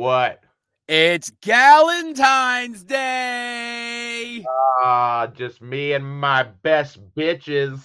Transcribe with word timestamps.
What? 0.00 0.42
It's 0.88 1.30
Galentine's 1.42 2.84
Day. 2.84 4.42
Ah, 4.48 5.26
just 5.26 5.60
me 5.60 5.92
and 5.92 6.02
my 6.02 6.44
best 6.62 7.00
bitches. 7.14 7.82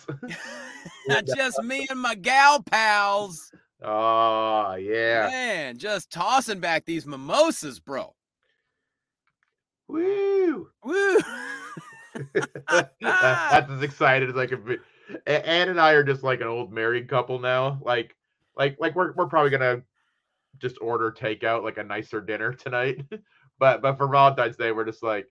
Not 1.10 1.26
just 1.36 1.62
me 1.62 1.86
and 1.90 2.00
my 2.00 2.16
gal 2.16 2.64
pals. 2.64 3.52
Oh, 3.84 4.76
yeah. 4.76 5.28
Man, 5.30 5.78
just 5.78 6.10
tossing 6.10 6.62
back 6.62 6.86
these 6.86 7.06
mimosas, 7.06 7.82
bro. 7.82 8.16
Woo. 9.90 10.70
Woo. 10.86 11.20
That's 13.02 13.70
as 13.70 13.82
excited 13.82 14.30
as 14.30 14.38
I 14.38 14.46
could 14.46 14.66
be. 14.66 14.78
Ann 15.28 15.68
and 15.68 15.82
I 15.82 15.92
are 15.92 16.04
just 16.06 16.24
like 16.24 16.40
an 16.40 16.48
old 16.48 16.72
married 16.72 17.10
couple 17.10 17.40
now. 17.40 17.78
Like, 17.84 18.16
like, 18.56 18.78
like 18.80 18.96
we're 18.96 19.12
we're 19.16 19.28
probably 19.28 19.52
gonna 19.52 19.82
just 20.60 20.78
order 20.82 21.12
takeout 21.12 21.64
like 21.64 21.78
a 21.78 21.84
nicer 21.84 22.22
dinner 22.22 22.54
tonight. 22.66 23.04
but 23.60 23.82
but 23.82 23.98
for 23.98 24.08
Valentine's 24.08 24.58
Day, 24.58 24.72
we're 24.72 24.86
just 24.86 25.04
like, 25.04 25.28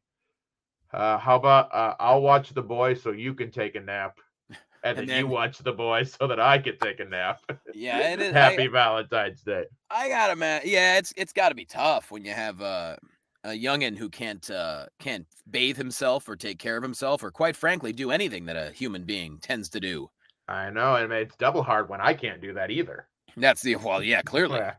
uh, 0.92 1.19
how 1.19 1.37
about 1.37 1.74
uh, 1.74 1.95
I'll 1.98 2.23
watch 2.23 2.50
the 2.50 2.62
boys 2.62 3.02
so 3.02 3.10
you 3.10 3.34
can 3.34 3.50
take 3.50 3.74
a 3.74 3.80
nap, 3.80 4.19
and, 4.48 4.59
And 4.98 5.09
then, 5.09 5.19
you 5.19 5.27
watch 5.27 5.59
the 5.59 5.73
boys 5.73 6.16
so 6.19 6.27
that 6.27 6.41
I 6.41 6.58
can 6.58 6.78
take 6.78 7.00
a 7.00 7.05
nap. 7.05 7.41
yeah, 7.75 8.12
it 8.12 8.20
is. 8.20 8.33
Happy 8.34 8.64
I, 8.64 8.69
Valentine's 8.69 9.42
Day. 9.42 9.64
I 9.91 10.08
gotta 10.08 10.36
man. 10.36 10.62
Yeah, 10.64 10.98
it's 10.98 11.12
it's 11.16 11.33
gotta 11.33 11.55
be 11.55 11.64
tough 11.64 12.11
when 12.11 12.25
you 12.25 12.33
have 12.33 12.61
uh, 12.61 12.97
a 13.44 13.50
youngin 13.50 13.97
who 13.97 14.09
can't 14.09 14.48
uh, 14.50 14.86
can't 14.98 15.27
bathe 15.50 15.77
himself 15.77 16.28
or 16.28 16.36
take 16.36 16.59
care 16.59 16.77
of 16.77 16.83
himself 16.83 17.22
or 17.22 17.31
quite 17.31 17.56
frankly 17.56 17.92
do 17.92 18.11
anything 18.11 18.47
that 18.47 18.56
a 18.56 18.72
human 18.72 19.05
being 19.05 19.38
tends 19.38 19.69
to 19.70 19.81
do. 19.81 20.11
I 20.48 20.70
know, 20.70 20.97
and 20.97 21.12
it's 21.12 21.36
double 21.36 21.62
hard 21.62 21.88
when 21.88 22.00
I 22.00 22.14
can't 22.14 22.41
do 22.41 22.53
that 22.55 22.70
either. 22.70 23.06
That's 23.36 23.62
the 23.62 23.77
well, 23.77 24.03
yeah, 24.03 24.22
clearly. 24.22 24.59
Yeah. 24.59 24.75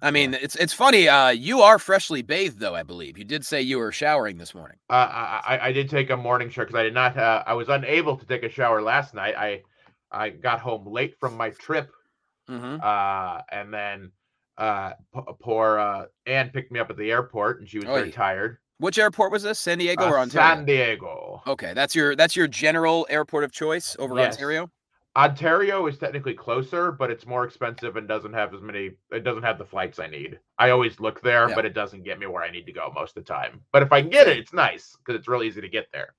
I 0.00 0.10
mean, 0.10 0.34
it's 0.34 0.54
it's 0.56 0.72
funny. 0.72 1.08
Uh, 1.08 1.28
you 1.30 1.60
are 1.60 1.78
freshly 1.78 2.22
bathed, 2.22 2.58
though. 2.60 2.74
I 2.74 2.82
believe 2.82 3.18
you 3.18 3.24
did 3.24 3.44
say 3.44 3.60
you 3.62 3.78
were 3.78 3.92
showering 3.92 4.38
this 4.38 4.54
morning. 4.54 4.76
Uh, 4.90 4.92
I, 5.10 5.42
I 5.56 5.66
I 5.68 5.72
did 5.72 5.88
take 5.90 6.10
a 6.10 6.16
morning 6.16 6.50
shower 6.50 6.64
because 6.66 6.78
I 6.78 6.82
did 6.84 6.94
not. 6.94 7.16
Uh, 7.16 7.42
I 7.46 7.54
was 7.54 7.68
unable 7.68 8.16
to 8.16 8.26
take 8.26 8.42
a 8.42 8.48
shower 8.50 8.80
last 8.82 9.14
night. 9.14 9.34
I 9.36 9.62
I 10.10 10.30
got 10.30 10.60
home 10.60 10.86
late 10.86 11.16
from 11.18 11.36
my 11.36 11.50
trip, 11.50 11.90
Mm-hmm. 12.50 12.78
uh, 12.82 13.40
and 13.50 13.72
then 13.72 14.12
uh, 14.58 14.92
p- 15.14 15.20
poor 15.40 15.78
uh, 15.78 16.06
Anne 16.26 16.50
picked 16.50 16.70
me 16.72 16.78
up 16.80 16.90
at 16.90 16.96
the 16.96 17.10
airport, 17.10 17.60
and 17.60 17.68
she 17.68 17.78
was 17.78 17.86
very 17.86 18.10
tired. 18.12 18.58
Which 18.78 18.98
airport 18.98 19.30
was 19.32 19.42
this? 19.44 19.58
San 19.60 19.78
Diego 19.78 20.04
Uh, 20.04 20.10
or 20.10 20.18
Ontario? 20.18 20.56
San 20.56 20.64
Diego. 20.64 21.40
Okay, 21.46 21.72
that's 21.72 21.94
your 21.94 22.16
that's 22.16 22.34
your 22.36 22.48
general 22.48 23.06
airport 23.08 23.44
of 23.44 23.52
choice 23.52 23.96
over 23.98 24.16
Yes. 24.16 24.34
Ontario. 24.34 24.70
Ontario 25.14 25.86
is 25.86 25.98
technically 25.98 26.32
closer, 26.32 26.90
but 26.90 27.10
it's 27.10 27.26
more 27.26 27.44
expensive 27.44 27.96
and 27.96 28.08
doesn't 28.08 28.32
have 28.32 28.54
as 28.54 28.62
many. 28.62 28.92
It 29.10 29.24
doesn't 29.24 29.42
have 29.42 29.58
the 29.58 29.64
flights 29.64 29.98
I 29.98 30.06
need. 30.06 30.38
I 30.58 30.70
always 30.70 30.98
look 31.00 31.20
there, 31.20 31.50
Yeah. 31.50 31.54
but 31.54 31.66
it 31.66 31.74
doesn't 31.74 32.02
get 32.04 32.18
me 32.18 32.26
where 32.26 32.42
I 32.42 32.50
need 32.50 32.64
to 32.66 32.72
go 32.72 32.90
most 32.94 33.16
of 33.16 33.24
the 33.24 33.32
time. 33.32 33.60
But 33.72 33.82
if 33.82 33.92
I 33.92 34.00
can 34.00 34.10
get 34.10 34.26
it, 34.26 34.38
it's 34.38 34.54
nice 34.54 34.96
because 34.96 35.18
it's 35.18 35.28
real 35.28 35.42
easy 35.42 35.60
to 35.60 35.68
get 35.68 35.88
there. 35.92 36.14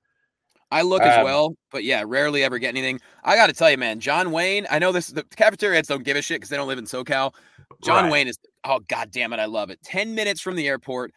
I 0.70 0.82
look 0.82 1.02
as 1.02 1.18
Um, 1.18 1.24
well, 1.24 1.54
but 1.72 1.82
yeah, 1.84 2.04
rarely 2.06 2.42
ever 2.44 2.58
get 2.58 2.68
anything. 2.68 3.00
I 3.24 3.34
got 3.36 3.48
to 3.48 3.52
tell 3.52 3.70
you, 3.70 3.78
man, 3.78 4.00
John 4.00 4.30
Wayne. 4.30 4.66
I 4.70 4.78
know 4.78 4.92
this. 4.92 5.08
The 5.08 5.22
cafeteria 5.36 5.76
heads 5.76 5.88
don't 5.88 6.04
give 6.04 6.16
a 6.16 6.22
shit 6.22 6.36
because 6.36 6.48
they 6.48 6.56
don't 6.56 6.68
live 6.68 6.78
in 6.78 6.84
SoCal. 6.84 7.34
John 7.82 8.04
Right. 8.04 8.12
Wayne 8.12 8.28
is. 8.28 8.38
Oh 8.64 8.80
god 8.88 9.10
damn 9.10 9.32
it, 9.32 9.40
I 9.40 9.44
love 9.46 9.70
it. 9.70 9.82
Ten 9.82 10.14
minutes 10.14 10.40
from 10.40 10.54
the 10.56 10.66
airport. 10.68 11.12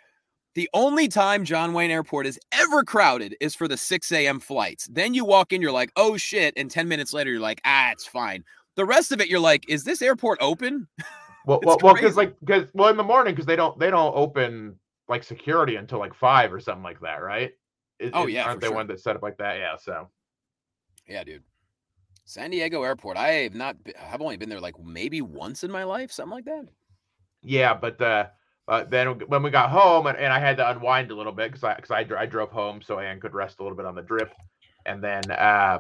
The 0.58 0.68
only 0.74 1.08
time 1.08 1.46
John 1.46 1.72
Wayne 1.74 1.92
Airport 1.92 2.26
is 2.26 2.40
ever 2.52 2.84
crowded 2.84 3.36
is 3.40 3.54
for 3.54 3.68
the 3.68 3.78
6 3.78 4.12
a.m. 4.12 4.40
flights. 4.40 4.88
Then 4.92 5.14
you 5.14 5.24
walk 5.24 5.54
in, 5.54 5.62
you're 5.62 5.72
like, 5.72 5.92
oh 5.96 6.18
shit. 6.18 6.56
And 6.58 6.72
10 6.72 6.88
minutes 6.88 7.14
later, 7.14 7.30
you're 7.30 7.40
like, 7.40 7.62
ah, 7.64 7.92
it's 7.92 8.08
fine. 8.08 8.44
The 8.74 8.84
rest 8.84 9.12
of 9.12 9.22
it, 9.22 9.28
you're 9.28 9.40
like, 9.40 9.70
is 9.70 9.84
this 9.84 10.02
airport 10.02 10.40
open? 10.42 10.88
Well, 11.46 11.62
well, 11.64 11.94
because 11.94 12.18
like, 12.18 12.38
because 12.42 12.66
well, 12.74 12.90
in 12.90 12.98
the 12.98 13.04
morning, 13.04 13.34
because 13.34 13.46
they 13.46 13.56
don't 13.56 13.80
they 13.80 13.90
don't 13.90 14.14
open 14.18 14.76
like 15.08 15.24
security 15.24 15.78
until 15.78 15.98
like 15.98 16.14
five 16.14 16.52
or 16.52 16.60
something 16.60 16.84
like 16.84 17.00
that, 17.00 17.22
right? 17.22 17.54
Is- 18.00 18.12
Oh, 18.14 18.28
yeah, 18.28 18.44
aren't 18.44 18.60
they 18.60 18.68
sure. 18.68 18.76
one 18.76 18.88
that 18.88 19.00
set 19.00 19.16
up 19.16 19.22
like 19.24 19.38
that? 19.38 19.58
Yeah, 19.58 19.78
so 19.78 20.10
Yeah, 21.08 21.24
dude. 21.24 21.44
San 22.26 22.52
Diego 22.52 22.84
Airport. 22.84 23.16
I 23.16 23.30
have 23.30 23.56
not. 23.56 23.78
I've 24.12 24.22
only 24.22 24.36
been 24.36 24.50
there 24.50 24.60
like 24.60 24.78
maybe 24.78 25.22
once 25.22 25.64
in 25.64 25.72
my 25.72 25.86
life, 25.86 26.12
something 26.12 26.36
like 26.36 26.44
that. 26.46 26.66
yeah, 27.44 27.74
but 27.74 28.02
uh, 28.02 28.26
uh 28.68 28.84
then 28.84 29.20
when 29.28 29.44
we 29.44 29.50
got 29.50 29.70
home 29.70 30.08
and, 30.08 30.18
and 30.18 30.32
I 30.34 30.40
had 30.40 30.58
to 30.58 30.70
unwind 30.70 31.12
a 31.12 31.16
little 31.16 31.32
bit 31.32 31.52
because 31.52 31.64
I 31.64 31.76
because 31.76 31.92
I, 31.92 32.06
I 32.18 32.26
drove 32.26 32.52
home 32.52 32.82
so 32.82 33.00
Ann 33.00 33.20
could 33.20 33.34
rest 33.34 33.60
a 33.60 33.64
little 33.64 33.78
bit 33.78 33.86
on 33.86 33.96
the 33.96 34.02
drip, 34.02 34.34
and 34.86 35.04
then 35.04 35.30
uh, 35.32 35.80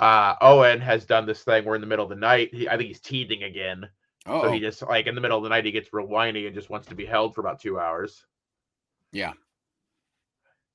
uh, 0.00 0.34
Owen 0.40 0.80
has 0.80 1.04
done 1.04 1.26
this 1.26 1.42
thing 1.42 1.64
where 1.64 1.74
in 1.74 1.80
the 1.80 1.86
middle 1.86 2.04
of 2.04 2.10
the 2.10 2.16
night, 2.16 2.54
he, 2.54 2.68
I 2.68 2.76
think 2.76 2.88
he's 2.88 3.00
teething 3.00 3.42
again, 3.42 3.88
Oh, 4.28 4.42
so 4.42 4.52
he 4.52 4.60
just 4.60 4.82
like 4.82 5.06
in 5.06 5.14
the 5.14 5.20
middle 5.20 5.38
of 5.38 5.42
the 5.42 5.48
night 5.48 5.64
he 5.64 5.72
gets 5.72 5.92
real 5.92 6.06
whiny 6.06 6.46
and 6.46 6.54
just 6.54 6.68
wants 6.68 6.86
to 6.88 6.94
be 6.94 7.06
held 7.06 7.34
for 7.34 7.40
about 7.40 7.60
two 7.60 7.80
hours. 7.80 8.26
Yeah. 9.10 9.32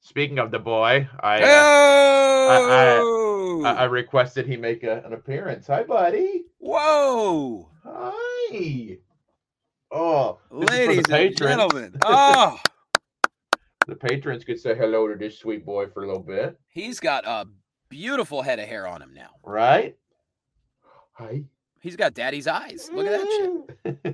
Speaking 0.02 0.40
of 0.40 0.52
the 0.52 0.60
boy, 0.60 1.08
I. 1.20 1.42
Uh, 1.44 3.00
oh, 3.02 3.64
I, 3.64 3.74
I 3.74 3.84
requested 3.86 4.48
he 4.48 4.58
make 4.58 4.84
a, 4.84 5.04
an 5.06 5.14
appearance. 5.14 5.68
Hi, 5.68 5.84
buddy. 5.84 6.46
whoa, 6.58 7.70
Hi. 7.86 8.98
Oh, 9.96 10.40
this 10.52 10.70
is 10.72 10.86
for 10.98 11.02
the 11.04 11.12
ladies 11.14 11.40
and 11.40 11.50
gentlemen. 11.50 11.96
Oh, 12.06 12.60
The 13.88 13.96
patrons 13.96 14.44
could 14.44 14.60
say 14.60 14.76
hello 14.76 15.08
to 15.08 15.16
this 15.16 15.38
sweet 15.38 15.66
boy 15.66 15.88
for 15.88 16.04
a 16.04 16.08
little 16.08 16.24
bit, 16.24 16.58
he's 16.70 17.00
got 17.00 17.26
a 17.28 17.46
beautiful 17.90 18.42
head 18.42 18.58
of 18.60 18.68
hair 18.68 18.88
on 18.88 19.02
him 19.02 19.14
now. 19.14 19.30
right? 19.44 19.96
Hi. 21.14 21.44
He's 21.80 21.96
got 21.96 22.14
daddy's 22.16 22.48
eyes. 22.48 22.90
Look 22.92 23.06
at 23.06 23.22
that 23.22 23.66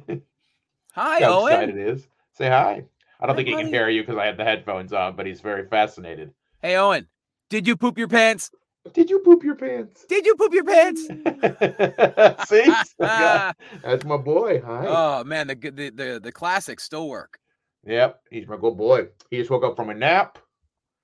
shit. 0.02 0.24
Hi, 0.94 1.20
How 1.22 1.42
Owen. 1.44 1.54
excited 1.54 1.78
it 1.78 1.88
is. 1.88 2.08
Say 2.34 2.50
hi. 2.50 2.84
I 3.22 3.26
don't 3.26 3.36
Hi, 3.36 3.44
think 3.44 3.48
he 3.48 3.56
can 3.56 3.68
hear 3.68 3.88
you 3.90 4.02
because 4.02 4.18
I 4.18 4.26
had 4.26 4.38
the 4.38 4.44
headphones 4.44 4.92
on, 4.92 5.16
but 5.16 5.26
he's 5.28 5.40
very 5.40 5.68
fascinated. 5.68 6.34
Hey, 6.62 6.76
Owen. 6.78 7.08
Did 7.50 7.68
you 7.68 7.78
poop 7.78 7.98
your 7.98 8.08
pants? 8.08 8.52
Did 8.94 9.10
you 9.10 9.20
poop 9.20 9.44
your 9.44 9.56
pants? 9.56 10.06
Did 10.08 10.26
you 10.26 10.36
poop 10.36 10.54
your 10.54 10.64
pants? 10.64 11.02
See? 12.50 12.74
That's 13.00 14.06
my 14.06 14.18
boy. 14.18 14.62
Hi. 14.66 14.86
oh 14.88 15.24
man, 15.24 15.48
the 15.48 15.56
the 15.56 15.90
the 15.90 16.20
the 16.22 16.32
classics 16.32 16.84
still 16.84 17.08
work. 17.10 17.40
Yep, 17.86 18.22
he's 18.32 18.48
my 18.48 18.58
good 18.58 18.78
boy. 18.78 19.08
He 19.30 19.38
just 19.38 19.50
woke 19.50 19.64
up 19.64 19.76
from 19.76 19.90
a 19.90 19.94
nap. 19.94 20.38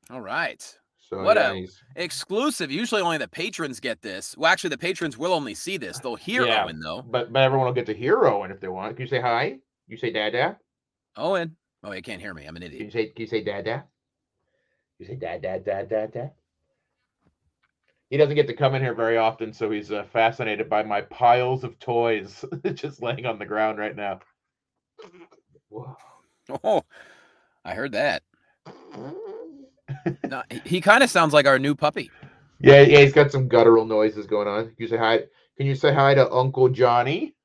All 0.09 0.21
right. 0.21 0.61
So 0.97 1.21
What 1.23 1.37
yeah, 1.37 1.51
a- 1.51 1.55
he's 1.55 1.81
Exclusive. 1.95 2.71
Usually 2.71 3.01
only 3.01 3.17
the 3.17 3.27
patrons 3.27 3.79
get 3.79 4.01
this. 4.01 4.35
Well, 4.37 4.51
actually, 4.51 4.71
the 4.71 4.77
patrons 4.77 5.17
will 5.17 5.33
only 5.33 5.53
see 5.53 5.77
this. 5.77 5.99
They'll 5.99 6.15
hear 6.15 6.45
Yeah. 6.45 6.63
Owen 6.65 6.79
though. 6.79 7.01
but 7.03 7.31
but 7.31 7.43
everyone 7.43 7.67
will 7.67 7.73
get 7.73 7.85
to 7.87 7.93
hear 7.93 8.25
Owen 8.25 8.51
if 8.51 8.59
they 8.59 8.67
want. 8.67 8.95
Can 8.97 9.05
you 9.05 9.09
say 9.09 9.21
hi? 9.21 9.57
You 9.87 9.97
say 9.97 10.11
dad 10.11 10.31
dada? 10.31 10.57
Owen. 11.15 11.55
Oh, 11.83 11.91
you 11.91 12.01
can't 12.01 12.19
hear 12.21 12.33
me. 12.33 12.45
I'm 12.45 12.55
an 12.55 12.63
Can 12.63 12.71
you 12.73 12.89
say 12.91 13.07
can 13.07 13.21
you 13.21 13.27
say 13.27 13.43
dada? 13.43 13.85
You 14.99 15.05
say 15.05 15.15
dad 15.15 15.41
dad 15.43 15.63
dad 15.63 15.89
dad 15.89 16.11
dad. 16.13 16.31
He 18.09 18.17
doesn't 18.17 18.35
get 18.35 18.47
to 18.47 18.53
come 18.53 18.75
in 18.75 18.81
here 18.81 18.93
very 18.93 19.17
often, 19.17 19.51
so 19.51 19.71
he's 19.71 19.91
uh, 19.91 20.03
fascinated 20.13 20.69
by 20.69 20.83
my 20.83 21.01
piles 21.01 21.63
of 21.63 21.79
toys 21.79 22.45
just 22.73 23.01
laying 23.01 23.25
on 23.25 23.39
the 23.39 23.45
ground 23.45 23.79
right 23.79 23.95
now. 23.95 24.19
Whoa. 25.69 25.95
Oh, 26.63 26.83
I 27.63 27.73
heard 27.73 27.93
that. 27.93 28.23
No, 30.27 30.41
he- 30.49 30.61
he 30.65 30.81
kind 30.81 31.03
of 31.03 31.09
sounds 31.11 31.33
like 31.33 31.45
our 31.45 31.59
new 31.59 31.75
puppy. 31.75 32.09
Yeah, 32.59 32.81
yeah, 32.81 32.99
he's 32.99 33.13
got 33.13 33.31
some 33.31 33.47
guttural 33.47 33.85
noises 33.85 34.25
going 34.25 34.47
on. 34.47 34.65
Can 34.65 34.75
you 34.79 34.87
say 34.87 34.97
hi? 34.97 35.19
Can 35.57 35.67
you 35.67 35.75
say 35.75 35.93
hi 35.93 36.15
to 36.15 36.31
Uncle 36.31 36.69
Johnny? 36.69 37.35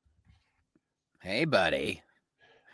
Hey, 1.21 1.45
buddy. 1.45 2.03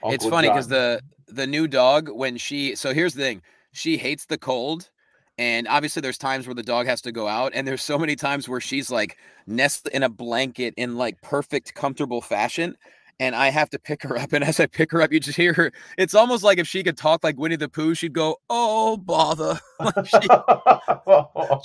it's 0.05 0.25
funny 0.27 0.49
because 0.49 0.69
the 0.69 1.01
the 1.27 1.47
new 1.47 1.67
dog 1.67 2.09
when 2.09 2.37
she 2.37 2.77
so 2.77 2.95
here's 2.95 3.15
the 3.15 3.23
thing 3.23 3.43
she 3.73 3.97
hates 3.97 4.27
the 4.27 4.39
cold 4.39 4.91
and 5.39 5.69
obviously 5.69 6.01
there's 6.01 6.19
times 6.19 6.47
where 6.47 6.55
the 6.55 6.63
dog 6.63 6.87
has 6.87 7.01
to 7.03 7.13
go 7.13 7.29
out 7.29 7.53
and 7.55 7.67
there's 7.67 7.83
so 7.83 7.99
many 7.99 8.17
times 8.17 8.49
where 8.49 8.61
she's 8.61 8.91
like 8.91 9.19
nestled 9.47 9.93
in 9.93 10.03
a 10.03 10.09
blanket 10.09 10.75
in 10.77 10.97
like 10.97 11.21
perfect 11.23 11.75
comfortable 11.75 12.21
fashion 12.21 12.77
and 13.19 13.35
I 13.35 13.49
have 13.49 13.71
to 13.71 13.79
pick 13.79 14.03
her 14.03 14.17
up 14.19 14.33
and 14.33 14.45
as 14.45 14.61
I 14.61 14.67
pick 14.67 14.93
her 14.93 15.03
up 15.03 15.13
you 15.13 15.21
just 15.21 15.37
hear 15.37 15.53
her 15.55 15.73
it's 15.99 16.15
almost 16.15 16.43
like 16.43 16.59
if 16.59 16.67
she 16.67 16.83
could 16.83 16.97
talk 16.97 17.23
like 17.23 17.39
Winnie 17.39 17.57
the 17.57 17.69
Pooh 17.69 17.95
she'd 17.95 18.13
go 18.13 18.37
oh 18.51 18.97
bother. 18.97 19.59
She, 20.07 20.29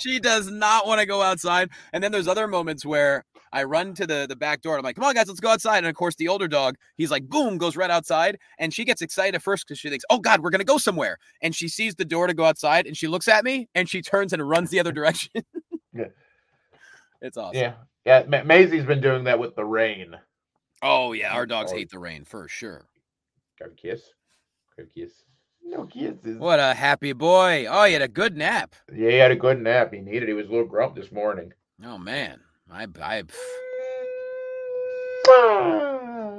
she 0.00 0.20
does 0.20 0.50
not 0.50 0.86
want 0.86 1.00
to 1.00 1.06
go 1.06 1.22
outside 1.22 1.70
and 1.92 2.04
then 2.04 2.12
there's 2.12 2.28
other 2.28 2.46
moments 2.46 2.84
where 2.84 3.24
I 3.52 3.64
run 3.64 3.94
to 3.94 4.06
the 4.06 4.26
the 4.28 4.36
back 4.36 4.62
door 4.62 4.74
and 4.74 4.80
I'm 4.80 4.84
like, 4.84 4.96
come 4.96 5.04
on, 5.04 5.14
guys, 5.14 5.28
let's 5.28 5.40
go 5.40 5.50
outside. 5.50 5.78
And 5.78 5.86
of 5.86 5.94
course, 5.94 6.14
the 6.16 6.28
older 6.28 6.48
dog, 6.48 6.76
he's 6.96 7.10
like, 7.10 7.28
boom, 7.28 7.58
goes 7.58 7.76
right 7.76 7.90
outside. 7.90 8.38
And 8.58 8.72
she 8.72 8.84
gets 8.84 9.02
excited 9.02 9.34
at 9.34 9.42
first 9.42 9.66
because 9.66 9.78
she 9.78 9.88
thinks, 9.90 10.04
oh 10.10 10.18
God, 10.18 10.40
we're 10.42 10.50
gonna 10.50 10.64
go 10.64 10.78
somewhere. 10.78 11.18
And 11.42 11.54
she 11.54 11.68
sees 11.68 11.94
the 11.94 12.04
door 12.04 12.26
to 12.26 12.34
go 12.34 12.44
outside 12.44 12.86
and 12.86 12.96
she 12.96 13.08
looks 13.08 13.28
at 13.28 13.44
me 13.44 13.68
and 13.74 13.88
she 13.88 14.00
turns 14.02 14.32
and 14.32 14.48
runs 14.48 14.70
the 14.70 14.80
other 14.80 14.92
direction. 14.92 15.30
Yeah. 15.94 16.06
It's 17.20 17.36
awesome. 17.36 17.60
yeah, 17.60 17.72
yeah. 18.06 18.24
Ma- 18.26 18.42
Maisie's 18.44 18.84
been 18.86 19.00
doing 19.02 19.24
that 19.24 19.38
with 19.38 19.54
the 19.56 19.64
rain. 19.64 20.16
Oh 20.82 21.12
yeah, 21.12 21.32
our 21.34 21.46
dogs 21.46 21.70
Oh. 21.72 21.76
hate 21.76 21.90
the 21.90 21.98
rain 21.98 22.24
for 22.24 22.48
sure. 22.48 22.86
Got 23.58 23.68
a 23.68 23.72
kiss. 23.72 24.02
Got 24.76 24.86
a 24.86 24.88
kiss. 24.88 25.12
No 25.62 25.84
kisses. 25.84 26.38
What 26.38 26.58
a 26.58 26.74
happy 26.74 27.12
boy. 27.12 27.66
Oh, 27.70 27.84
he 27.84 27.92
had 27.92 28.02
a 28.02 28.08
good 28.08 28.36
nap. 28.36 28.74
Yeah, 28.92 29.10
he 29.10 29.16
had 29.16 29.30
a 29.30 29.36
good 29.36 29.60
nap. 29.60 29.92
He 29.92 30.00
needed. 30.00 30.28
He 30.28 30.34
was 30.34 30.46
a 30.46 30.50
little 30.50 30.66
grump 30.66 30.96
this 30.96 31.12
morning. 31.12 31.52
Oh 31.84 31.98
man. 31.98 32.40
I 32.70 32.86
I 33.00 33.22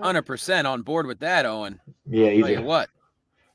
hundred 0.02 0.24
percent 0.24 0.68
on 0.68 0.82
board 0.82 1.08
with 1.08 1.20
that, 1.20 1.46
Owen. 1.46 1.80
Yeah, 2.10 2.30
he's 2.30 2.44
Tell 2.46 2.52
you 2.54 2.62
what. 2.64 2.90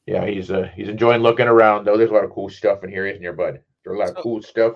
yeah, 0.07 0.27
he's 0.27 0.51
uh 0.51 0.69
he's 0.75 0.89
enjoying 0.89 1.23
looking 1.23 1.47
around 1.49 1.85
though. 1.85 1.97
There's 1.97 2.11
a 2.11 2.15
lot 2.15 2.25
of 2.25 2.31
cool 2.31 2.49
stuff 2.49 2.85
in 2.85 2.91
here, 2.91 3.07
isn't 3.07 3.23
there, 3.23 3.33
bud? 3.33 3.61
There's 3.85 3.97
a 3.97 3.99
lot 3.99 4.09
So- 4.09 4.15
of 4.15 4.23
cool 4.23 4.43
stuff. 4.43 4.75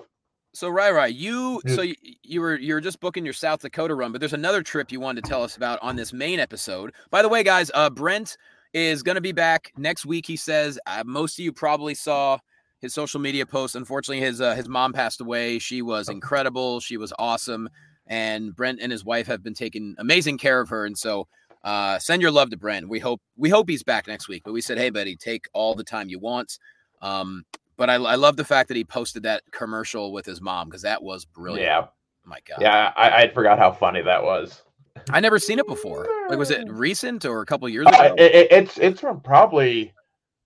So 0.55 0.69
right, 0.69 0.93
right. 0.93 1.11
you 1.15 1.61
so 1.65 1.81
you, 1.81 1.95
you 2.21 2.39
were 2.39 2.55
you 2.55 2.75
were 2.75 2.81
just 2.81 2.99
booking 2.99 3.25
your 3.25 3.33
South 3.33 3.61
Dakota 3.61 3.95
run, 3.95 4.11
but 4.11 4.21
there's 4.21 4.33
another 4.33 4.61
trip 4.61 4.91
you 4.91 4.99
wanted 4.99 5.23
to 5.23 5.29
tell 5.29 5.41
us 5.41 5.57
about 5.57 5.79
on 5.81 5.95
this 5.95 6.13
main 6.13 6.39
episode. 6.39 6.93
By 7.09 7.23
the 7.23 7.29
way, 7.29 7.41
guys, 7.41 7.71
uh, 7.73 7.89
Brent 7.89 8.37
is 8.71 9.01
going 9.01 9.15
to 9.15 9.21
be 9.21 9.31
back 9.31 9.73
next 9.77 10.05
week. 10.05 10.27
He 10.27 10.35
says 10.35 10.77
uh, 10.85 11.01
most 11.07 11.39
of 11.39 11.43
you 11.45 11.51
probably 11.51 11.95
saw 11.95 12.37
his 12.83 12.93
social 12.93 13.19
media 13.19 13.45
posts. 13.47 13.75
Unfortunately, 13.75 14.19
his 14.23 14.39
uh, 14.41 14.53
his 14.53 14.69
mom 14.69 14.93
passed 14.93 15.21
away. 15.21 15.57
She 15.57 15.81
was 15.81 16.09
incredible. 16.09 16.79
She 16.81 16.97
was 16.97 17.11
awesome, 17.17 17.67
and 18.05 18.55
Brent 18.55 18.79
and 18.81 18.91
his 18.91 19.03
wife 19.03 19.25
have 19.25 19.41
been 19.41 19.55
taking 19.55 19.95
amazing 19.97 20.37
care 20.37 20.59
of 20.59 20.69
her. 20.69 20.85
And 20.85 20.95
so, 20.97 21.27
uh, 21.63 21.97
send 21.97 22.21
your 22.21 22.29
love 22.31 22.51
to 22.51 22.57
Brent. 22.57 22.87
We 22.87 22.99
hope 22.99 23.21
we 23.37 23.49
hope 23.49 23.67
he's 23.69 23.83
back 23.83 24.05
next 24.07 24.27
week. 24.27 24.43
But 24.45 24.53
we 24.53 24.61
said, 24.61 24.77
hey, 24.77 24.91
buddy, 24.91 25.15
take 25.15 25.47
all 25.53 25.73
the 25.73 25.83
time 25.83 26.09
you 26.09 26.19
want. 26.19 26.59
Um, 27.01 27.45
but 27.77 27.89
I, 27.89 27.95
I 27.95 28.15
love 28.15 28.35
the 28.37 28.45
fact 28.45 28.67
that 28.67 28.77
he 28.77 28.83
posted 28.83 29.23
that 29.23 29.41
commercial 29.51 30.11
with 30.13 30.25
his 30.25 30.41
mom 30.41 30.67
because 30.67 30.83
that 30.83 31.01
was 31.01 31.25
brilliant. 31.25 31.65
Yeah, 31.65 31.87
My 32.25 32.37
God. 32.47 32.59
yeah. 32.61 32.93
I 32.95 33.23
I 33.23 33.27
forgot 33.33 33.57
how 33.57 33.71
funny 33.71 34.01
that 34.03 34.21
was. 34.23 34.61
I 35.09 35.19
never 35.21 35.39
seen 35.39 35.57
it 35.57 35.67
before. 35.67 36.07
Like, 36.29 36.37
was 36.37 36.51
it 36.51 36.69
recent 36.69 37.25
or 37.25 37.41
a 37.41 37.45
couple 37.45 37.67
years 37.67 37.87
Uh, 37.87 37.89
ago? 37.89 38.15
it, 38.17 38.35
it- 38.35 38.51
it's 38.51 38.77
it's 38.77 38.99
from 39.01 39.21
probably 39.21 39.91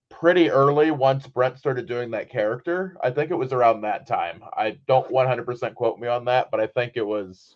pretty 0.10 0.50
early 0.50 0.92
once 0.92 1.28
Brent 1.28 1.58
started 1.58 1.88
doing 1.88 2.12
that 2.12 2.30
character. 2.30 2.98
I 3.04 3.12
think 3.12 3.32
it 3.32 3.36
was 3.36 3.54
around 3.54 3.82
that 3.82 4.08
time. 4.08 4.44
I 4.54 4.78
don't 4.88 5.10
100% 5.10 5.76
quote 5.76 6.00
me 6.00 6.08
on 6.08 6.26
that, 6.26 6.50
but 6.52 6.60
I 6.60 6.68
think 6.68 6.94
it 6.96 7.06
was 7.06 7.56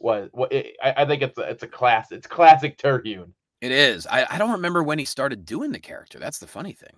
was 0.00 0.28
what 0.32 0.52
it, 0.52 0.76
I, 0.82 0.94
I 0.98 1.06
think 1.06 1.22
it's 1.22 1.38
a, 1.38 1.42
it's 1.42 1.62
a 1.62 1.68
class. 1.68 2.12
It's 2.12 2.26
classic 2.26 2.76
Terhune. 2.76 3.32
It 3.60 3.72
is. 3.72 4.06
I, 4.06 4.26
I 4.28 4.38
don't 4.38 4.52
remember 4.52 4.82
when 4.82 4.98
he 4.98 5.04
started 5.04 5.46
doing 5.46 5.72
the 5.72 5.78
character. 5.78 6.18
That's 6.18 6.38
the 6.38 6.46
funny 6.46 6.72
thing. 6.72 6.94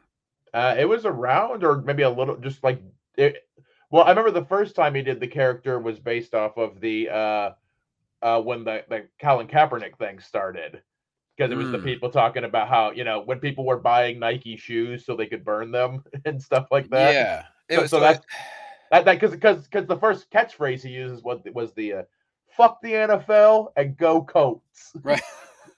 Uh, 0.52 0.74
it 0.78 0.86
was 0.86 1.04
around 1.04 1.62
or 1.62 1.82
maybe 1.82 2.02
a 2.02 2.10
little 2.10 2.36
just 2.36 2.64
like 2.64 2.82
it. 3.16 3.46
Well, 3.90 4.04
I 4.04 4.10
remember 4.10 4.32
the 4.32 4.46
first 4.46 4.74
time 4.74 4.94
he 4.94 5.02
did 5.02 5.20
the 5.20 5.28
character 5.28 5.78
was 5.78 6.00
based 6.00 6.34
off 6.34 6.56
of 6.56 6.80
the 6.80 7.08
uh, 7.08 7.50
uh, 8.22 8.40
when 8.40 8.64
the 8.64 8.84
the 8.88 9.06
Colin 9.20 9.46
Kaepernick 9.46 9.96
thing 9.98 10.18
started. 10.18 10.82
Because 11.36 11.52
it 11.52 11.56
was 11.56 11.70
the 11.70 11.78
Mm. 11.78 11.84
people 11.84 12.08
talking 12.10 12.44
about 12.44 12.68
how 12.68 12.90
you 12.92 13.04
know 13.04 13.20
when 13.20 13.38
people 13.40 13.64
were 13.66 13.76
buying 13.78 14.18
Nike 14.18 14.56
shoes 14.56 15.04
so 15.04 15.14
they 15.16 15.26
could 15.26 15.44
burn 15.44 15.70
them 15.70 16.02
and 16.24 16.40
stuff 16.42 16.66
like 16.70 16.88
that. 16.90 17.12
yeah. 17.14 17.42
It 17.68 17.76
So- 17.76 17.82
was 17.82 17.90
so 17.90 18.00
that's- 18.00 18.24
That 18.90 19.04
that 19.04 19.14
because 19.20 19.32
because 19.32 19.64
because 19.64 19.86
the 19.86 19.96
first 19.98 20.30
catchphrase 20.30 20.82
he 20.82 20.90
uses 20.90 21.22
was 21.22 21.40
was 21.52 21.72
the 21.74 21.92
uh, 21.92 22.02
"fuck 22.48 22.80
the 22.82 22.92
NFL" 22.94 23.72
and 23.76 23.96
"go 23.96 24.22
Colts." 24.22 24.92
Right. 25.02 25.20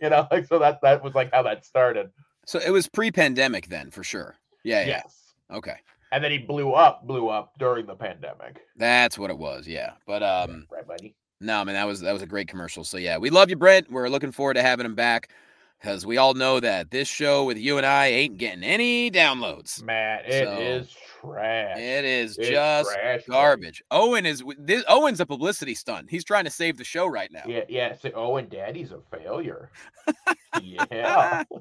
you 0.00 0.10
know, 0.10 0.28
like 0.31 0.46
so 0.46 0.58
that 0.58 0.81
that 0.82 1.02
was 1.02 1.14
like 1.14 1.32
how 1.32 1.43
that 1.44 1.64
started. 1.64 2.11
so 2.44 2.58
it 2.61 2.70
was 2.70 2.87
pre-pandemic 2.87 3.69
then 3.69 3.90
for 3.90 4.04
sure. 4.04 4.37
Yeah, 4.62 4.81
yeah. 4.82 4.87
Yes. 4.88 5.34
Okay. 5.50 5.76
And 6.12 6.22
then 6.22 6.31
he 6.31 6.38
blew 6.38 6.72
up, 6.72 7.06
blew 7.06 7.28
up 7.28 7.52
during 7.58 7.87
the 7.87 7.94
pandemic. 7.94 8.61
That's 8.76 9.19
what 9.19 9.31
it 9.31 9.38
was. 9.38 9.66
Yeah. 9.66 9.93
But 10.06 10.22
um 10.22 10.66
right, 10.70 10.87
buddy. 10.87 11.14
no, 11.40 11.64
man, 11.64 11.75
that 11.76 11.87
was 11.87 12.00
that 12.02 12.12
was 12.12 12.20
a 12.22 12.26
great 12.26 12.49
commercial. 12.49 12.84
So 12.84 12.99
yeah, 12.99 13.16
we 13.16 13.31
love 13.31 13.49
you, 13.49 13.56
Brent. 13.56 13.90
We're 13.90 14.08
looking 14.11 14.32
forward 14.32 14.54
to 14.54 14.62
having 14.62 14.84
him 14.84 14.94
back 14.94 15.31
because 15.78 16.04
we 16.04 16.16
all 16.16 16.34
know 16.34 16.60
that 16.60 16.90
this 16.90 17.08
show 17.08 17.44
with 17.44 17.56
you 17.58 17.76
and 17.76 17.86
I 17.86 18.06
ain't 18.06 18.36
getting 18.38 18.64
any 18.64 19.10
downloads. 19.10 19.82
Man, 19.82 20.22
it 20.26 20.44
So, 20.44 20.58
is 20.58 20.90
trash. 21.20 21.78
It 21.78 22.04
is 22.04 22.36
It's 22.38 22.48
just 22.48 22.92
trash, 22.92 23.25
garbage. 23.28 23.82
Owen 23.90 24.26
is 24.26 24.42
this 24.58 24.84
Owen's 24.88 25.20
a 25.20 25.26
publicity 25.26 25.75
stunt. 25.75 26.10
He's 26.10 26.25
trying 26.25 26.44
to 26.44 26.50
save 26.50 26.76
the 26.76 26.84
show 26.84 27.06
right 27.06 27.30
now. 27.32 27.42
Yeah, 27.46 27.64
yeah. 27.69 27.94
So, 27.94 28.10
Owen 28.14 28.48
Daddy's 28.48 28.92
a 28.92 29.00
failure. 29.16 29.70
yeah. 30.62 31.44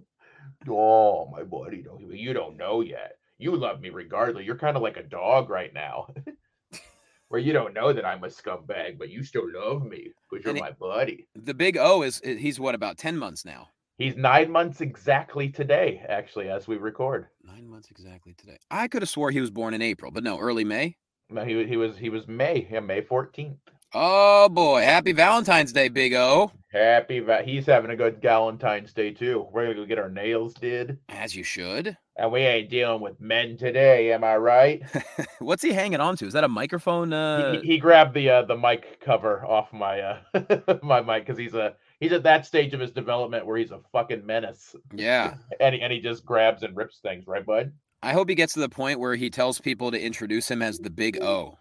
Oh, 0.70 1.28
my 1.28 1.44
buddy, 1.44 1.82
don't 1.84 2.12
you 2.12 2.34
don't 2.34 2.58
know 2.58 2.82
yet. 2.82 3.18
You 3.38 3.56
love 3.56 3.80
me 3.80 3.90
regardless. 3.90 4.46
You're 4.46 4.58
kind 4.58 4.76
of 4.76 4.84
like 4.84 4.98
a 4.98 5.04
dog 5.04 5.50
right 5.50 5.74
now, 5.74 6.08
where 7.30 7.40
you 7.40 7.54
don't 7.54 7.74
know 7.74 7.94
that 7.94 8.06
I'm 8.06 8.24
a 8.24 8.28
scumbag, 8.28 8.98
but 8.98 9.10
you 9.10 9.24
still 9.24 9.50
love 9.54 9.86
me 9.86 10.12
because 10.30 10.44
you're 10.44 10.52
And 10.52 10.60
my 10.60 10.72
buddy. 10.72 11.28
The 11.36 11.54
big 11.54 11.78
O 11.78 12.02
is 12.02 12.20
eh, 12.24 12.36
he's 12.36 12.60
what 12.60 12.76
about 12.76 12.98
10 12.98 13.18
months 13.18 13.46
now? 13.46 13.70
He's 13.98 14.16
nine 14.16 14.52
months 14.52 14.82
exactly 14.82 15.50
today, 15.50 16.04
actually, 16.08 16.50
as 16.50 16.68
we 16.68 16.78
record. 16.78 17.28
Nine 17.44 17.68
months 17.68 17.90
exactly 17.90 18.36
today. 18.38 18.58
I 18.70 18.88
could 18.88 19.02
have 19.02 19.10
swore 19.10 19.32
he 19.32 19.42
was 19.42 19.50
born 19.50 19.74
in 19.74 19.82
April, 19.82 20.12
but 20.12 20.24
no, 20.24 20.38
early 20.38 20.64
May. 20.64 20.96
No, 21.30 21.44
he 21.44 21.66
he 21.66 21.78
was 21.78 21.98
he 21.98 22.10
was 22.10 22.28
May, 22.28 22.68
yeah, 22.72 22.80
May 22.80 23.02
14th. 23.02 23.58
Oh 23.94 24.50
boy, 24.50 24.82
happy 24.84 25.14
Valentine's 25.14 25.72
Day, 25.74 25.88
Big 25.90 26.14
O. 26.14 26.52
Happy 26.72 27.20
va- 27.22 27.42
he's 27.44 27.66
having 27.66 27.90
a 27.90 27.96
good 27.96 28.22
Valentine's 28.22 28.94
Day 28.94 29.12
too. 29.12 29.48
We're 29.52 29.64
gonna 29.64 29.76
go 29.76 29.86
get 29.86 29.98
our 29.98 30.10
nails 30.10 30.54
did, 30.54 31.00
As 31.10 31.36
you 31.36 31.44
should. 31.44 31.98
and 32.18 32.32
we 32.32 32.42
ain't 32.42 32.70
dealing 32.70 33.02
with 33.02 33.20
men 33.20 33.58
today. 33.58 34.14
Am 34.14 34.24
I 34.24 34.38
right? 34.38 34.84
What's 35.40 35.64
he 35.64 35.74
hanging 35.74 36.00
on 36.02 36.18
to? 36.18 36.28
Is 36.28 36.34
that 36.34 36.44
a 36.44 36.48
microphone? 36.50 37.10
He- 37.10 37.16
Uh, 37.16 37.52
he, 37.62 37.68
he 37.68 37.78
grabbed 37.80 38.14
the 38.14 38.30
uh, 38.30 38.42
the 38.44 38.56
mic 38.58 39.02
cover 39.02 39.44
off 39.46 39.74
my 39.74 40.00
uh 40.02 40.20
my 40.84 41.02
mic 41.02 41.26
because 41.26 41.40
he's 41.40 41.56
a 41.56 41.76
he's 42.00 42.12
at 42.12 42.24
that 42.24 42.46
stage 42.46 42.74
of 42.74 42.80
his 42.80 42.92
development 42.92 43.46
where 43.46 43.58
he's 43.58 43.72
a 43.72 43.80
fucking 43.92 44.26
menace, 44.26 44.76
yeah. 44.94 45.36
and 45.60 45.76
he, 45.76 45.82
and 45.82 45.92
he 45.92 46.00
just 46.00 46.26
grabs 46.26 46.64
and 46.64 46.76
rips 46.76 47.00
things, 47.00 47.26
right, 47.28 47.46
bud? 47.46 47.72
I 48.04 48.14
hope 48.14 48.30
he 48.30 48.36
gets 48.36 48.54
to 48.54 48.60
the 48.60 48.70
point 48.70 49.00
where 49.00 49.16
he 49.16 49.30
tells 49.30 49.60
people 49.60 49.92
to 49.92 50.00
introduce 50.00 50.50
him 50.50 50.62
as 50.62 50.78
the 50.80 50.90
Big 50.90 51.20
O. 51.22 51.58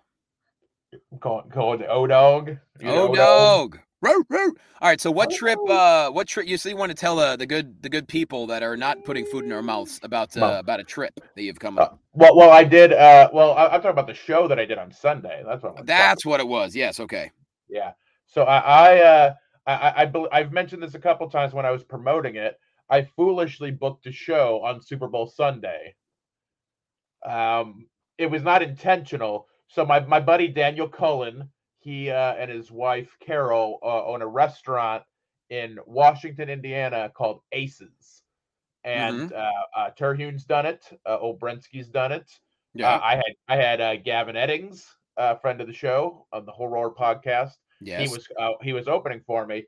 Calling 1.21 1.51
calling 1.51 1.81
the 1.81 1.89
O 1.89 2.07
dog. 2.07 2.57
O 2.85 3.15
dog. 3.15 3.79
All 4.05 4.55
right. 4.83 5.01
So 5.01 5.11
what 5.11 5.31
trip? 5.31 5.59
Uh, 5.69 6.11
what 6.11 6.29
trip? 6.29 6.47
You 6.47 6.57
see, 6.59 6.71
you 6.71 6.77
want 6.77 6.91
to 6.91 6.95
tell 6.95 7.19
uh, 7.19 7.37
the 7.37 7.47
good 7.47 7.83
the 7.83 7.89
good 7.89 8.07
people 8.07 8.47
that 8.47 8.63
are 8.63 8.77
not 8.77 9.05
putting 9.05 9.25
food 9.27 9.45
in 9.45 9.51
their 9.51 9.63
mouths 9.63 9.99
about 10.03 10.37
uh, 10.37 10.59
about 10.61 10.81
a 10.81 10.85
trip 10.85 11.19
that 11.35 11.43
you've 11.43 11.59
come 11.59 11.79
Uh, 11.79 11.83
up. 11.83 11.99
well, 12.13 12.37
well, 12.37 12.51
I 12.51 12.63
did. 12.63 12.93
Uh, 12.93 13.31
well, 13.33 13.53
I, 13.55 13.65
I'm 13.67 13.81
talking 13.81 13.91
about 13.91 14.07
the 14.07 14.15
show 14.15 14.47
that 14.49 14.59
I 14.59 14.65
did 14.65 14.79
on 14.79 14.93
Sunday. 14.93 15.43
That's 15.45 15.63
what. 15.63 15.71
I'm 15.71 15.77
talking 15.77 15.87
That's 15.87 16.25
what 16.25 16.41
it 16.41 16.47
was. 16.47 16.77
Yes. 16.77 17.01
Okay. 17.01 17.33
Yeah. 17.69 17.93
So 18.27 18.43
I, 18.43 18.59
I, 18.59 18.99
uh, 18.99 19.35
I, 19.67 20.05
I, 20.05 20.13
I've 20.33 20.53
mentioned 20.53 20.83
this 20.83 20.95
a 20.95 21.01
couple 21.01 21.29
times 21.29 21.53
when 21.53 21.67
I 21.67 21.71
was 21.71 21.83
promoting 21.83 22.37
it. 22.37 22.59
I 22.89 23.03
foolishly 23.03 23.73
booked 23.73 24.07
a 24.07 24.13
show 24.13 24.63
on 24.65 24.81
Super 24.81 25.09
Bowl 25.09 25.27
Sunday. 25.27 25.95
Um, 27.25 27.87
it 28.19 28.31
was 28.31 28.43
not 28.43 28.63
intentional. 28.63 29.49
So 29.69 29.85
my 29.85 30.01
my 30.01 30.21
buddy 30.21 30.49
Daniel 30.49 30.89
Cullen, 30.89 31.49
he 31.81 32.11
uh, 32.11 32.35
and 32.35 32.51
his 32.51 32.71
wife 32.71 33.17
Carol 33.21 33.79
uh, 33.83 34.05
own 34.05 34.23
a 34.23 34.27
restaurant 34.27 35.03
in 35.51 35.79
Washington, 35.87 36.49
Indiana 36.49 37.11
called 37.15 37.41
Aces, 37.53 38.23
and 38.85 39.33
uh, 39.33 39.51
uh, 39.77 39.91
Terhune's 39.99 40.45
done 40.45 40.67
it. 40.67 40.85
Uh, 41.05 41.19
Obrensky's 41.19 41.89
done 41.89 42.13
it. 42.13 42.31
Yeah. 42.75 42.95
Uh, 42.95 43.01
I 43.03 43.15
had 43.17 43.35
I 43.49 43.57
had 43.57 43.81
uh, 43.81 43.97
Gavin 43.97 44.37
Eddings, 44.37 44.85
uh, 45.17 45.35
friend 45.37 45.61
of 45.61 45.67
the 45.67 45.73
show 45.73 46.27
on 46.33 46.47
the 46.47 46.53
Horror 46.53 46.93
podcast. 46.93 47.57
Yes. 47.81 48.03
He 48.03 48.09
was 48.09 48.29
uh, 48.39 48.53
he 48.63 48.73
was 48.73 48.89
opening 48.89 49.21
for 49.27 49.47
me. 49.47 49.65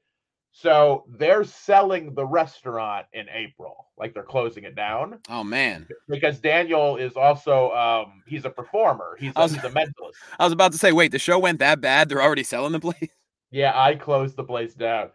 So 0.50 1.05
they're 1.09 1.45
selling 1.45 2.15
the 2.15 2.25
restaurant 2.27 3.07
in 3.12 3.27
April, 3.29 3.87
like 3.99 4.15
they're 4.15 4.23
closing 4.23 4.65
it 4.65 4.75
down 4.75 5.19
oh 5.29 5.45
man. 5.45 5.87
because 6.09 6.41
Daniel 6.41 6.97
is 6.97 7.17
also 7.17 7.71
um 7.73 8.23
he's 8.27 8.45
a 8.45 8.50
performer. 8.50 9.17
He's 9.21 9.33
I 9.37 9.43
was- 9.43 9.55
he's 9.55 9.65
a 9.65 9.71
mentalist. 9.71 10.17
I 10.38 10.45
was 10.45 10.53
about 10.53 10.73
to 10.73 10.79
say, 10.79 10.93
wait, 10.93 11.12
the 11.12 11.19
show 11.19 11.38
went 11.38 11.59
that 11.61 11.81
bad. 11.81 12.09
They're 12.09 12.23
already 12.23 12.45
selling 12.45 12.73
the 12.73 12.81
place. 12.81 12.97
Yeah, 13.50 13.73
I 13.75 13.95
closed 13.95 14.37
the 14.37 14.45
place 14.45 14.75
down. 14.75 15.09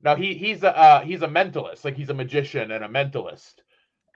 Now 0.00 0.16
he 0.16 0.32
he's 0.34 0.62
a 0.62 0.74
uh, 0.74 1.00
he's 1.02 1.20
a 1.20 1.28
mentalist, 1.28 1.84
like 1.84 1.96
he's 1.96 2.08
a 2.08 2.14
magician 2.14 2.70
and 2.70 2.82
a 2.82 2.88
mentalist, 2.88 3.56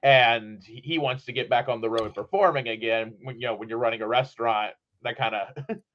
and 0.02 0.62
he 0.64 0.80
he 0.82 0.98
wants 0.98 1.26
to 1.26 1.32
get 1.32 1.50
back 1.50 1.68
on 1.68 1.80
the 1.82 1.90
road 1.90 2.14
performing 2.14 2.68
again. 2.68 3.14
When 3.22 3.38
you 3.40 3.46
know 3.46 3.56
when 3.56 3.68
you're 3.68 3.78
running 3.78 4.00
a 4.00 4.08
restaurant, 4.08 4.72
that 5.02 5.16
kind 5.18 5.34
of 5.34 5.66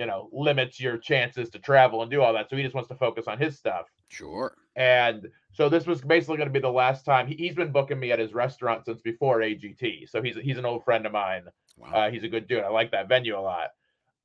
you 0.00 0.06
know 0.06 0.30
limits 0.32 0.80
your 0.80 0.96
chances 0.96 1.50
to 1.50 1.58
travel 1.58 2.00
and 2.00 2.10
do 2.10 2.22
all 2.22 2.32
that. 2.32 2.48
So 2.48 2.56
he 2.56 2.62
just 2.62 2.74
wants 2.74 2.88
to 2.88 2.94
focus 2.94 3.26
on 3.28 3.38
his 3.38 3.58
stuff. 3.58 3.86
Sure. 4.08 4.56
And 4.74 5.28
so 5.52 5.68
this 5.68 5.86
was 5.86 6.00
basically 6.00 6.38
going 6.38 6.48
to 6.48 6.52
be 6.52 6.58
the 6.58 6.72
last 6.72 7.04
time 7.04 7.26
he, 7.26 7.34
he's 7.34 7.54
been 7.54 7.70
booking 7.70 8.00
me 8.00 8.10
at 8.10 8.18
his 8.18 8.32
restaurant 8.32 8.86
since 8.86 9.02
before 9.02 9.40
AGT. 9.40 10.08
So 10.08 10.22
he's 10.22 10.36
he's 10.36 10.56
an 10.56 10.64
old 10.64 10.84
friend 10.84 11.04
of 11.04 11.12
mine. 11.12 11.42
Wow. 11.76 11.92
Uh, 11.92 12.10
he's 12.10 12.24
a 12.24 12.28
good 12.28 12.48
dude. 12.48 12.64
I 12.64 12.68
like 12.68 12.90
that 12.92 13.08
venue 13.08 13.38
a 13.38 13.40
lot. 13.40 13.68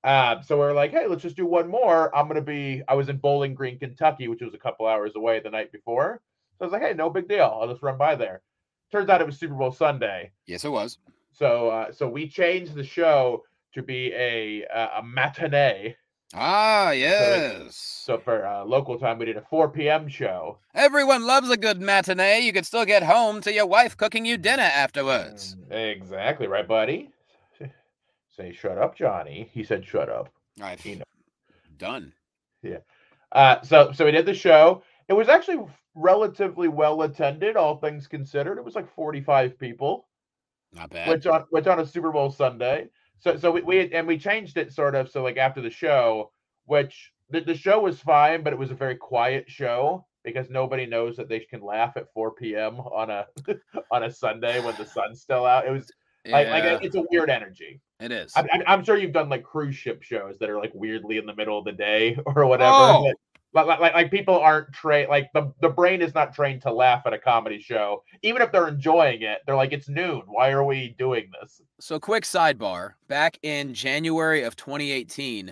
Um, 0.05 0.43
so 0.43 0.57
we're 0.57 0.71
like, 0.71 0.91
hey, 0.91 1.07
let's 1.07 1.23
just 1.23 1.35
do 1.35 1.45
one 1.45 1.67
more. 1.67 2.15
I'm 2.15 2.29
gonna 2.29 2.41
be. 2.41 2.81
I 2.87 2.93
was 2.93 3.09
in 3.09 3.17
Bowling 3.17 3.53
Green, 3.53 3.77
Kentucky, 3.77 4.29
which 4.29 4.41
was 4.41 4.53
a 4.53 4.57
couple 4.57 4.87
hours 4.87 5.11
away 5.17 5.41
the 5.41 5.49
night 5.49 5.73
before. 5.73 6.21
So 6.57 6.63
I 6.63 6.67
was 6.67 6.71
like, 6.71 6.83
hey, 6.83 6.93
no 6.93 7.09
big 7.09 7.27
deal. 7.27 7.59
I'll 7.59 7.67
just 7.67 7.83
run 7.83 7.97
by 7.97 8.15
there. 8.15 8.41
Turns 8.93 9.09
out 9.09 9.19
it 9.19 9.27
was 9.27 9.37
Super 9.37 9.55
Bowl 9.55 9.73
Sunday. 9.73 10.31
yes, 10.45 10.63
it 10.63 10.69
was. 10.69 10.99
So 11.33 11.69
uh, 11.69 11.91
so 11.91 12.07
we 12.07 12.29
changed 12.29 12.75
the 12.75 12.83
show 12.83 13.43
to 13.75 13.83
be 13.83 14.11
a 14.13 14.65
uh, 14.73 14.99
a 14.99 15.03
matinee. 15.03 15.95
Ah, 16.33 16.91
yes. 16.91 17.75
So 18.03 18.17
for 18.17 18.45
uh, 18.45 18.65
local 18.65 18.97
time, 18.99 19.19
we 19.19 19.25
did 19.25 19.37
a 19.37 19.41
4 19.41 19.69
p.m. 19.69 20.07
show. 20.09 20.57
Everyone 20.73 21.25
loves 21.25 21.49
a 21.49 21.55
good 21.55 21.79
matinee. 21.79 22.39
You 22.41 22.51
could 22.51 22.65
still 22.65 22.83
get 22.83 23.03
home 23.03 23.39
to 23.41 23.53
your 23.53 23.67
wife 23.67 23.95
cooking 23.95 24.25
you 24.25 24.37
dinner 24.37 24.63
afterwards. 24.63 25.55
Mm, 25.71 25.91
Exactly 25.95 26.47
right, 26.47 26.67
buddy. 26.67 27.11
Say, 28.35 28.51
shut 28.51 28.77
up, 28.77 28.95
Johnny. 28.97 29.49
He 29.53 29.63
said, 29.63 29.85
shut 29.85 30.09
up. 30.09 30.29
I've 30.61 30.83
You 30.85 30.97
know. 30.97 31.03
done. 31.77 32.11
Yeah. 32.63 32.79
Uh, 33.31 33.61
so 33.61 33.91
so 33.93 34.03
we 34.05 34.11
did 34.11 34.25
the 34.25 34.33
show. 34.33 34.81
It 35.07 35.13
was 35.13 35.29
actually 35.29 35.59
relatively 35.93 36.67
well 36.67 37.03
attended, 37.03 37.55
all 37.55 37.77
things 37.77 38.07
considered. 38.07 38.57
It 38.57 38.65
was 38.65 38.75
like 38.75 38.93
45 38.93 39.57
people, 39.59 40.07
Not 40.73 40.89
bad. 40.89 41.07
which 41.07 41.27
on 41.27 41.45
which 41.51 41.67
on 41.67 41.79
a 41.79 41.85
Super 41.85 42.11
Bowl 42.11 42.31
Sunday. 42.31 42.87
So 43.19 43.37
so 43.37 43.51
we, 43.51 43.61
we 43.61 43.91
and 43.93 44.07
we 44.07 44.17
changed 44.17 44.57
it 44.57 44.73
sort 44.73 44.95
of 44.95 45.09
so 45.09 45.23
like 45.23 45.37
after 45.37 45.61
the 45.61 45.69
show, 45.69 46.31
which 46.65 47.11
the, 47.29 47.41
the 47.41 47.55
show 47.55 47.79
was 47.79 47.99
fine, 47.99 48.43
but 48.43 48.53
it 48.53 48.59
was 48.59 48.71
a 48.71 48.75
very 48.75 48.95
quiet 48.95 49.45
show 49.47 50.05
because 50.23 50.49
nobody 50.49 50.85
knows 50.85 51.15
that 51.17 51.29
they 51.29 51.39
can 51.39 51.61
laugh 51.63 51.93
at 51.97 52.11
4 52.13 52.31
p.m. 52.31 52.79
on 52.79 53.09
a 53.09 53.25
on 53.91 54.03
a 54.03 54.11
Sunday 54.11 54.63
when 54.63 54.75
the 54.75 54.85
sun's 54.85 55.21
still 55.21 55.45
out. 55.45 55.65
It 55.67 55.71
was 55.71 55.91
like, 56.27 56.47
like 56.49 56.83
it's 56.83 56.95
a 56.95 57.03
weird 57.11 57.29
energy. 57.29 57.79
it 57.99 58.11
is. 58.11 58.33
I'm, 58.35 58.47
I'm- 58.51 58.63
I'm 58.67 58.83
sure 58.83 58.97
you've 58.97 59.11
done 59.13 59.29
like 59.29 59.43
cruise 59.43 59.75
ship 59.75 60.01
shows 60.03 60.37
that 60.39 60.49
are 60.49 60.57
like 60.59 60.71
weirdly 60.73 61.17
in 61.17 61.25
the 61.25 61.35
middle 61.35 61.57
of 61.59 61.65
the 61.65 61.71
day 61.71 62.17
or 62.25 62.45
whatever. 62.47 62.71
Oh. 62.75 63.13
But- 63.55 63.67
Like, 63.67 63.79
like, 63.79 63.93
like 63.95 64.11
people 64.11 64.37
aren't 64.37 64.71
trained, 64.73 65.09
like 65.09 65.31
the, 65.33 65.51
the 65.61 65.69
brain 65.69 66.01
is 66.03 66.13
not 66.13 66.35
trained 66.35 66.61
to 66.63 66.71
laugh 66.71 67.01
at 67.07 67.13
a 67.13 67.17
comedy 67.17 67.59
show. 67.59 68.03
Even 68.21 68.43
if 68.43 68.51
they're 68.51 68.67
enjoying 68.67 69.23
it, 69.23 69.39
they're 69.47 69.55
like, 69.55 69.71
it's 69.73 69.89
noon. 69.89 70.21
Why 70.27 70.51
are 70.51 70.63
we 70.63 70.93
doing 70.99 71.31
this? 71.41 71.61
So, 71.79 71.99
quick 71.99 72.23
sidebar. 72.25 72.91
Back 73.07 73.39
in 73.41 73.73
January 73.73 74.43
of 74.43 74.55
2018, 74.55 75.49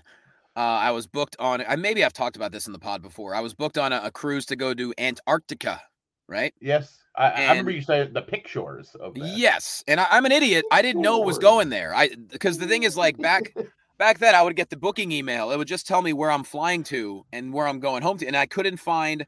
uh, 0.56 0.60
I 0.60 0.92
was 0.92 1.08
booked 1.08 1.36
on. 1.40 1.64
I 1.68 1.76
maybe 1.78 2.04
I've 2.04 2.14
talked 2.14 2.36
about 2.36 2.52
this 2.52 2.68
in 2.68 2.74
the 2.74 2.80
pod 2.80 3.02
before. 3.02 3.34
I 3.34 3.40
was 3.40 3.56
booked 3.56 3.80
on 3.80 3.92
a, 3.92 4.02
a 4.04 4.12
cruise 4.12 4.46
to 4.48 4.56
go 4.56 4.74
to 4.76 4.94
Antarctica. 5.00 5.82
Right? 6.28 6.54
Yes. 6.62 7.00
I, 7.16 7.30
I 7.30 7.50
remember 7.50 7.72
you 7.72 7.82
say 7.82 8.08
the 8.12 8.22
pictures 8.22 8.96
of 9.00 9.14
that. 9.16 9.38
Yes, 9.38 9.84
and 9.88 10.00
I, 10.00 10.08
I'm 10.10 10.26
an 10.26 10.32
idiot. 10.32 10.66
I 10.72 10.82
didn't 10.82 11.02
know 11.04 11.22
it 11.22 11.26
was 11.26 11.38
going 11.38 11.70
there. 11.70 11.94
I 11.94 12.10
because 12.32 12.58
the 12.58 12.66
thing 12.68 12.84
is, 12.84 12.98
like 12.98 13.18
back 13.18 13.56
back 13.98 14.20
then, 14.20 14.36
I 14.36 14.42
would 14.42 14.56
get 14.56 14.70
the 14.70 14.78
booking 14.78 15.12
email. 15.12 15.52
It 15.52 15.58
would 15.58 15.68
just 15.68 15.88
tell 15.88 16.02
me 16.02 16.14
where 16.14 16.32
I'm 16.32 16.44
flying 16.44 16.84
to 16.86 17.26
and 17.32 17.54
where 17.54 17.68
I'm 17.68 17.80
going 17.80 18.04
home 18.04 18.18
to, 18.20 18.28
and 18.28 18.36
I 18.36 18.46
couldn't 18.46 18.78
find 18.78 19.24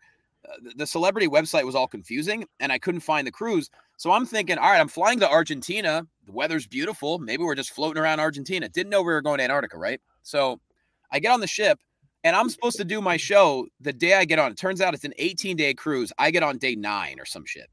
uh, 0.47 0.71
the- 0.75 0.87
celebrity 0.87 1.27
website 1.27 1.65
was 1.65 1.75
all 1.75 1.87
confusing, 1.87 2.45
and 2.59 2.71
I 2.71 2.79
couldn't 2.79 3.01
find 3.01 3.25
the 3.25 3.31
cruise. 3.31 3.69
So 3.97 4.11
I'm 4.11 4.25
thinking, 4.25 4.57
all 4.57 4.69
right, 4.69 4.79
I'm 4.79 4.87
flying 4.87 5.19
to 5.21 5.29
Argentina. 5.29 6.05
The 6.25 6.31
weather's 6.31 6.67
beautiful. 6.67 7.19
Maybe 7.19 7.43
we're 7.43 7.55
just 7.55 7.71
floating 7.71 8.01
around 8.01 8.19
Argentina. 8.19 8.67
Didn't 8.67 8.89
know 8.89 9.01
we 9.01 9.13
were 9.13 9.21
going 9.21 9.37
to 9.37 9.43
Antarctica, 9.43 9.77
right? 9.77 10.01
So 10.23 10.59
I 11.11 11.19
get 11.19 11.31
on 11.31 11.39
the 11.39 11.47
ship. 11.47 11.79
And 12.23 12.35
I'm 12.35 12.49
supposed 12.49 12.77
to 12.77 12.83
do 12.83 13.01
my 13.01 13.17
show 13.17 13.67
the 13.79 13.93
day 13.93 14.15
I 14.15 14.25
get 14.25 14.39
on. 14.39 14.51
It 14.51 14.57
turns 14.57 14.81
out 14.81 14.95
it's 14.95 15.03
an 15.03 15.13
18 15.19 15.55
day 15.57 15.75
cruise. 15.75 16.11
I 16.17 16.31
get 16.31 16.41
on 16.41 16.57
day 16.57 16.75
nine 16.75 17.19
or 17.19 17.25
some 17.25 17.45
shit 17.45 17.69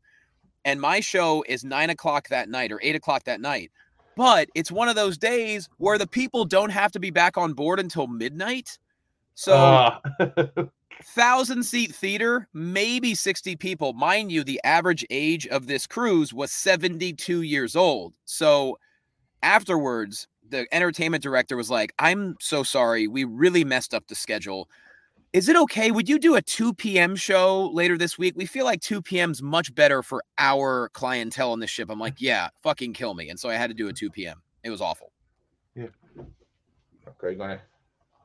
and 0.64 0.80
my 0.80 1.00
show 1.00 1.44
is 1.48 1.64
nine 1.64 1.90
o'clock 1.90 2.28
that 2.28 2.48
night 2.48 2.72
or 2.72 2.80
eight 2.82 2.94
o'clock 2.94 3.24
that 3.24 3.40
night. 3.40 3.70
But 4.16 4.48
it's 4.54 4.70
one 4.70 4.88
of 4.88 4.96
those 4.96 5.16
days 5.18 5.68
where 5.78 5.98
the 5.98 6.06
people 6.06 6.44
don't 6.44 6.70
have 6.70 6.92
to 6.92 7.00
be 7.00 7.10
back 7.10 7.36
on 7.36 7.54
board 7.54 7.80
until 7.80 8.06
midnight. 8.06 8.78
So 9.34 9.54
Ah. 9.54 10.00
thousand 11.04 11.64
seat 11.64 11.94
theater, 11.94 12.48
maybe 12.52 13.14
60 13.14 13.56
people. 13.56 13.92
Mind 13.92 14.30
you, 14.30 14.44
the 14.44 14.60
average 14.64 15.04
age 15.10 15.46
of 15.48 15.66
this 15.66 15.86
cruise 15.86 16.32
was 16.32 16.52
72 16.52 17.42
years 17.42 17.74
old. 17.74 18.14
So 18.24 18.78
afterwards, 19.42 20.28
the 20.48 20.66
entertainment 20.72 21.22
director 21.22 21.56
was 21.56 21.70
like, 21.70 21.92
I'm 21.98 22.36
so 22.40 22.62
sorry. 22.62 23.08
We 23.08 23.24
really 23.24 23.64
messed 23.64 23.94
up 23.94 24.06
the 24.08 24.14
schedule. 24.14 24.68
Is 25.32 25.48
it 25.48 25.56
okay? 25.56 25.90
Would 25.90 26.10
you 26.10 26.18
do 26.18 26.34
a 26.34 26.42
2 26.42 26.74
p.m. 26.74 27.16
show 27.16 27.70
later 27.72 27.96
this 27.96 28.18
week? 28.18 28.34
We 28.36 28.44
feel 28.44 28.66
like 28.66 28.82
2 28.82 29.00
p.m.'s 29.00 29.40
much 29.40 29.74
better 29.74 30.02
for 30.02 30.22
our 30.36 30.90
clientele 30.90 31.52
on 31.52 31.60
the 31.60 31.66
ship. 31.66 31.88
I'm 31.90 31.98
like, 31.98 32.20
yeah, 32.20 32.48
fucking 32.62 32.92
kill 32.92 33.14
me. 33.14 33.30
And 33.30 33.40
so 33.40 33.48
I 33.48 33.54
had 33.54 33.68
to 33.68 33.74
do 33.74 33.88
a 33.88 33.94
2 33.94 34.10
p.m. 34.10 34.42
It 34.62 34.68
was 34.68 34.82
awful. 34.82 35.10
Yeah. 35.74 35.86
Okay, 37.08 37.34
gonna 37.34 37.62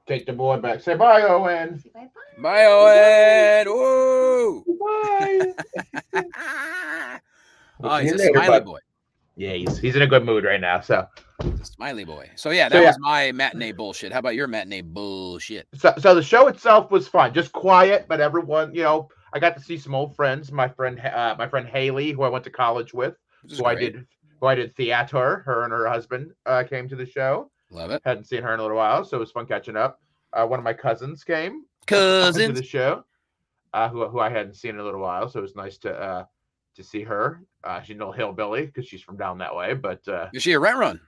take 0.05 0.25
the 0.25 0.33
boy 0.33 0.57
back. 0.57 0.81
Say 0.81 0.95
bye, 0.95 1.21
Owen. 1.21 1.79
Say 1.79 1.89
bye 1.93 2.09
bye. 2.13 2.41
Bye, 2.41 2.65
Owen. 2.65 3.73
Woo! 3.73 4.65
Bye. 4.77 5.53
oh, 7.83 7.97
he's 8.01 8.13
a 8.13 8.17
you 8.17 8.33
smiley 8.33 8.59
boy. 8.59 8.79
Yeah, 9.37 9.53
he's 9.53 9.77
he's 9.77 9.95
in 9.95 10.01
a 10.01 10.07
good 10.07 10.25
mood 10.25 10.43
right 10.43 10.59
now. 10.59 10.81
So 10.81 11.07
Smiley 11.61 12.03
boy. 12.03 12.29
So 12.35 12.49
yeah, 12.49 12.67
So, 12.67 12.73
that 12.75 12.81
yeah. 12.81 12.89
was 12.89 12.99
my 12.99 13.31
matinee 13.31 13.71
bullshit. 13.71 14.11
How 14.11 14.19
about 14.19 14.35
your 14.35 14.47
matinee 14.47 14.81
bullshit? 14.81 15.67
so 15.75 15.93
so 15.99 16.15
the 16.15 16.23
show 16.23 16.47
itself 16.47 16.89
was 16.89 17.07
fun, 17.07 17.33
just 17.33 17.51
quiet, 17.51 18.07
but 18.09 18.19
everyone, 18.19 18.73
you 18.73 18.81
know, 18.81 19.09
I 19.33 19.39
got 19.39 19.55
to 19.55 19.61
see 19.63 19.77
some 19.77 19.93
old 19.93 20.15
friends. 20.15 20.51
My 20.51 20.67
friend, 20.67 20.99
uh, 20.99 21.35
my 21.37 21.47
friend 21.47 21.67
Haley, 21.67 22.11
who 22.11 22.23
I 22.23 22.29
went 22.29 22.43
to 22.45 22.49
college 22.49 22.93
with, 22.93 23.15
who 23.55 23.65
I 23.65 23.75
did, 23.75 24.07
who 24.41 24.47
I 24.47 24.55
did 24.55 24.75
theater. 24.75 25.43
Her 25.45 25.63
and 25.63 25.71
her 25.71 25.87
husband 25.87 26.31
uh, 26.47 26.63
came 26.63 26.89
to 26.89 26.95
the 26.95 27.05
show. 27.05 27.51
Love 27.69 27.91
it. 27.91 28.01
Hadn't 28.05 28.25
seen 28.25 28.41
her 28.41 28.53
in 28.53 28.59
a 28.59 28.63
little 28.63 28.77
while, 28.77 29.03
so 29.05 29.17
it 29.17 29.19
was 29.19 29.31
fun 29.31 29.45
catching 29.45 29.77
up. 29.77 29.99
Uh, 30.33 30.47
one 30.47 30.57
of 30.59 30.63
my 30.63 30.73
cousins 30.73 31.23
came 31.23 31.63
to 32.47 32.53
the 32.61 32.63
show, 32.63 33.03
uh, 33.73 33.87
who 33.89 34.07
who 34.07 34.19
I 34.19 34.29
hadn't 34.29 34.55
seen 34.55 34.71
in 34.71 34.79
a 34.79 34.83
little 34.83 35.01
while, 35.01 35.29
so 35.29 35.39
it 35.39 35.43
was 35.43 35.55
nice 35.55 35.77
to 35.79 35.93
uh, 35.93 36.25
to 36.77 36.83
see 36.83 37.03
her. 37.03 37.41
Uh, 37.63 37.81
she's 37.81 37.97
no 37.97 38.11
hillbilly 38.11 38.65
because 38.65 38.87
she's 38.87 39.01
from 39.01 39.17
down 39.17 39.37
that 39.39 39.55
way, 39.55 39.73
but 39.73 40.07
uh, 40.07 40.29
Is 40.33 40.43
she 40.43 40.53
a 40.53 40.59
rent 40.59 40.77
run? 40.77 41.01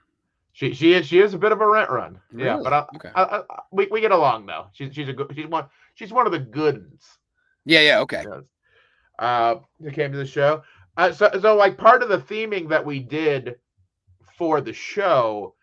she 0.52 0.74
she 0.74 0.92
is 0.94 1.06
she 1.06 1.20
is 1.20 1.32
a 1.32 1.38
bit 1.38 1.52
of 1.52 1.60
a 1.60 1.66
rent 1.66 1.90
run. 1.90 2.20
Yeah, 2.36 2.60
but 2.62 2.72
I, 2.72 2.86
Okay. 2.96 3.10
I, 3.14 3.22
I, 3.22 3.42
we 3.72 3.86
we 3.90 4.00
get 4.00 4.10
along 4.12 4.46
though. 4.46 4.66
She's 4.72 4.94
she's 4.94 5.08
a 5.08 5.12
good 5.12 5.32
she's 5.34 5.46
one 5.46 5.66
she's 5.94 6.12
one 6.12 6.26
of 6.26 6.32
the 6.32 6.38
good 6.40 6.76
ones. 6.76 7.06
Yeah, 7.64 7.80
yeah, 7.80 8.00
okay. 8.00 8.24
Yes. 8.28 8.42
Uh, 9.18 9.54
who 9.82 9.90
came 9.90 10.12
to 10.12 10.18
the 10.18 10.26
show. 10.26 10.62
Uh, 10.96 11.12
so, 11.12 11.30
so 11.40 11.54
like 11.56 11.78
part 11.78 12.02
of 12.02 12.08
the 12.08 12.18
theming 12.18 12.68
that 12.70 12.84
we 12.84 12.98
did 13.00 13.56
for 14.36 14.60
the 14.60 14.72
show 14.72 15.54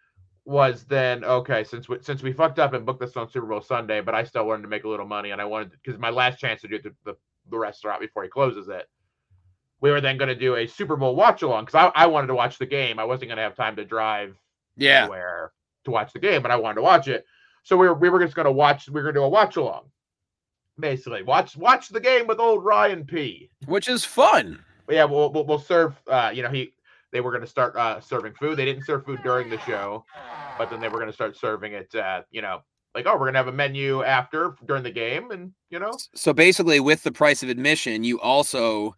was 0.45 0.85
then 0.85 1.25
okay 1.25 1.65
since 1.65 1.89
we 1.89 1.97
since 2.01 2.23
we 2.23 2.31
fucked 2.31 2.57
up 2.59 2.71
and 2.73 2.85
booked 2.85 3.01
this 3.01 3.17
on 3.17 3.29
Super 3.29 3.47
Bowl 3.47 3.61
Sunday, 3.61 3.99
but 3.99 4.15
I 4.15 4.23
still 4.23 4.45
wanted 4.47 4.61
to 4.61 4.69
make 4.69 4.85
a 4.85 4.89
little 4.89 5.05
money 5.05 5.31
and 5.31 5.41
I 5.41 5.45
wanted 5.45 5.71
because 5.71 5.99
my 5.99 6.09
last 6.11 6.39
chance 6.39 6.61
to 6.61 6.67
do 6.69 6.79
the, 6.81 6.93
the 7.03 7.17
the 7.49 7.57
restaurant 7.57 7.99
before 7.99 8.23
he 8.23 8.29
closes 8.29 8.69
it. 8.69 8.87
We 9.81 9.91
were 9.91 10.01
then 10.01 10.17
going 10.17 10.29
to 10.29 10.35
do 10.35 10.55
a 10.55 10.65
Super 10.67 10.95
Bowl 10.95 11.15
watch 11.15 11.41
along 11.43 11.65
because 11.65 11.91
I, 11.95 12.03
I 12.03 12.07
wanted 12.07 12.27
to 12.27 12.35
watch 12.35 12.57
the 12.57 12.65
game. 12.65 12.97
I 12.99 13.03
wasn't 13.03 13.29
going 13.29 13.37
to 13.37 13.43
have 13.43 13.55
time 13.55 13.75
to 13.75 13.85
drive 13.85 14.35
Yeah. 14.75 15.01
anywhere 15.03 15.51
to 15.85 15.91
watch 15.91 16.13
the 16.13 16.19
game, 16.19 16.41
but 16.41 16.51
I 16.51 16.55
wanted 16.55 16.75
to 16.75 16.81
watch 16.81 17.07
it. 17.07 17.25
So 17.63 17.77
we 17.77 17.87
were 17.87 17.93
we 17.93 18.09
were 18.09 18.19
just 18.19 18.35
going 18.35 18.45
to 18.45 18.51
watch. 18.51 18.87
We 18.87 18.93
were 18.95 19.03
going 19.03 19.13
to 19.15 19.19
do 19.19 19.23
a 19.25 19.29
watch 19.29 19.55
along, 19.57 19.91
basically 20.79 21.23
watch 21.23 21.57
watch 21.57 21.89
the 21.89 21.99
game 21.99 22.27
with 22.27 22.39
old 22.39 22.63
Ryan 22.63 23.05
P. 23.05 23.49
Which 23.65 23.87
is 23.87 24.05
fun. 24.05 24.63
But 24.85 24.95
yeah, 24.95 25.03
we'll, 25.05 25.31
we'll 25.31 25.45
we'll 25.45 25.59
serve. 25.59 25.93
Uh, 26.07 26.31
you 26.33 26.43
know, 26.43 26.49
he 26.49 26.71
they 27.11 27.21
were 27.21 27.31
going 27.31 27.41
to 27.41 27.47
start 27.47 27.75
uh, 27.75 27.99
serving 27.99 28.33
food. 28.33 28.57
They 28.57 28.65
didn't 28.65 28.85
serve 28.85 29.05
food 29.05 29.19
during 29.23 29.49
the 29.49 29.59
show, 29.59 30.05
but 30.57 30.69
then 30.69 30.79
they 30.81 30.87
were 30.87 30.97
going 30.97 31.07
to 31.07 31.13
start 31.13 31.35
serving 31.37 31.73
it. 31.73 31.93
Uh, 31.93 32.21
you 32.31 32.41
know, 32.41 32.61
like 32.95 33.05
oh, 33.05 33.13
we're 33.13 33.19
going 33.19 33.33
to 33.33 33.39
have 33.39 33.47
a 33.47 33.51
menu 33.53 34.03
after 34.03 34.55
during 34.65 34.83
the 34.83 34.91
game, 34.91 35.31
and 35.31 35.51
you 35.69 35.79
know, 35.79 35.91
So 36.15 36.33
basically, 36.33 36.79
with 36.79 37.03
the 37.03 37.11
price 37.11 37.43
of 37.43 37.49
admission, 37.49 38.03
you 38.05 38.19
also 38.21 38.95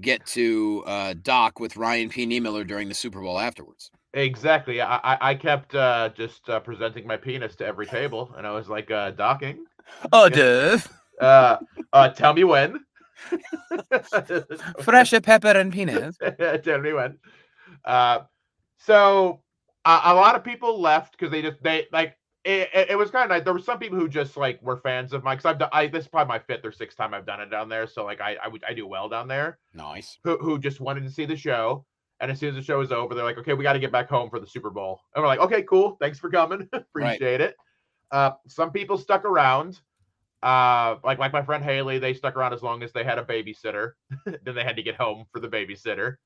get 0.00 0.24
to 0.26 0.82
uh, 0.86 1.14
dock 1.22 1.60
with 1.60 1.76
Ryan 1.76 2.08
P. 2.08 2.26
Niemiller 2.26 2.66
during 2.66 2.88
the 2.88 2.94
Super 2.94 3.20
Bowl 3.20 3.38
afterwards. 3.38 3.90
exactly. 4.14 4.80
I 4.80 4.96
I, 4.96 5.30
I 5.30 5.34
kept 5.34 5.74
uh, 5.74 6.10
just 6.14 6.48
uh, 6.48 6.60
presenting 6.60 7.06
my 7.06 7.16
penis 7.16 7.56
to 7.56 7.66
every 7.66 7.86
table, 7.86 8.34
and 8.36 8.46
I 8.46 8.52
was 8.52 8.68
like 8.68 8.90
uh, 8.90 9.10
docking. 9.12 9.64
Oh, 10.12 10.28
Yeah. 10.28 10.30
duh. 10.30 10.78
Uh, 11.20 11.58
uh, 11.92 12.08
tell 12.10 12.32
me 12.34 12.44
when. 12.44 12.80
Fresh 14.80 15.10
pepper 15.22 15.48
and 15.48 15.72
peanuts. 15.72 16.18
Tell 16.64 16.80
me 16.80 16.92
when. 16.92 17.18
Uh, 17.84 18.20
so 18.78 19.42
a 19.84 20.00
a 20.04 20.14
lot 20.14 20.34
of 20.34 20.44
people 20.44 20.80
left 20.80 21.12
because 21.12 21.30
they 21.30 21.42
just 21.42 21.62
they 21.62 21.86
like 21.92 22.16
it, 22.44 22.68
it, 22.74 22.90
it 22.90 22.98
was 22.98 23.10
kind 23.10 23.24
of 23.24 23.30
nice. 23.30 23.44
There 23.44 23.52
were 23.52 23.60
some 23.60 23.78
people 23.78 23.98
who 23.98 24.08
just 24.08 24.36
like 24.36 24.60
were 24.62 24.76
fans 24.76 25.12
of 25.12 25.22
mine 25.22 25.36
because 25.36 25.50
I've 25.50 25.58
done. 25.58 25.68
I 25.72 25.86
this 25.86 26.04
is 26.04 26.08
probably 26.08 26.28
my 26.28 26.38
fifth 26.40 26.64
or 26.64 26.72
sixth 26.72 26.98
time 26.98 27.14
I've 27.14 27.26
done 27.26 27.40
it 27.40 27.50
down 27.50 27.68
there. 27.68 27.86
So 27.86 28.04
like 28.04 28.20
I 28.20 28.36
I, 28.42 28.48
would, 28.48 28.64
I 28.68 28.74
do 28.74 28.86
well 28.86 29.08
down 29.08 29.28
there. 29.28 29.58
Nice. 29.74 30.18
Who 30.24 30.36
who 30.38 30.58
just 30.58 30.80
wanted 30.80 31.04
to 31.04 31.10
see 31.10 31.24
the 31.24 31.36
show. 31.36 31.84
And 32.20 32.30
as 32.30 32.38
soon 32.38 32.50
as 32.50 32.54
the 32.54 32.62
show 32.62 32.78
was 32.78 32.92
over, 32.92 33.14
they're 33.14 33.24
like, 33.24 33.38
"Okay, 33.38 33.54
we 33.54 33.64
got 33.64 33.72
to 33.72 33.80
get 33.80 33.90
back 33.90 34.08
home 34.08 34.30
for 34.30 34.38
the 34.38 34.46
Super 34.46 34.70
Bowl." 34.70 35.00
And 35.14 35.22
we're 35.22 35.28
like, 35.28 35.40
"Okay, 35.40 35.62
cool. 35.62 35.96
Thanks 36.00 36.18
for 36.18 36.30
coming. 36.30 36.68
Appreciate 36.72 37.40
it." 37.40 37.56
Uh, 38.10 38.32
some 38.48 38.70
people 38.70 38.98
stuck 38.98 39.24
around. 39.24 39.80
Uh, 40.42 40.96
like 41.04 41.18
like 41.18 41.32
my 41.32 41.42
friend 41.42 41.62
Haley, 41.62 41.98
they 41.98 42.14
stuck 42.14 42.36
around 42.36 42.52
as 42.52 42.62
long 42.62 42.82
as 42.82 42.92
they 42.92 43.04
had 43.04 43.18
a 43.18 43.24
babysitter. 43.24 43.92
then 44.24 44.54
they 44.54 44.64
had 44.64 44.76
to 44.76 44.82
get 44.82 44.96
home 44.96 45.26
for 45.32 45.40
the 45.40 45.48
babysitter. 45.48 46.16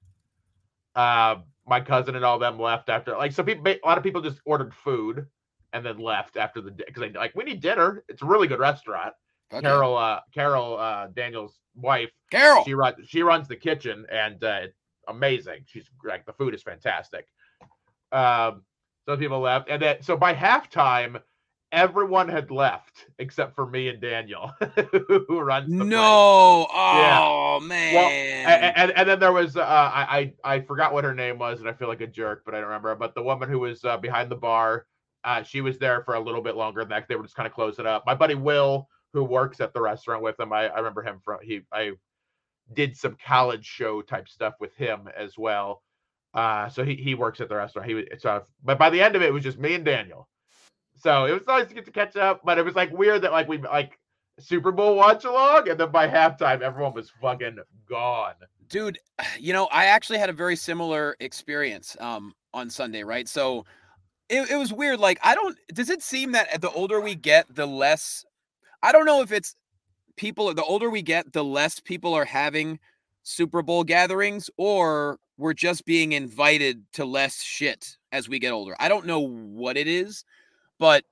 Uh, 0.95 1.37
my 1.67 1.81
cousin 1.81 2.17
and 2.17 2.25
all 2.25 2.39
them 2.39 2.59
left 2.59 2.89
after. 2.89 3.17
Like 3.17 3.33
some 3.33 3.45
people, 3.45 3.67
a 3.67 3.79
lot 3.85 3.99
of 3.99 4.05
people 4.05 4.23
just 4.23 4.41
ordered 4.47 4.73
food 4.73 5.27
and 5.73 5.85
then 5.85 5.99
left 5.99 6.37
after 6.37 6.61
the 6.61 6.71
because 6.71 7.01
they 7.01 7.11
like 7.11 7.35
we 7.35 7.45
need 7.45 7.61
dinner. 7.61 8.05
It's 8.09 8.23
a 8.23 8.27
really 8.27 8.47
good 8.49 8.59
restaurant. 8.61 9.15
Yeah. 9.53 9.61
Carol, 9.61 9.97
uh, 9.97 10.21
Carol, 10.35 10.77
uh, 10.77 11.07
Daniel's 11.15 11.61
wife, 11.77 12.11
Carol. 12.31 12.65
she 12.65 12.75
runs 12.75 12.97
she 13.09 13.23
runs 13.23 13.47
the 13.49 13.57
kitchen 13.57 14.05
and 14.11 14.43
uh, 14.43 14.59
it's 14.63 14.77
amazing. 15.09 15.61
She's 15.67 15.89
like 16.05 16.27
the 16.27 16.33
food 16.33 16.55
is 16.55 16.63
fantastic. 16.63 17.27
Um, 18.13 18.63
some 19.09 19.19
people 19.19 19.41
left, 19.41 19.69
and 19.69 19.81
then 19.81 20.03
so 20.03 20.17
by 20.17 20.35
halftime, 20.35 21.21
everyone 21.73 22.29
had 22.29 22.51
left 22.51 23.07
except 23.19 23.55
for 23.55 23.67
me 23.67 23.89
and 23.89 24.01
Daniel, 24.01 24.51
who 25.29 25.41
runs 25.41 25.71
the 25.71 25.79
place. 25.79 25.89
No. 25.91 26.67
Yeah. 26.71 27.19
Oh 27.21 27.59
Well, 27.61 27.61
man. 27.69 28.47
a- 28.49 28.79
and, 28.79 28.91
and 28.93 29.09
then 29.09 29.21
there 29.21 29.33
was 29.33 29.57
uh, 29.57 29.61
I, 29.63 30.33
I 30.45 30.57
I 30.57 30.61
forgot 30.61 30.93
what 30.93 31.05
her 31.05 31.15
name 31.15 31.39
was, 31.39 31.61
and 31.61 31.69
I 31.69 31.73
feel 31.73 31.89
like 31.89 32.01
a 32.01 32.07
jerk, 32.07 32.43
but 32.45 32.55
I 32.55 32.59
don't 32.59 32.67
remember. 32.67 32.95
But 32.97 33.15
the 33.15 33.23
woman 33.23 33.49
who 33.49 33.61
was 33.61 33.85
uh, 33.85 33.97
behind 33.97 34.29
the 34.31 34.37
bar, 34.37 34.87
uh, 35.27 35.43
she 35.43 35.61
was 35.61 35.77
there 35.77 36.03
for 36.03 36.15
a 36.15 36.21
little 36.21 36.41
bit 36.41 36.57
longer 36.57 36.81
than 36.83 36.91
that. 36.91 37.09
They 37.09 37.17
were 37.17 37.25
just 37.25 37.35
kind 37.35 37.49
of 37.49 37.53
closing 37.53 37.85
up. 37.85 38.05
My 38.07 38.15
buddy 38.15 38.37
Will, 38.37 38.89
who 39.13 39.25
works 39.25 39.61
at 39.61 39.75
the 39.75 39.81
restaurant 39.81 40.23
with 40.23 40.37
them, 40.37 40.53
I, 40.53 40.69
I 40.69 40.77
remember 40.77 41.03
him 41.03 41.21
from 41.23 41.41
he 41.43 41.63
I 41.73 41.93
did 42.73 42.97
some 42.97 43.17
college 43.25 43.67
show 43.67 44.03
type 44.03 44.29
stuff 44.29 44.55
with 44.61 44.75
him 44.77 45.09
as 45.17 45.37
well. 45.37 45.83
Uh, 46.33 46.69
so 46.69 46.85
he, 46.85 46.95
he 46.95 47.15
works 47.15 47.41
at 47.41 47.49
the 47.49 47.57
restaurant. 47.57 47.89
He 47.89 47.95
was 47.95 48.05
so, 48.19 48.45
but 48.65 48.79
by 48.79 48.89
the 48.89 49.03
end 49.03 49.17
of 49.17 49.23
it, 49.23 49.27
it 49.27 49.33
was 49.33 49.43
just 49.43 49.59
me 49.59 49.75
and 49.75 49.85
Daniel. 49.85 50.29
So 50.97 51.27
it 51.27 51.33
was 51.33 51.47
nice 51.47 51.67
to 51.67 51.75
get 51.75 51.85
to 51.87 51.91
catch 51.91 52.17
up, 52.17 52.43
but 52.45 52.57
it 52.57 52.65
was 52.65 52.77
like 52.77 52.93
weird 52.93 53.23
that 53.23 53.33
like 53.33 53.49
we 53.49 53.59
like 53.59 53.99
Super 54.39 54.71
Bowl 54.71 54.95
watch 54.95 55.25
along, 55.25 55.69
and 55.69 55.81
then 55.81 55.91
by 55.91 56.07
halftime, 56.07 56.61
everyone 56.61 56.95
was 56.95 57.11
fucking 57.21 57.59
gone. 57.89 58.35
Dude, 58.69 59.01
you 59.41 59.53
know, 59.53 59.67
I 59.73 59.87
actually 59.87 60.19
had 60.19 60.31
a 60.31 60.35
very 60.35 60.55
similar 60.55 61.17
experience 61.19 61.97
um 61.99 62.33
on 62.55 62.71
Sunday, 62.71 63.03
right? 63.03 63.27
So 63.27 63.65
it, 64.29 64.51
it 64.51 64.57
was 64.57 64.73
weird. 64.73 65.01
Like, 65.01 65.19
I 65.23 65.35
don't 65.35 65.57
does 65.73 65.91
it 65.91 66.03
seem 66.03 66.33
that 66.33 66.49
eh, 66.53 66.59
the 66.59 66.71
older 66.71 67.01
we 67.01 67.15
get, 67.15 67.55
the 67.55 67.67
less 67.67 68.25
I 68.83 68.93
don't 68.93 69.07
know 69.07 69.23
if 69.23 69.33
it's 69.33 69.55
people 70.17 70.53
the 70.55 70.65
older 70.65 70.91
we 70.91 71.03
get, 71.03 71.33
the 71.33 71.45
less 71.45 71.81
people 71.81 72.15
are 72.15 72.25
having 72.25 72.79
Super 73.23 73.63
Bowl 73.63 73.85
gatherings, 73.85 74.51
or 74.57 75.19
we're 75.39 75.55
just 75.55 75.85
being 75.85 76.13
invited 76.13 76.85
to 76.95 77.05
less 77.05 77.43
shit 77.43 77.97
as 78.13 78.29
we 78.29 78.39
get 78.39 78.53
older. 78.53 78.77
I 78.81 78.89
don't 78.89 79.07
know 79.07 79.21
what 79.21 79.77
it 79.77 79.87
is, 79.87 80.25
but 80.79 81.05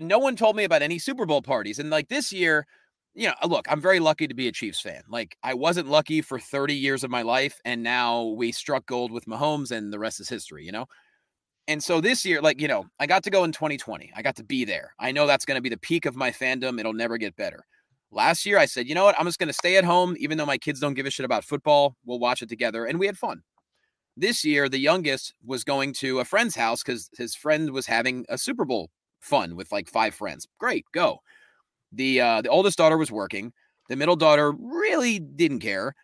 no 0.00 0.18
one 0.18 0.36
told 0.36 0.56
me 0.56 0.64
about 0.64 0.82
any 0.82 0.98
Super 0.98 1.26
Bowl 1.26 1.42
parties. 1.42 1.78
And 1.78 1.90
like 1.90 2.08
this 2.08 2.32
year, 2.32 2.66
you 3.14 3.28
know, 3.28 3.34
uh, 3.42 3.46
look, 3.46 3.66
I'm 3.70 3.80
very 3.80 4.00
lucky 4.00 4.26
to 4.26 4.34
be 4.34 4.48
a 4.48 4.52
Chiefs 4.52 4.80
fan. 4.80 5.02
Like 5.08 5.36
I 5.42 5.54
wasn't 5.54 5.88
lucky 5.88 6.20
for 6.20 6.38
30 6.38 6.74
years 6.74 7.04
of 7.04 7.10
my 7.10 7.22
life, 7.22 7.60
and 7.64 7.82
now 7.82 8.22
we 8.24 8.52
struck 8.52 8.86
gold 8.86 9.12
with 9.12 9.26
Mahomes, 9.26 9.70
and 9.70 9.92
the 9.92 9.98
rest 9.98 10.20
is 10.20 10.28
history, 10.28 10.64
you 10.64 10.72
know? 10.72 10.86
And 11.66 11.82
so 11.82 12.00
this 12.00 12.26
year, 12.26 12.42
like, 12.42 12.60
you 12.60 12.68
know, 12.68 12.86
I 13.00 13.06
got 13.06 13.24
to 13.24 13.30
go 13.30 13.44
in 13.44 13.52
2020. 13.52 14.12
I 14.14 14.22
got 14.22 14.36
to 14.36 14.44
be 14.44 14.64
there. 14.64 14.94
I 14.98 15.12
know 15.12 15.26
that's 15.26 15.46
going 15.46 15.56
to 15.56 15.62
be 15.62 15.70
the 15.70 15.78
peak 15.78 16.04
of 16.04 16.14
my 16.14 16.30
fandom. 16.30 16.78
It'll 16.78 16.92
never 16.92 17.16
get 17.16 17.36
better. 17.36 17.64
Last 18.10 18.44
year, 18.44 18.58
I 18.58 18.66
said, 18.66 18.86
you 18.86 18.94
know 18.94 19.04
what? 19.04 19.18
I'm 19.18 19.26
just 19.26 19.38
going 19.38 19.48
to 19.48 19.54
stay 19.54 19.76
at 19.76 19.84
home, 19.84 20.14
even 20.18 20.38
though 20.38 20.46
my 20.46 20.58
kids 20.58 20.78
don't 20.78 20.94
give 20.94 21.06
a 21.06 21.10
shit 21.10 21.24
about 21.24 21.42
football. 21.42 21.96
We'll 22.04 22.18
watch 22.18 22.42
it 22.42 22.48
together. 22.48 22.84
And 22.84 22.98
we 22.98 23.06
had 23.06 23.18
fun. 23.18 23.42
This 24.16 24.44
year, 24.44 24.68
the 24.68 24.78
youngest 24.78 25.34
was 25.44 25.64
going 25.64 25.94
to 25.94 26.20
a 26.20 26.24
friend's 26.24 26.54
house 26.54 26.82
because 26.82 27.08
his 27.16 27.34
friend 27.34 27.70
was 27.70 27.86
having 27.86 28.24
a 28.28 28.38
Super 28.38 28.64
Bowl 28.64 28.90
fun 29.20 29.56
with 29.56 29.72
like 29.72 29.88
five 29.88 30.14
friends. 30.14 30.46
Great, 30.60 30.84
go. 30.92 31.18
The 31.92 32.20
uh, 32.20 32.42
the 32.42 32.50
oldest 32.50 32.78
daughter 32.78 32.96
was 32.96 33.10
working. 33.10 33.52
The 33.88 33.96
middle 33.96 34.16
daughter 34.16 34.52
really 34.52 35.18
didn't 35.18 35.60
care. 35.60 35.94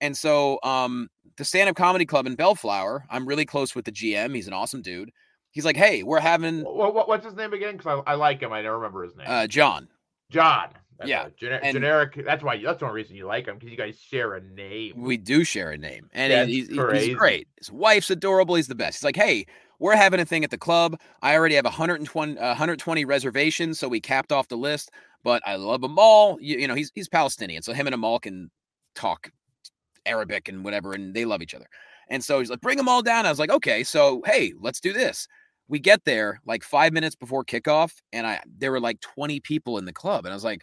And 0.00 0.16
so 0.16 0.58
um, 0.62 1.08
the 1.36 1.44
stand-up 1.44 1.76
comedy 1.76 2.06
club 2.06 2.26
in 2.26 2.34
Bellflower, 2.34 3.04
I'm 3.10 3.26
really 3.26 3.44
close 3.44 3.74
with 3.74 3.84
the 3.84 3.92
GM. 3.92 4.34
He's 4.34 4.46
an 4.46 4.52
awesome 4.52 4.82
dude. 4.82 5.10
He's 5.50 5.64
like, 5.64 5.76
hey, 5.76 6.02
we're 6.02 6.20
having 6.20 6.62
what, 6.64 6.94
what, 6.94 7.08
what's 7.08 7.24
his 7.24 7.34
name 7.34 7.52
again? 7.52 7.76
Because 7.76 8.02
I, 8.06 8.12
I 8.12 8.14
like 8.14 8.40
him. 8.40 8.52
I 8.52 8.62
don't 8.62 8.74
remember 8.74 9.04
his 9.04 9.16
name. 9.16 9.26
Uh, 9.28 9.46
John. 9.46 9.88
John. 10.30 10.68
That's 10.98 11.10
yeah, 11.10 11.28
gener- 11.40 11.60
and 11.62 11.74
generic. 11.74 12.22
That's 12.24 12.42
why. 12.42 12.60
That's 12.62 12.80
one 12.82 12.92
reason 12.92 13.16
you 13.16 13.26
like 13.26 13.46
him 13.46 13.56
because 13.56 13.70
you 13.70 13.76
guys 13.76 14.00
share 14.00 14.34
a 14.34 14.40
name. 14.40 14.94
We 14.96 15.18
do 15.18 15.44
share 15.44 15.72
a 15.72 15.76
name, 15.76 16.08
and 16.14 16.48
he's, 16.48 16.68
he's, 16.68 17.14
great. 17.14 17.48
His 17.58 17.70
wife's 17.70 18.08
adorable. 18.08 18.54
He's 18.54 18.66
the 18.66 18.74
best. 18.74 19.00
He's 19.00 19.04
like, 19.04 19.16
hey, 19.16 19.46
we're 19.78 19.94
having 19.94 20.20
a 20.20 20.24
thing 20.24 20.42
at 20.42 20.50
the 20.50 20.56
club. 20.56 20.98
I 21.20 21.36
already 21.36 21.54
have 21.56 21.66
120, 21.66 22.38
uh, 22.38 22.48
120 22.48 23.04
reservations, 23.04 23.78
so 23.78 23.88
we 23.88 24.00
capped 24.00 24.32
off 24.32 24.48
the 24.48 24.56
list. 24.56 24.90
But 25.22 25.42
I 25.44 25.56
love 25.56 25.82
Amal. 25.84 26.38
You, 26.40 26.58
you 26.58 26.68
know, 26.68 26.74
he's 26.74 26.90
he's 26.94 27.08
Palestinian, 27.08 27.62
so 27.62 27.74
him 27.74 27.86
and 27.86 27.94
Amal 27.94 28.18
can 28.18 28.50
talk 28.94 29.30
Arabic 30.06 30.48
and 30.48 30.64
whatever, 30.64 30.92
and 30.92 31.14
they 31.14 31.24
love 31.24 31.42
each 31.42 31.54
other. 31.54 31.66
And 32.08 32.22
so 32.22 32.38
he's 32.38 32.50
like, 32.50 32.60
bring 32.60 32.76
them 32.78 32.88
all 32.88 33.02
down. 33.02 33.26
I 33.26 33.30
was 33.30 33.38
like, 33.38 33.50
okay, 33.50 33.82
so 33.84 34.22
hey, 34.24 34.54
let's 34.60 34.80
do 34.80 34.92
this. 34.92 35.26
We 35.68 35.80
get 35.80 36.04
there 36.04 36.40
like 36.46 36.62
five 36.62 36.92
minutes 36.92 37.16
before 37.16 37.44
kickoff, 37.44 37.92
and 38.12 38.26
I 38.26 38.40
there 38.46 38.70
were 38.72 38.80
like 38.80 39.00
20 39.00 39.40
people 39.40 39.78
in 39.78 39.84
the 39.84 39.92
club, 39.92 40.24
and 40.24 40.32
I 40.32 40.36
was 40.36 40.44
like 40.44 40.62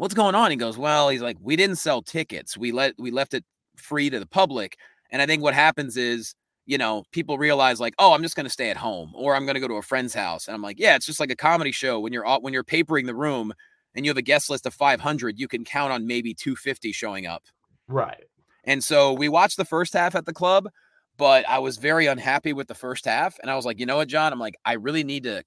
what's 0.00 0.14
going 0.14 0.34
on? 0.34 0.50
He 0.50 0.56
goes, 0.56 0.78
well, 0.78 1.10
he's 1.10 1.20
like, 1.20 1.36
we 1.42 1.56
didn't 1.56 1.76
sell 1.76 2.00
tickets. 2.00 2.56
We 2.56 2.72
let 2.72 2.94
we 2.98 3.10
left 3.10 3.34
it 3.34 3.44
free 3.76 4.08
to 4.08 4.18
the 4.18 4.26
public. 4.26 4.78
And 5.10 5.20
I 5.20 5.26
think 5.26 5.42
what 5.42 5.52
happens 5.52 5.98
is, 5.98 6.34
you 6.64 6.78
know, 6.78 7.04
people 7.12 7.36
realize 7.36 7.80
like, 7.80 7.94
oh, 7.98 8.14
I'm 8.14 8.22
just 8.22 8.34
to 8.46 8.48
stay 8.48 8.70
at 8.70 8.78
home 8.78 9.12
or 9.14 9.36
I'm 9.36 9.44
to 9.56 9.60
go 9.60 9.68
to 9.68 9.74
a 9.74 9.82
friend's 9.82 10.14
house. 10.14 10.48
And 10.48 10.54
I'm 10.54 10.62
like, 10.62 10.78
yeah, 10.78 10.96
it's 10.96 11.04
just 11.04 11.20
like 11.20 11.30
a 11.30 11.36
comedy 11.36 11.70
show. 11.70 12.00
When 12.00 12.14
you're 12.14 12.26
uh, 12.26 12.38
when 12.38 12.54
you're 12.54 12.64
papering 12.64 13.04
the 13.04 13.14
room 13.14 13.52
and 13.94 14.06
you 14.06 14.10
have 14.10 14.16
a 14.16 14.22
guest 14.22 14.48
list 14.48 14.64
of 14.64 14.72
500, 14.72 15.38
you 15.38 15.48
can 15.48 15.64
count 15.64 15.92
on 15.92 16.06
maybe 16.06 16.32
250 16.32 16.92
showing 16.92 17.26
up. 17.26 17.44
Right. 17.86 18.24
And 18.64 18.82
so 18.82 19.12
we 19.12 19.28
watched 19.28 19.56
the 19.56 19.64
first 19.64 19.92
half 19.92 20.14
at 20.14 20.26
the 20.26 20.32
club, 20.32 20.68
but 21.16 21.48
I 21.48 21.58
was 21.58 21.76
very 21.76 22.06
unhappy 22.06 22.52
with 22.52 22.68
the 22.68 22.74
first 22.74 23.04
half. 23.04 23.38
And 23.40 23.50
I 23.50 23.56
was 23.56 23.64
like, 23.64 23.78
you 23.78 23.86
know 23.86 23.96
what, 23.96 24.08
John? 24.08 24.32
I'm 24.32 24.38
like, 24.38 24.56
I 24.64 24.74
really 24.74 25.04
need 25.04 25.24
to, 25.24 25.44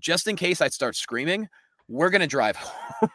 just 0.00 0.26
in 0.26 0.36
case 0.36 0.60
I 0.60 0.68
start 0.68 0.96
screaming, 0.96 1.48
we're 1.88 2.10
going 2.10 2.20
to 2.20 2.26
drive 2.26 2.56
home. 2.56 3.10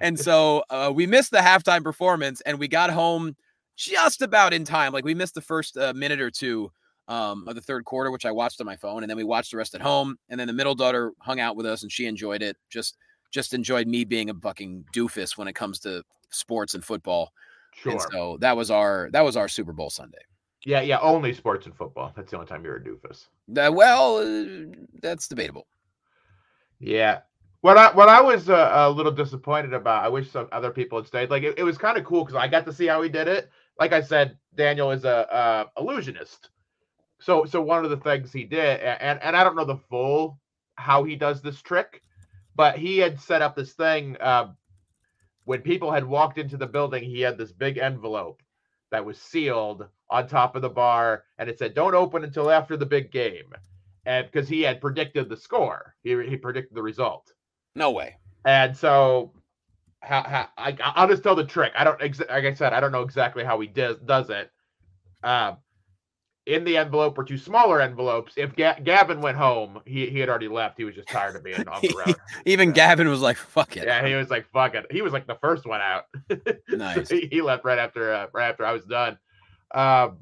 and 0.00 0.18
so 0.18 0.64
uh, 0.70 0.92
we 0.94 1.06
missed 1.06 1.30
the 1.30 1.38
halftime 1.38 1.82
performance 1.82 2.40
and 2.42 2.58
we 2.58 2.68
got 2.68 2.90
home 2.90 3.36
just 3.76 4.22
about 4.22 4.52
in 4.52 4.64
time. 4.64 4.92
Like 4.92 5.04
we 5.04 5.14
missed 5.14 5.34
the 5.34 5.40
first 5.40 5.76
uh, 5.76 5.92
minute 5.94 6.20
or 6.20 6.30
two 6.30 6.70
um, 7.08 7.46
of 7.46 7.54
the 7.54 7.60
third 7.60 7.84
quarter, 7.84 8.10
which 8.10 8.26
I 8.26 8.32
watched 8.32 8.60
on 8.60 8.66
my 8.66 8.76
phone, 8.76 9.02
and 9.02 9.10
then 9.10 9.16
we 9.16 9.24
watched 9.24 9.52
the 9.52 9.56
rest 9.58 9.74
at 9.74 9.80
home. 9.80 10.16
And 10.28 10.40
then 10.40 10.46
the 10.46 10.52
middle 10.52 10.74
daughter 10.74 11.12
hung 11.20 11.40
out 11.40 11.56
with 11.56 11.66
us, 11.66 11.82
and 11.82 11.92
she 11.92 12.06
enjoyed 12.06 12.42
it. 12.42 12.56
Just 12.70 12.96
just 13.32 13.54
enjoyed 13.54 13.86
me 13.86 14.04
being 14.04 14.30
a 14.30 14.34
fucking 14.34 14.84
doofus 14.94 15.36
when 15.36 15.48
it 15.48 15.54
comes 15.54 15.78
to 15.80 16.02
sports 16.30 16.74
and 16.74 16.84
football. 16.84 17.32
Sure. 17.76 17.92
And 17.92 18.00
so 18.10 18.38
that 18.40 18.56
was 18.56 18.70
our 18.70 19.10
that 19.12 19.22
was 19.22 19.36
our 19.36 19.48
Super 19.48 19.72
Bowl 19.72 19.90
Sunday. 19.90 20.18
Yeah, 20.64 20.80
yeah, 20.80 20.98
only 21.00 21.32
sports 21.32 21.66
and 21.66 21.76
football. 21.76 22.12
That's 22.16 22.30
the 22.30 22.38
only 22.38 22.48
time 22.48 22.64
you're 22.64 22.76
a 22.76 22.80
doofus. 22.80 23.26
Uh, 23.56 23.70
well, 23.72 24.16
uh, 24.16 24.74
that's 25.00 25.28
debatable. 25.28 25.66
Yeah, 26.80 27.20
what 27.60 27.76
I 27.76 27.92
what 27.92 28.08
I 28.08 28.20
was 28.20 28.48
uh, 28.48 28.72
a 28.74 28.90
little 28.90 29.12
disappointed 29.12 29.74
about, 29.74 30.04
I 30.04 30.08
wish 30.08 30.30
some 30.30 30.48
other 30.52 30.70
people 30.70 30.98
had 30.98 31.06
stayed. 31.06 31.30
Like 31.30 31.42
it, 31.42 31.58
it 31.58 31.62
was 31.62 31.76
kind 31.76 31.98
of 31.98 32.04
cool 32.04 32.24
because 32.24 32.36
I 32.36 32.48
got 32.48 32.64
to 32.64 32.72
see 32.72 32.86
how 32.86 33.02
he 33.02 33.08
did 33.08 33.28
it. 33.28 33.50
Like 33.78 33.92
I 33.92 34.00
said, 34.00 34.38
Daniel 34.54 34.90
is 34.90 35.04
a, 35.04 35.68
a 35.76 35.80
illusionist. 35.80 36.48
So 37.20 37.44
so 37.44 37.60
one 37.60 37.84
of 37.84 37.90
the 37.90 37.98
things 37.98 38.32
he 38.32 38.44
did, 38.44 38.80
and 38.80 39.22
and 39.22 39.36
I 39.36 39.44
don't 39.44 39.56
know 39.56 39.64
the 39.64 39.76
full 39.76 40.40
how 40.76 41.04
he 41.04 41.16
does 41.16 41.42
this 41.42 41.60
trick, 41.60 42.02
but 42.54 42.78
he 42.78 42.98
had 42.98 43.20
set 43.20 43.42
up 43.42 43.54
this 43.54 43.74
thing. 43.74 44.16
Uh, 45.46 45.52
when 45.54 45.62
people 45.62 45.92
had 45.92 46.04
walked 46.04 46.38
into 46.38 46.56
the 46.56 46.66
building, 46.66 47.04
he 47.04 47.20
had 47.20 47.38
this 47.38 47.52
big 47.52 47.78
envelope 47.78 48.42
that 48.90 49.04
was 49.04 49.18
sealed 49.20 49.86
on 50.10 50.28
top 50.28 50.56
of 50.56 50.62
the 50.62 50.68
bar, 50.68 51.24
and 51.38 51.48
it 51.48 51.58
said, 51.58 51.74
"Don't 51.74 51.94
open 51.94 52.24
until 52.24 52.50
after 52.50 52.76
the 52.76 52.86
big 52.86 53.10
game," 53.10 53.52
and 54.04 54.26
because 54.26 54.48
he 54.48 54.62
had 54.62 54.80
predicted 54.80 55.28
the 55.28 55.36
score, 55.36 55.94
he 56.02 56.10
he 56.28 56.36
predicted 56.36 56.76
the 56.76 56.82
result. 56.82 57.32
No 57.74 57.90
way. 57.90 58.16
And 58.44 58.76
so, 58.76 59.32
how, 60.00 60.22
how 60.22 60.48
I, 60.56 60.76
I'll 60.82 61.08
just 61.08 61.22
tell 61.22 61.34
the 61.34 61.44
trick. 61.44 61.72
I 61.76 61.84
don't, 61.84 62.00
like 62.00 62.44
I 62.44 62.54
said, 62.54 62.72
I 62.72 62.80
don't 62.80 62.92
know 62.92 63.02
exactly 63.02 63.44
how 63.44 63.58
he 63.60 63.66
does 63.66 63.98
does 63.98 64.30
it. 64.30 64.50
Um, 65.24 65.58
in 66.46 66.64
the 66.64 66.76
envelope 66.76 67.18
or 67.18 67.24
two 67.24 67.36
smaller 67.36 67.80
envelopes. 67.80 68.34
If 68.36 68.54
Ga- 68.54 68.80
Gavin 68.82 69.20
went 69.20 69.36
home, 69.36 69.80
he, 69.84 70.06
he 70.06 70.20
had 70.20 70.28
already 70.28 70.48
left. 70.48 70.78
He 70.78 70.84
was 70.84 70.94
just 70.94 71.08
tired 71.08 71.34
of 71.34 71.42
being 71.42 71.66
on 71.68 71.80
the 71.82 71.94
road. 72.06 72.16
Even. 72.44 72.72
Gavin 72.72 73.08
was 73.08 73.20
like, 73.20 73.36
"Fuck 73.36 73.76
it." 73.76 73.84
Yeah, 73.84 74.06
he 74.06 74.14
was 74.14 74.30
like, 74.30 74.46
"Fuck 74.52 74.74
it." 74.74 74.86
He 74.90 75.02
was 75.02 75.12
like 75.12 75.26
the 75.26 75.38
first 75.40 75.66
one 75.66 75.80
out. 75.80 76.04
nice. 76.68 77.08
so 77.08 77.16
he, 77.16 77.28
he, 77.30 77.42
left 77.42 77.64
right 77.64 77.78
after 77.78 78.12
uh, 78.12 78.26
right 78.32 78.48
after 78.48 78.64
I 78.64 78.72
was 78.72 78.84
done. 78.84 79.18
Um, 79.74 80.18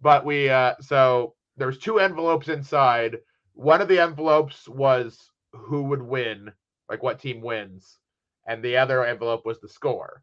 but 0.00 0.24
we 0.24 0.48
uh, 0.48 0.74
so 0.80 1.34
there's 1.56 1.78
two 1.78 1.98
envelopes 1.98 2.48
inside. 2.48 3.18
One 3.54 3.80
of 3.80 3.88
the 3.88 3.98
envelopes 3.98 4.68
was 4.68 5.30
who 5.52 5.82
would 5.84 6.02
win 6.02 6.52
like 6.88 7.02
what 7.02 7.20
team 7.20 7.40
wins, 7.40 7.98
and 8.46 8.62
the 8.62 8.76
other 8.76 9.04
envelope 9.04 9.44
was 9.44 9.60
the 9.60 9.68
score. 9.68 10.22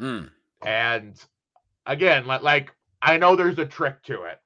Mm. 0.00 0.30
And 0.64 1.22
again, 1.86 2.26
like, 2.26 2.42
like 2.42 2.72
I 3.00 3.16
know 3.16 3.36
there's 3.36 3.58
a 3.58 3.66
trick 3.66 4.02
to 4.04 4.24
it, 4.24 4.38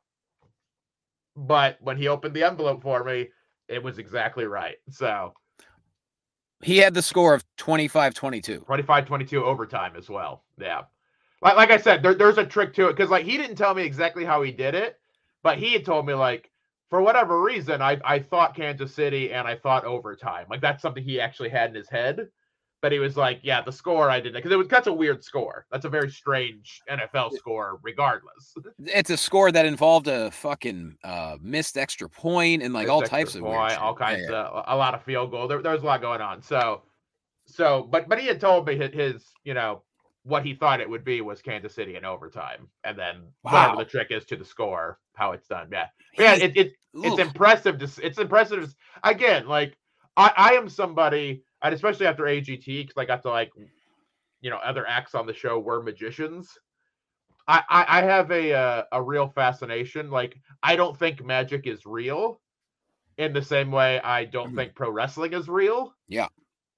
but 1.46 1.79
when 1.81 1.96
he 1.96 2.09
opened 2.09 2.35
the 2.35 2.44
envelope 2.44 2.83
for 2.83 3.05
me, 3.05 3.29
it 3.68 3.83
was 3.83 3.98
exactly 3.98 4.44
right. 4.44 4.77
So 4.90 5.35
he 6.62 6.79
had 6.79 6.94
the 6.94 7.03
score 7.03 7.35
of 7.35 7.44
25 7.57 8.14
22. 8.14 8.61
25 8.61 9.07
22 9.07 9.44
overtime 9.44 9.92
as 9.96 10.09
well. 10.09 10.44
Yeah. 10.59 10.83
Like, 11.40 11.57
like 11.57 11.70
I 11.70 11.77
said, 11.77 12.03
there, 12.03 12.14
there's 12.14 12.38
a 12.38 12.44
trick 12.44 12.74
to 12.74 12.88
it 12.88 12.96
because, 12.96 13.11
like, 13.11 13.24
he 13.24 13.37
didn't 13.37 13.55
tell 13.55 13.72
me 13.72 13.85
exactly 13.85 14.24
how 14.24 14.42
he 14.42 14.51
did 14.51 14.74
it, 14.74 14.98
but 15.44 15.57
he 15.57 15.72
had 15.72 15.85
told 15.85 16.05
me, 16.05 16.14
like, 16.14 16.51
for 16.90 17.03
whatever 17.03 17.42
reason, 17.42 17.83
I, 17.83 17.98
I 18.05 18.18
thought 18.18 18.57
Kansas 18.57 18.94
City 18.94 19.33
and 19.33 19.46
I 19.46 19.57
thought 19.57 19.85
overtime. 19.85 20.46
Like 20.48 20.61
that's 20.61 20.83
something 20.83 21.03
he 21.03 21.20
actually 21.20 21.51
had 21.51 21.70
in 21.70 21.77
his 21.77 21.88
head. 21.88 22.29
But 22.81 22.93
he 22.93 23.01
was 23.01 23.17
like, 23.17 23.41
yeah, 23.43 23.61
the 23.61 23.73
score 23.73 24.09
I 24.09 24.21
didn't 24.21 24.35
because 24.35 24.53
it 24.53 24.57
was 24.57 24.69
that's 24.69 24.87
a 24.87 24.93
weird 24.93 25.25
score. 25.25 25.67
That's 25.73 25.85
a 25.85 25.88
very 25.88 26.11
strange 26.11 26.81
NFL 26.88 27.33
score, 27.37 27.81
regardless. 27.83 28.55
It's 28.79 29.11
a 29.11 29.17
score 29.17 29.51
that 29.51 29.67
involved 29.67 30.07
a 30.07 30.31
fucking 30.31 30.97
uh, 31.03 31.37
missed 31.41 31.77
extra 31.77 32.09
point 32.09 32.62
and 32.62 32.73
like 32.73 32.87
missed 32.87 32.93
all 32.93 33.03
types 33.03 33.35
of 33.35 33.43
point, 33.43 33.79
all 33.79 33.95
kinds 33.95 34.23
yeah, 34.25 34.31
yeah. 34.31 34.45
of 34.45 34.64
a 34.69 34.77
lot 34.77 34.95
of 34.95 35.03
field 35.03 35.33
goal. 35.33 35.49
There, 35.49 35.61
there 35.61 35.73
was 35.73 35.83
a 35.83 35.87
lot 35.87 36.01
going 36.01 36.21
on. 36.21 36.41
So, 36.41 36.83
so, 37.47 37.88
but 37.91 38.09
but 38.09 38.21
he 38.21 38.27
had 38.27 38.41
told 38.41 38.67
me 38.67 38.77
his, 38.77 38.93
his 38.93 39.25
you 39.43 39.55
know 39.55 39.83
what 40.23 40.45
he 40.45 40.55
thought 40.55 40.81
it 40.81 40.88
would 40.88 41.05
be 41.05 41.21
was 41.21 41.43
Kansas 41.43 41.75
City 41.75 41.97
in 41.97 42.05
overtime, 42.05 42.69
and 42.85 42.99
then 42.99 43.17
wow. 43.43 43.53
whatever 43.53 43.77
the 43.79 43.91
trick 43.91 44.09
is 44.11 44.25
to 44.27 44.37
the 44.37 44.45
score, 44.45 44.99
how 45.14 45.33
it's 45.33 45.49
done. 45.49 45.69
Yeah, 45.73 45.87
yeah, 46.17 46.35
it, 46.35 46.57
it 46.57 46.73
it's 46.95 47.19
impressive. 47.19 47.79
To, 47.79 47.91
it's 48.03 48.19
impressive. 48.19 48.75
Again, 49.03 49.47
like 49.47 49.77
I, 50.17 50.33
I 50.37 50.51
am 50.55 50.69
somebody, 50.69 51.45
and 51.62 51.75
especially 51.75 52.07
after 52.07 52.25
AGT, 52.25 52.64
because 52.66 52.97
I 52.97 53.05
got 53.05 53.23
to 53.23 53.31
like, 53.31 53.51
you 54.40 54.51
know, 54.51 54.59
other 54.59 54.87
acts 54.87 55.14
on 55.14 55.27
the 55.27 55.35
show 55.35 55.59
were 55.59 55.83
magicians. 55.83 56.57
I, 57.47 57.62
I 57.68 57.99
I 57.99 58.03
have 58.03 58.31
a 58.31 58.53
uh, 58.53 58.83
a 58.92 59.03
real 59.03 59.29
fascination. 59.29 60.11
Like 60.11 60.37
I 60.62 60.77
don't 60.77 60.99
think 60.99 61.25
magic 61.25 61.66
is 61.66 61.87
real, 61.87 62.40
in 63.16 63.33
the 63.33 63.42
same 63.42 63.71
way 63.73 64.01
I 64.01 64.25
don't 64.25 64.53
Mhm. 64.53 64.57
think 64.57 64.75
pro 64.75 64.90
wrestling 64.90 65.33
is 65.33 65.49
real. 65.49 65.94
Yeah. 66.09 66.29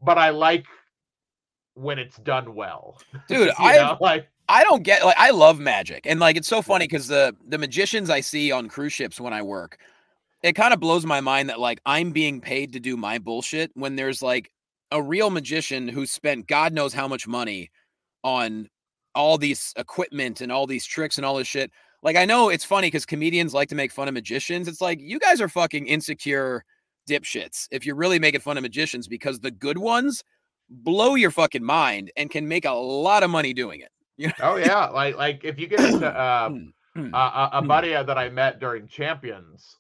But 0.01 0.17
I 0.17 0.31
like 0.31 0.67
when 1.75 1.99
it's 1.99 2.17
done 2.19 2.55
well. 2.55 3.01
Dude, 3.29 3.51
I 3.59 3.77
know, 3.77 3.99
like 4.01 4.29
I 4.49 4.65
don't 4.65 4.83
get 4.83 5.05
like 5.05 5.17
I 5.19 5.31
love 5.31 5.59
magic. 5.59 6.07
And 6.07 6.21
like 6.21 6.37
it's 6.37 6.49
so 6.49 6.63
funny 6.63 6.87
because 6.87 7.09
the 7.09 7.37
the 7.47 7.59
magicians 7.59 8.11
I 8.11 8.21
see 8.21 8.53
on 8.53 8.69
cruise 8.69 8.93
ships 8.93 9.21
when 9.21 9.33
I 9.33 9.43
work, 9.43 9.79
it 10.43 10.55
kind 10.55 10.73
of 10.73 10.81
blows 10.81 11.05
my 11.05 11.21
mind 11.21 11.49
that 11.49 11.61
like 11.61 11.81
I'm 11.85 12.13
being 12.13 12.41
paid 12.41 12.73
to 12.73 12.81
do 12.81 12.97
my 12.97 13.19
bullshit 13.19 13.71
when 13.75 13.97
there's 13.97 14.23
like 14.23 14.51
a 14.91 15.03
real 15.03 15.31
magician 15.31 15.89
who 15.89 16.07
spent 16.07 16.47
God 16.47 16.73
knows 16.73 16.93
how 16.93 17.07
much 17.09 17.27
money 17.27 17.71
on 18.25 18.69
all 19.15 19.39
these 19.39 19.73
equipment 19.77 20.41
and 20.41 20.53
all 20.53 20.67
these 20.67 20.85
tricks 20.85 21.17
and 21.17 21.25
all 21.25 21.37
this 21.37 21.47
shit. 21.49 21.71
Like 22.03 22.17
I 22.17 22.25
know 22.25 22.49
it's 22.49 22.65
funny 22.65 22.87
because 22.89 23.07
comedians 23.07 23.55
like 23.55 23.69
to 23.71 23.75
make 23.75 23.93
fun 23.93 24.09
of 24.09 24.15
magicians. 24.15 24.69
It's 24.69 24.81
like 24.81 25.01
you 25.01 25.19
guys 25.19 25.41
are 25.41 25.49
fucking 25.49 25.87
insecure 25.87 26.65
dipshits 27.09 27.67
if 27.71 27.85
you're 27.85 27.97
really 27.97 28.19
making 28.19 28.41
fun 28.41 28.57
of 28.57 28.63
magicians 28.63 29.09
because 29.09 29.41
the 29.41 29.51
good 29.51 29.79
ones 29.79 30.23
blow 30.69 31.15
your 31.15 31.31
fucking 31.31 31.65
mind 31.65 32.13
and 32.17 32.31
can 32.31 32.47
make 32.47 32.65
a 32.65 32.71
lot 32.73 33.23
of 33.23 33.31
money 33.31 33.53
doing 33.53 33.81
it. 33.81 34.33
oh 34.41 34.57
yeah, 34.57 34.87
like 34.87 35.17
like 35.17 35.45
if 35.45 35.59
you 35.59 35.67
get 35.67 35.81
into 35.81 36.07
uh, 36.07 36.51
Hmm. 36.95 37.15
a, 37.15 37.19
a, 37.19 37.51
a 37.55 37.61
Hmm. 37.61 37.69
buddy 37.69 37.91
that 37.91 38.19
I 38.19 38.29
met 38.29 38.59
during 38.61 38.87
Champions, 38.89 39.77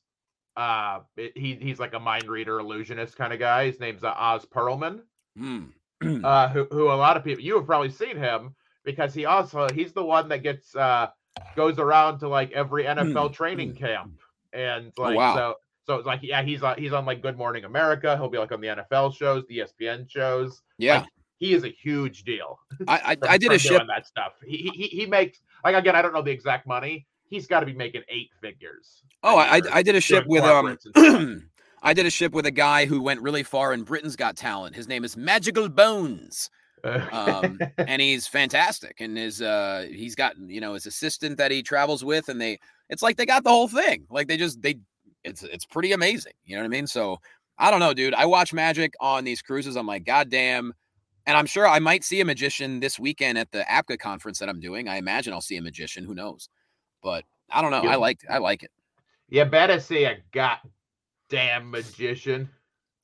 uh, 0.60 1.00
it- 1.16 1.36
he 1.36 1.54
he's 1.54 1.78
like 1.80 1.94
a 1.94 1.98
mind 2.00 2.28
reader 2.28 2.58
illusionist 2.60 3.16
kind 3.16 3.32
of 3.32 3.38
guy. 3.38 3.66
His 3.66 3.80
name's 3.80 4.04
uh, 4.04 4.14
Oz 4.16 4.44
Pearlman. 4.46 5.00
Hmm. 5.36 5.64
uh, 6.24 6.48
who 6.48 6.66
who 6.70 6.84
a 6.90 7.00
lot 7.06 7.16
of 7.16 7.24
people 7.24 7.42
you 7.44 7.56
have 7.56 7.66
probably 7.66 7.90
seen 7.90 8.16
him 8.16 8.54
because 8.84 9.12
he 9.14 9.24
also 9.26 9.68
he's 9.74 9.92
the 9.92 10.04
one 10.04 10.28
that 10.28 10.42
gets 10.42 10.74
uh 10.74 11.08
goes 11.56 11.78
around 11.78 12.18
to 12.20 12.28
like 12.28 12.50
every 12.52 12.84
NFL 12.84 13.32
training 13.34 13.74
camp 13.74 14.12
and 14.52 14.92
Oh, 14.98 15.02
like 15.02 15.16
wow. 15.16 15.34
so 15.36 15.54
so 15.86 15.96
it's 15.96 16.06
like 16.06 16.20
yeah 16.22 16.42
he's 16.42 16.62
on 16.62 16.78
he's 16.78 16.92
on 16.94 17.04
like 17.04 17.20
Good 17.22 17.36
Morning 17.36 17.64
America 17.64 18.16
he'll 18.16 18.28
be 18.30 18.38
like 18.38 18.50
on 18.52 18.60
the 18.62 18.68
NFL 18.68 19.14
shows 19.14 19.44
the 19.48 19.58
ESPN 19.58 20.08
shows 20.10 20.62
yeah, 20.78 21.04
he 21.38 21.52
is 21.52 21.64
a 21.64 21.68
huge 21.68 22.24
deal 22.24 22.58
I 22.88 23.00
I, 23.04 23.14
from- 23.16 23.28
I 23.34 23.38
did 23.38 23.52
a 23.52 23.58
ship. 23.58 23.72
doing 23.76 23.86
that 23.88 24.06
stuff 24.06 24.32
he, 24.46 24.70
he 24.74 24.84
he 24.88 25.06
makes 25.06 25.38
like 25.64 25.74
again 25.76 25.94
I 25.94 26.00
don't 26.02 26.14
know 26.14 26.22
the 26.22 26.30
exact 26.32 26.66
money 26.66 27.06
he's 27.30 27.46
got 27.46 27.60
to 27.60 27.66
be 27.66 27.72
making 27.72 28.02
eight 28.08 28.28
figures 28.40 29.02
Oh, 29.22 29.36
I 29.38 29.60
I 29.72 29.82
did 29.82 29.94
a 29.94 30.00
ship 30.00 30.24
with 30.26 30.42
um. 30.44 30.66
corporates 30.66 30.86
and 30.94 31.40
stuff. 31.40 31.42
I 31.82 31.94
did 31.94 32.04
a 32.04 32.10
ship 32.10 32.32
with 32.32 32.44
a 32.44 32.50
guy 32.50 32.84
who 32.84 33.00
went 33.00 33.22
really 33.22 33.42
far 33.42 33.72
in 33.72 33.84
Britain's 33.84 34.14
Got 34.16 34.36
Talent. 34.36 34.76
His 34.76 34.86
name 34.86 35.02
is 35.02 35.16
Magical 35.16 35.68
Bones. 35.70 36.50
um, 36.84 37.58
and 37.78 38.02
he's 38.02 38.26
fantastic. 38.26 38.96
And 39.00 39.16
his 39.16 39.40
uh, 39.42 39.86
he's 39.90 40.14
got 40.14 40.34
you 40.38 40.60
know 40.60 40.74
his 40.74 40.86
assistant 40.86 41.38
that 41.38 41.50
he 41.50 41.62
travels 41.62 42.04
with, 42.04 42.28
and 42.28 42.40
they 42.40 42.58
it's 42.88 43.02
like 43.02 43.16
they 43.16 43.26
got 43.26 43.44
the 43.44 43.50
whole 43.50 43.68
thing. 43.68 44.06
Like 44.10 44.28
they 44.28 44.36
just 44.36 44.60
they 44.62 44.76
it's 45.24 45.42
it's 45.42 45.64
pretty 45.66 45.92
amazing. 45.92 46.32
You 46.44 46.56
know 46.56 46.62
what 46.62 46.66
I 46.66 46.68
mean? 46.68 46.86
So 46.86 47.18
I 47.58 47.70
don't 47.70 47.80
know, 47.80 47.92
dude. 47.94 48.14
I 48.14 48.26
watch 48.26 48.52
magic 48.54 48.94
on 49.00 49.24
these 49.24 49.42
cruises. 49.42 49.76
I'm 49.76 49.86
like, 49.86 50.04
God 50.04 50.30
damn. 50.30 50.72
And 51.26 51.36
I'm 51.36 51.46
sure 51.46 51.68
I 51.68 51.78
might 51.78 52.02
see 52.02 52.20
a 52.20 52.24
magician 52.24 52.80
this 52.80 52.98
weekend 52.98 53.36
at 53.36 53.52
the 53.52 53.60
APCA 53.70 53.98
conference 53.98 54.38
that 54.38 54.48
I'm 54.48 54.58
doing. 54.60 54.88
I 54.88 54.96
imagine 54.96 55.34
I'll 55.34 55.42
see 55.42 55.58
a 55.58 55.62
magician. 55.62 56.04
Who 56.04 56.14
knows? 56.14 56.48
But 57.02 57.24
I 57.50 57.62
don't 57.62 57.70
know. 57.70 57.82
Yeah. 57.84 57.90
I 57.90 57.96
like 57.96 58.20
I 58.28 58.38
like 58.38 58.62
it. 58.62 58.70
you 59.28 59.44
better 59.44 59.80
see 59.80 60.04
a 60.04 60.18
goddamn 60.32 61.70
magician 61.70 62.48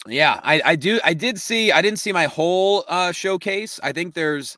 Yeah, 0.07 0.41
I 0.43 0.63
I 0.65 0.77
do 0.77 1.01
I 1.05 1.15
did 1.15 1.41
see 1.41 1.73
I 1.73 1.83
didn't 1.83 1.99
see 1.99 2.13
my 2.13 2.27
whole 2.27 2.85
uh 2.89 3.13
showcase. 3.13 3.81
I 3.83 3.93
think 3.93 4.15
there's 4.15 4.57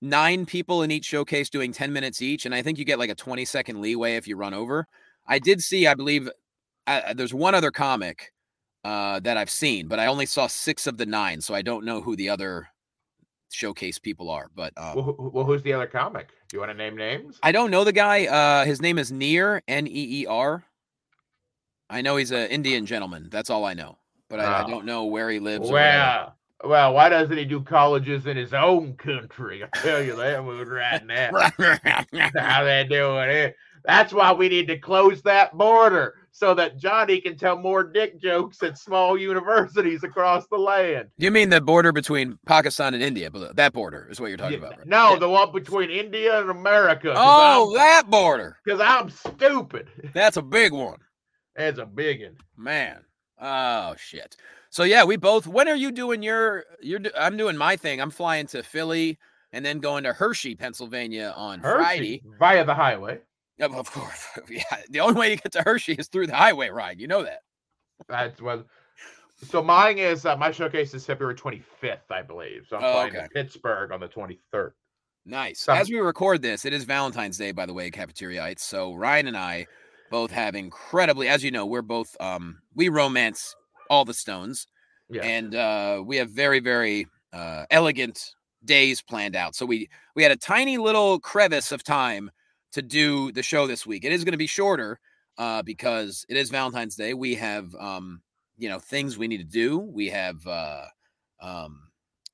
nine 0.00 0.46
people 0.46 0.82
in 0.82 0.90
each 0.90 1.04
showcase 1.06 1.50
doing 1.50 1.72
10 1.72 1.92
minutes 1.92 2.22
each 2.22 2.46
and 2.46 2.54
I 2.54 2.62
think 2.62 2.78
you 2.78 2.84
get 2.84 2.98
like 3.00 3.10
a 3.10 3.14
20 3.16 3.44
second 3.44 3.80
leeway 3.80 4.14
if 4.16 4.28
you 4.28 4.36
run 4.36 4.54
over. 4.54 4.86
I 5.26 5.38
did 5.38 5.60
see 5.62 5.86
I 5.86 5.94
believe 5.94 6.28
uh, 6.86 7.12
there's 7.14 7.34
one 7.34 7.54
other 7.54 7.70
comic 7.70 8.32
uh 8.84 9.20
that 9.20 9.36
I've 9.36 9.50
seen, 9.50 9.88
but 9.88 9.98
I 9.98 10.06
only 10.06 10.24
saw 10.26 10.46
6 10.46 10.86
of 10.86 10.96
the 10.98 11.06
9, 11.06 11.40
so 11.40 11.54
I 11.54 11.62
don't 11.62 11.84
know 11.84 12.00
who 12.00 12.14
the 12.16 12.28
other 12.28 12.68
showcase 13.50 13.98
people 13.98 14.28
are, 14.30 14.50
but 14.54 14.72
um 14.76 14.94
well, 14.96 15.04
who- 15.04 15.30
well 15.32 15.44
who's 15.44 15.62
the 15.62 15.72
other 15.72 15.86
comic 15.86 16.28
do 16.48 16.56
you 16.56 16.60
want 16.60 16.70
to 16.70 16.76
name 16.76 16.96
names 16.96 17.38
I 17.42 17.52
don't 17.52 17.70
know 17.70 17.84
the 17.84 17.92
guy. 17.92 18.26
Uh 18.26 18.64
his 18.64 18.80
name 18.80 18.98
is 18.98 19.10
Neer 19.12 19.62
N 19.68 19.86
E 19.86 20.22
E 20.22 20.26
R. 20.26 20.64
I 21.90 22.02
know 22.02 22.16
he's 22.16 22.30
an 22.32 22.48
Indian 22.50 22.84
gentleman. 22.86 23.28
That's 23.30 23.48
all 23.50 23.64
I 23.64 23.74
know. 23.74 23.96
But 24.28 24.40
I, 24.40 24.44
I 24.44 24.64
Oh. 24.64 24.68
don't 24.68 24.84
know 24.84 25.06
where 25.06 25.30
he 25.30 25.38
lives. 25.38 25.70
Well, 25.70 26.34
well, 26.64 26.92
why 26.92 27.08
doesn't 27.08 27.36
he 27.36 27.44
do 27.46 27.62
colleges 27.62 28.26
in 28.26 28.36
his 28.36 28.52
own 28.52 28.94
country? 28.94 29.64
I 29.64 29.78
tell 29.78 30.02
you 30.02 30.14
that 30.16 30.44
mood 30.44 30.68
right 30.68 31.04
now. 31.06 31.30
How 32.38 32.64
they 32.64 32.84
doing 32.88 33.30
it? 33.30 33.56
That's 33.84 34.12
why 34.12 34.32
we 34.32 34.48
need 34.50 34.66
to 34.68 34.76
close 34.78 35.22
that 35.22 35.56
border 35.56 36.14
so 36.38 36.54
that 36.54 36.76
Johnny 36.78 37.20
can 37.20 37.36
tell 37.36 37.56
more 37.56 37.82
dick 37.82 38.20
jokes 38.20 38.62
at 38.62 38.78
small 38.78 39.18
universities 39.18 40.04
across 40.04 40.46
the 40.46 40.56
land. 40.56 41.08
You 41.16 41.30
mean 41.32 41.50
the 41.50 41.60
border 41.60 41.90
between 41.92 42.38
Pakistan 42.46 42.94
and 42.94 43.02
India? 43.02 43.30
but 43.30 43.56
That 43.56 43.72
border 43.72 44.06
is 44.10 44.20
what 44.20 44.28
you're 44.28 44.36
talking 44.36 44.60
Yeah, 44.60 44.66
about. 44.66 44.78
Right? 44.78 44.86
No, 44.86 45.12
Yeah. 45.14 45.18
the 45.18 45.28
one 45.28 45.50
between 45.52 45.90
India 45.90 46.40
and 46.40 46.48
America. 46.50 47.12
Oh, 47.16 47.72
that 47.74 48.04
border. 48.08 48.56
because 48.64 48.80
I'm 48.80 49.10
stupid. 49.10 49.88
That's 50.14 50.36
a 50.36 50.42
big 50.42 50.72
one, 50.72 50.98
That's 51.56 51.78
a 51.78 51.86
big 51.86 52.22
one. 52.22 52.36
man. 52.56 53.00
Oh 53.40 53.94
shit. 53.98 54.36
So 54.70 54.82
yeah, 54.84 55.04
we 55.04 55.16
both. 55.16 55.46
When 55.46 55.68
are 55.68 55.74
you 55.76 55.90
doing 55.92 56.22
your? 56.22 56.64
You're. 56.80 57.00
I'm 57.16 57.36
doing 57.36 57.56
my 57.56 57.76
thing. 57.76 58.00
I'm 58.00 58.10
flying 58.10 58.46
to 58.48 58.62
Philly 58.62 59.18
and 59.52 59.64
then 59.64 59.78
going 59.78 60.04
to 60.04 60.12
Hershey, 60.12 60.54
Pennsylvania 60.56 61.32
on 61.36 61.60
Friday. 61.60 62.22
Via 62.38 62.64
the 62.64 62.74
highway. 62.74 63.20
Of 63.60 63.90
course. 63.90 64.26
Yeah. 64.48 64.62
The 64.90 65.00
only 65.00 65.18
way 65.20 65.30
you 65.32 65.36
get 65.36 65.52
to 65.52 65.62
Hershey 65.62 65.94
is 65.94 66.08
through 66.08 66.28
the 66.28 66.36
highway 66.36 66.68
ride. 66.70 67.00
You 67.00 67.08
know 67.08 67.22
that. 67.24 67.40
That's 68.08 68.40
what. 68.40 68.66
So 69.36 69.62
mine 69.62 69.98
is 69.98 70.26
uh, 70.26 70.36
my 70.36 70.50
showcase 70.50 70.94
is 70.94 71.04
February 71.06 71.34
25th, 71.36 72.10
I 72.10 72.22
believe. 72.22 72.66
So 72.68 72.76
I'm 72.76 72.84
Oh, 72.84 72.92
flying 72.92 73.16
okay. 73.16 73.22
to 73.24 73.28
Pittsburgh 73.30 73.92
on 73.92 74.00
the 74.00 74.08
23rd. 74.08 74.72
Nice. 75.26 75.60
Some- 75.60 75.76
As 75.78 75.88
we 75.90 75.98
record 75.98 76.42
this, 76.42 76.64
it 76.64 76.72
is 76.72 76.84
Valentine's 76.84 77.36
Day, 77.38 77.52
by 77.52 77.66
the 77.66 77.74
way, 77.74 77.90
Cafeteriaites. 77.90 78.62
So 78.62 78.94
Ryan 78.94 79.28
and 79.28 79.36
I 79.36 79.66
both 80.10 80.30
have 80.30 80.54
incredibly, 80.54 81.28
as 81.28 81.44
you 81.44 81.50
know, 81.50 81.66
we're 81.66 81.82
both 81.82 82.16
um 82.20 82.58
we 82.74 82.88
romance 82.88 83.54
all 83.90 84.04
the 84.04 84.14
stones, 84.14 84.66
Yeah. 85.10 85.22
and 85.22 85.54
uh 85.54 86.02
we 86.04 86.16
have 86.16 86.30
very, 86.30 86.60
very 86.60 87.06
uh 87.32 87.66
elegant 87.70 88.18
days 88.64 89.02
planned 89.02 89.36
out. 89.36 89.54
So 89.54 89.66
we 89.66 89.88
we 90.16 90.22
had 90.22 90.32
a 90.32 90.36
tiny 90.36 90.78
little 90.78 91.20
crevice 91.20 91.70
of 91.72 91.84
time 91.84 92.30
to 92.72 92.82
do 92.82 93.32
the 93.32 93.42
show 93.42 93.66
this 93.66 93.86
week. 93.86 94.04
It 94.04 94.12
is 94.12 94.24
going 94.24 94.32
to 94.32 94.38
be 94.38 94.46
shorter 94.46 94.98
uh 95.38 95.62
because 95.62 96.26
it 96.28 96.36
is 96.36 96.50
Valentine's 96.50 96.96
Day. 96.96 97.14
We 97.14 97.34
have 97.36 97.74
um 97.76 98.20
you 98.56 98.68
know 98.68 98.78
things 98.78 99.16
we 99.16 99.28
need 99.28 99.38
to 99.38 99.44
do. 99.44 99.78
We 99.78 100.08
have 100.08 100.46
uh 100.46 100.84
um 101.40 101.88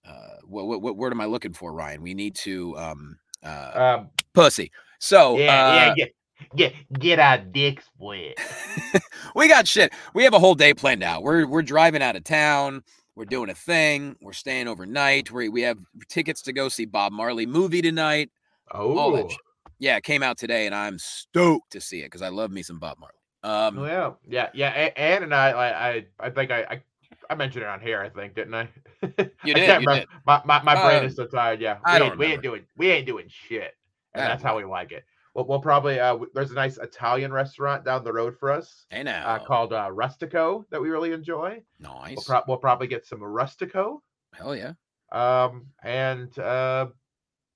uh 0.07 0.37
what 0.45 0.67
what, 0.67 0.83
what 0.83 0.97
word 0.97 1.13
am 1.13 1.21
I 1.21 1.27
looking 1.27 1.53
for, 1.53 1.73
Ryan? 1.73 2.03
We 2.03 2.15
need 2.15 2.35
to 2.37 2.77
um 2.79 3.19
uh 3.43 3.97
um, 3.99 4.11
pussy. 4.33 4.71
So 4.99 5.39
yeah, 5.39 5.67
uh, 5.67 5.75
yeah, 5.75 5.95
get 5.95 6.15
get 6.57 6.99
get 6.99 7.19
our 7.19 7.39
dicks 7.39 7.85
wet. 7.99 8.39
we 9.35 9.49
got 9.49 9.69
shit. 9.69 9.93
We 10.15 10.25
have 10.25 10.35
a 10.35 10.39
whole 10.39 10.55
day 10.55 10.75
planned 10.75 11.03
out. 11.03 11.23
We're 11.23 11.47
we're 11.47 11.63
driving 11.63 12.03
out 12.03 12.17
of 12.17 12.25
town. 12.25 12.83
We're 13.17 13.27
doing 13.27 13.51
a 13.51 13.55
thing. 13.55 14.17
We're 14.21 14.33
staying 14.33 14.67
overnight. 14.67 15.31
We 15.31 15.49
we 15.49 15.63
have 15.63 15.79
tickets 16.09 16.43
to 16.43 16.53
go 16.53 16.69
see 16.69 16.85
Bob 16.85 17.13
Marley 17.13 17.47
movie 17.47 17.83
tonight. 17.83 18.31
All 18.73 19.13
that 19.13 19.27
Oh. 19.27 19.37
Yeah, 19.85 19.99
it 19.99 20.03
came 20.03 20.23
out 20.23 20.39
today, 20.39 20.65
and 20.65 20.75
I'm 20.75 20.99
stoked 20.99 21.73
to 21.73 21.81
see 21.81 22.01
it 22.01 22.05
because 22.05 22.23
I 22.23 22.29
love 22.31 22.51
me 22.51 22.63
some 22.63 22.79
Bob 22.79 22.97
Marley. 22.99 23.13
Um, 23.43 23.79
oh, 23.81 23.85
yeah, 23.85 24.13
yeah, 24.27 24.49
yeah. 24.55 24.73
A- 24.75 24.99
Ann 24.99 25.25
and 25.25 25.35
I, 25.35 25.51
I, 25.51 25.89
I, 25.89 26.07
I 26.21 26.31
think 26.31 26.51
I, 26.51 26.63
I, 26.63 26.83
I 27.29 27.35
mentioned 27.35 27.65
it 27.65 27.69
on 27.69 27.83
here. 27.83 28.01
I 28.01 28.09
think, 28.09 28.35
didn't 28.35 28.55
I? 28.55 28.69
You 29.03 29.53
I 29.53 29.59
did, 29.59 29.67
can't 29.67 29.83
you 29.83 29.89
did. 29.89 30.09
My, 30.27 30.41
my, 30.47 30.63
my 30.63 30.83
brain 30.83 31.03
Uh, 31.03 31.07
is 31.09 31.17
so 31.17 31.27
tired. 31.27 31.61
Yeah, 31.61 31.81
I 31.85 31.97
we, 31.97 31.99
don't 31.99 32.11
ain't, 32.13 32.19
we 32.19 32.27
ain't 32.29 32.43
doing, 32.43 32.63
we 32.79 32.91
ain't 32.93 33.07
doing 33.07 33.27
shit, 33.29 33.77
and 34.15 34.25
that's 34.25 34.43
don't 34.43 34.49
how 34.53 34.57
we 34.57 34.65
like 34.65 34.91
it. 34.91 35.05
We'll, 35.35 35.47
we'll 35.47 35.61
probably, 35.61 36.01
uh, 36.01 36.17
there's 36.33 36.51
a 36.51 36.55
nice 36.55 36.79
Italian 36.79 37.31
restaurant 37.31 37.85
down 37.85 38.05
the 38.05 38.13
road 38.15 38.39
for 38.39 38.51
us. 38.51 38.87
hey 38.89 39.03
now, 39.03 39.27
uh, 39.27 39.39
called 39.39 39.75
uh, 39.75 39.91
Rustico 39.91 40.65
that 40.71 40.81
we 40.81 40.89
really 40.89 41.13
enjoy. 41.13 41.61
nice. 41.79 42.17
We'll, 42.17 42.25
pro- 42.25 42.43
we'll 42.49 42.57
probably 42.57 42.87
get 42.87 43.05
some 43.05 43.21
Rustico. 43.21 43.99
Hell 44.33 44.57
yeah, 44.57 44.73
Um, 45.13 45.67
and 45.83 46.39
uh, 46.39 46.87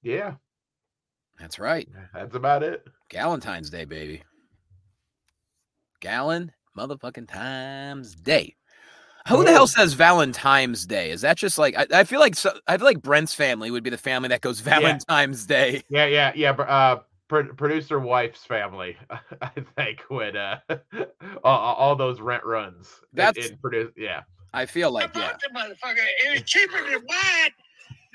yeah, 0.03 0.35
that's 1.41 1.59
right. 1.59 1.89
that's 2.15 2.35
about 2.35 2.63
it. 2.63 2.87
Galentine's 3.11 3.71
Day, 3.71 3.85
baby. 3.85 4.23
Gallon 6.01 6.53
motherfucking 6.77 7.29
times 7.29 8.15
day. 8.15 8.55
Who 9.29 9.45
the 9.45 9.53
hell 9.53 9.67
says 9.67 9.93
Valentine's 9.93 10.87
Day? 10.87 11.11
Is 11.11 11.21
that 11.21 11.37
just 11.37 11.59
like 11.59 11.77
I, 11.77 11.87
I 12.01 12.05
feel 12.05 12.21
like 12.21 12.35
so, 12.35 12.51
I 12.67 12.79
feel 12.79 12.87
like 12.87 13.03
Brent's 13.03 13.35
family 13.35 13.71
would 13.71 13.83
be 13.83 13.91
the 13.91 13.99
family 13.99 14.31
that 14.31 14.41
goes 14.41 14.61
Valentine's 14.61 15.45
Day. 15.45 15.83
Yeah, 15.91 16.07
yeah, 16.07 16.33
yeah. 16.35 16.53
Uh, 16.53 17.01
pro- 17.29 17.53
producer 17.53 17.99
wife's 17.99 18.45
family, 18.45 18.97
I 19.43 19.51
think, 19.77 20.03
would 20.09 20.35
uh, 20.35 20.59
all, 21.45 21.75
all 21.75 21.97
those 21.97 22.21
rent 22.21 22.45
runs. 22.45 22.91
That's- 23.13 23.49
in 23.51 23.59
produce. 23.59 23.93
Yeah, 23.99 24.23
I 24.55 24.65
feel 24.65 24.91
like 24.91 25.15
yeah. 25.15 25.37
the 25.47 25.59
motherfucker. 25.59 26.05
It 26.25 26.33
was 26.33 26.43
cheaper 26.43 26.79
than 26.91 27.05
buy 27.07 27.49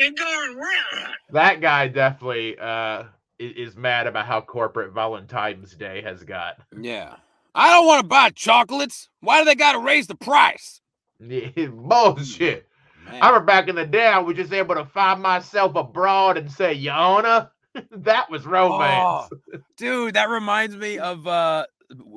it 0.05 0.15
than 0.17 0.25
going 0.25 0.57
rent. 0.57 1.11
that 1.31 1.61
guy 1.61 1.87
definitely 1.87 2.57
uh 2.59 2.63
i- 2.63 3.07
is 3.39 3.75
mad 3.75 4.07
about 4.07 4.25
how 4.25 4.41
corporate 4.41 4.93
Valentine's 4.93 5.75
Day 5.75 6.01
has 6.01 6.23
got. 6.23 6.57
Yeah. 6.79 7.15
I 7.55 7.69
don't 7.71 7.85
want 7.85 8.01
to 8.01 8.07
buy 8.07 8.29
chocolates. 8.31 9.09
Why 9.19 9.39
do 9.39 9.45
they 9.45 9.55
got 9.55 9.73
to 9.73 9.79
raise 9.79 10.07
the 10.07 10.15
price? 10.15 10.81
Yeah, 11.19 11.49
Bullshit. 11.71 12.67
Man. 13.05 13.21
I 13.21 13.27
remember 13.27 13.45
back 13.45 13.67
in 13.67 13.75
the 13.75 13.85
day, 13.85 14.07
I 14.07 14.17
was 14.19 14.35
just 14.37 14.53
able 14.53 14.75
to 14.75 14.85
find 14.85 15.21
myself 15.21 15.75
abroad 15.75 16.37
and 16.37 16.51
say, 16.51 16.75
Yona. 16.77 17.49
that 17.91 18.29
was 18.31 18.45
romance. 18.45 19.29
Oh, 19.31 19.59
dude, 19.77 20.13
that 20.15 20.29
reminds 20.29 20.75
me 20.75 20.99
of 20.99 21.27
uh 21.27 21.65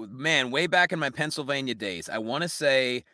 man, 0.09 0.51
way 0.51 0.67
back 0.67 0.93
in 0.93 0.99
my 0.99 1.11
Pennsylvania 1.11 1.75
days. 1.75 2.09
I 2.09 2.19
want 2.19 2.43
to 2.43 2.49
say 2.49 3.05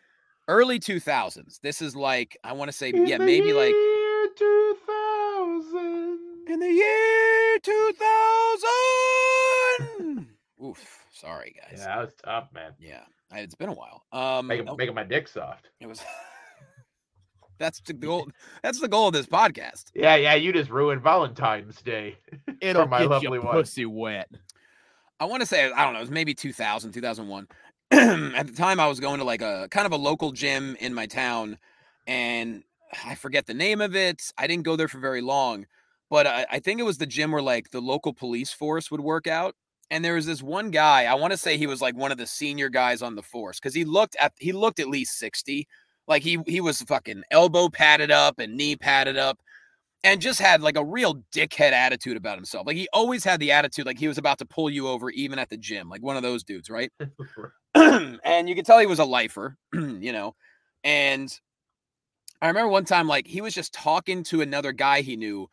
early 0.48 0.78
2000s. 0.80 1.60
This 1.60 1.80
is 1.80 1.94
like 1.96 2.36
I 2.44 2.52
want 2.52 2.68
to 2.70 2.76
say 2.76 2.92
yeah, 2.94 3.18
maybe 3.18 3.52
like 3.52 3.72
year 3.72 3.72
2000. 3.72 3.91
In 6.52 6.60
the 6.60 6.68
year 6.70 7.58
2000. 10.12 10.26
Oof, 10.64 11.06
sorry 11.12 11.54
guys. 11.60 11.78
Yeah, 11.80 11.86
that 11.86 11.98
was 11.98 12.14
tough, 12.24 12.48
man. 12.54 12.72
Yeah, 12.78 13.00
I- 13.30 13.40
it's 13.40 13.54
been 13.54 13.68
a 13.68 13.74
while. 13.74 14.04
Um, 14.12 14.46
Making, 14.46 14.68
oh, 14.68 14.76
making 14.76 14.94
my 14.94 15.04
dick 15.04 15.28
soft. 15.28 15.68
it 15.80 15.86
was. 15.86 16.02
that's 17.58 17.80
the 17.80 17.92
goal. 17.92 18.28
That's 18.62 18.80
the 18.80 18.88
goal 18.88 19.08
of 19.08 19.14
this 19.14 19.26
podcast. 19.26 19.84
Yeah, 19.94 20.16
yeah, 20.16 20.34
you 20.34 20.52
just 20.52 20.70
ruined 20.70 21.02
Valentine's 21.02 21.80
Day. 21.82 22.16
It'll 22.60 22.86
my 22.86 23.00
get 23.00 23.10
lovely 23.10 23.28
your 23.38 23.42
wife. 23.42 23.52
pussy 23.54 23.86
wet. 23.86 24.28
I 25.20 25.24
want 25.24 25.40
to 25.40 25.46
say 25.46 25.70
I 25.72 25.84
don't 25.84 25.92
know. 25.94 26.00
It 26.00 26.02
was 26.02 26.10
maybe 26.10 26.34
2000, 26.34 26.92
2001. 26.92 27.48
At 27.92 28.46
the 28.46 28.52
time, 28.54 28.78
I 28.80 28.86
was 28.88 29.00
going 29.00 29.18
to 29.18 29.24
like 29.24 29.42
a 29.42 29.68
kind 29.70 29.86
of 29.86 29.92
a 29.92 29.96
local 29.96 30.32
gym 30.32 30.76
in 30.80 30.94
my 30.94 31.06
town, 31.06 31.58
and 32.06 32.62
I 33.04 33.14
forget 33.16 33.46
the 33.46 33.54
name 33.54 33.80
of 33.80 33.94
it. 33.96 34.22
I 34.38 34.46
didn't 34.46 34.64
go 34.64 34.76
there 34.76 34.88
for 34.88 34.98
very 34.98 35.20
long, 35.20 35.66
but 36.12 36.26
I, 36.26 36.44
I 36.50 36.58
think 36.58 36.78
it 36.78 36.82
was 36.82 36.98
the 36.98 37.06
gym 37.06 37.32
where 37.32 37.40
like 37.40 37.70
the 37.70 37.80
local 37.80 38.12
police 38.12 38.52
force 38.52 38.90
would 38.90 39.00
work 39.00 39.26
out. 39.26 39.54
And 39.90 40.04
there 40.04 40.12
was 40.12 40.26
this 40.26 40.42
one 40.42 40.70
guy. 40.70 41.04
I 41.06 41.14
want 41.14 41.32
to 41.32 41.38
say 41.38 41.56
he 41.56 41.66
was 41.66 41.80
like 41.80 41.96
one 41.96 42.12
of 42.12 42.18
the 42.18 42.26
senior 42.26 42.68
guys 42.68 43.00
on 43.00 43.14
the 43.14 43.22
force 43.22 43.58
because 43.58 43.74
he 43.74 43.86
looked 43.86 44.14
at 44.20 44.34
he 44.38 44.52
looked 44.52 44.78
at 44.78 44.88
least 44.88 45.18
sixty. 45.18 45.66
Like 46.06 46.22
he 46.22 46.38
he 46.46 46.60
was 46.60 46.82
fucking 46.82 47.22
elbow 47.30 47.70
padded 47.70 48.10
up 48.10 48.38
and 48.38 48.58
knee 48.58 48.76
padded 48.76 49.16
up 49.16 49.38
and 50.04 50.20
just 50.20 50.38
had 50.38 50.60
like 50.60 50.76
a 50.76 50.84
real 50.84 51.22
dickhead 51.34 51.72
attitude 51.72 52.18
about 52.18 52.36
himself. 52.36 52.66
Like 52.66 52.76
he 52.76 52.88
always 52.92 53.24
had 53.24 53.40
the 53.40 53.52
attitude 53.52 53.86
like 53.86 53.98
he 53.98 54.08
was 54.08 54.18
about 54.18 54.38
to 54.40 54.44
pull 54.44 54.68
you 54.68 54.88
over 54.88 55.08
even 55.08 55.38
at 55.38 55.48
the 55.48 55.56
gym, 55.56 55.88
like 55.88 56.02
one 56.02 56.18
of 56.18 56.22
those 56.22 56.44
dudes, 56.44 56.68
right? 56.68 56.92
and 57.74 58.50
you 58.50 58.54
could 58.54 58.66
tell 58.66 58.78
he 58.78 58.84
was 58.84 58.98
a 58.98 59.04
lifer, 59.06 59.56
you 59.72 60.12
know. 60.12 60.34
And 60.84 61.32
I 62.42 62.48
remember 62.48 62.68
one 62.68 62.84
time 62.84 63.08
like 63.08 63.26
he 63.26 63.40
was 63.40 63.54
just 63.54 63.72
talking 63.72 64.24
to 64.24 64.42
another 64.42 64.72
guy 64.72 65.00
he 65.00 65.16
knew. 65.16 65.48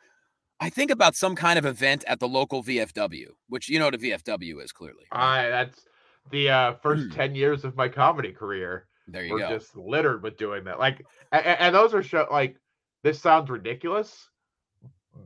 I 0.59 0.69
think 0.69 0.91
about 0.91 1.15
some 1.15 1.35
kind 1.35 1.57
of 1.57 1.65
event 1.65 2.03
at 2.07 2.19
the 2.19 2.27
local 2.27 2.63
VFW, 2.63 3.27
which 3.47 3.69
you 3.69 3.79
know 3.79 3.85
what 3.85 3.95
a 3.95 3.99
VFW 3.99 4.61
is 4.63 4.71
clearly. 4.71 5.05
I 5.11 5.47
that's 5.49 5.85
the 6.31 6.49
uh, 6.49 6.73
first 6.83 7.11
10 7.13 7.33
years 7.35 7.63
of 7.63 7.75
my 7.75 7.87
comedy 7.87 8.31
career. 8.31 8.87
there 9.07 9.23
you 9.23 9.33
We're 9.33 9.39
go. 9.39 9.49
just 9.57 9.75
littered 9.75 10.21
with 10.21 10.37
doing 10.37 10.63
that. 10.65 10.77
Like, 10.79 11.05
and, 11.31 11.45
and 11.45 11.75
those 11.75 11.93
are 11.93 12.03
show 12.03 12.27
like 12.31 12.57
this 13.03 13.19
sounds 13.21 13.49
ridiculous, 13.49 14.29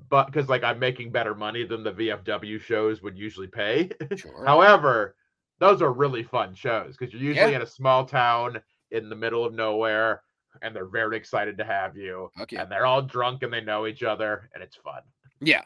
but 0.09 0.25
because 0.27 0.49
like 0.49 0.63
I'm 0.63 0.79
making 0.79 1.11
better 1.11 1.33
money 1.35 1.65
than 1.65 1.83
the 1.83 1.91
VFW 1.93 2.61
shows 2.61 3.01
would 3.01 3.17
usually 3.17 3.47
pay. 3.47 3.89
Sure. 4.15 4.45
However, 4.45 5.15
those 5.59 5.81
are 5.81 5.91
really 5.91 6.23
fun 6.23 6.53
shows 6.53 6.95
because 6.97 7.13
you're 7.13 7.21
usually 7.23 7.51
Yeah. 7.51 7.57
in 7.57 7.61
a 7.63 7.67
small 7.67 8.05
town 8.05 8.61
in 8.91 9.09
the 9.09 9.15
middle 9.15 9.43
of 9.43 9.53
nowhere, 9.53 10.21
and 10.61 10.75
they're 10.75 10.85
very 10.85 11.17
excited 11.17 11.57
to 11.57 11.63
have 11.65 11.97
you. 11.97 12.29
Okay. 12.39 12.57
And 12.57 12.71
they're 12.71 12.85
all 12.85 13.01
drunk 13.01 13.41
and 13.43 13.51
they 13.51 13.61
know 13.61 13.87
each 13.87 14.03
other, 14.03 14.49
and 14.53 14.63
it's 14.63 14.75
fun. 14.75 15.01
Yeah. 15.43 15.63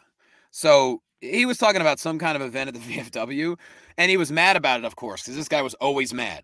So 0.52 1.02
he 1.22 1.46
was 1.46 1.58
talking 1.58 1.82
about 1.82 2.00
some 2.00 2.20
kind 2.20 2.36
of 2.36 2.42
event 2.42 2.70
at 2.70 2.74
the 2.74 2.80
VFW, 2.98 3.58
and 3.98 4.10
he 4.10 4.18
was 4.18 4.32
mad 4.32 4.56
about 4.56 4.80
it, 4.80 4.86
of 4.86 4.96
course, 4.96 5.24
because 5.24 5.36
this 5.36 5.48
guy 5.48 5.62
was 5.62 5.74
always 5.76 6.14
mad, 6.14 6.44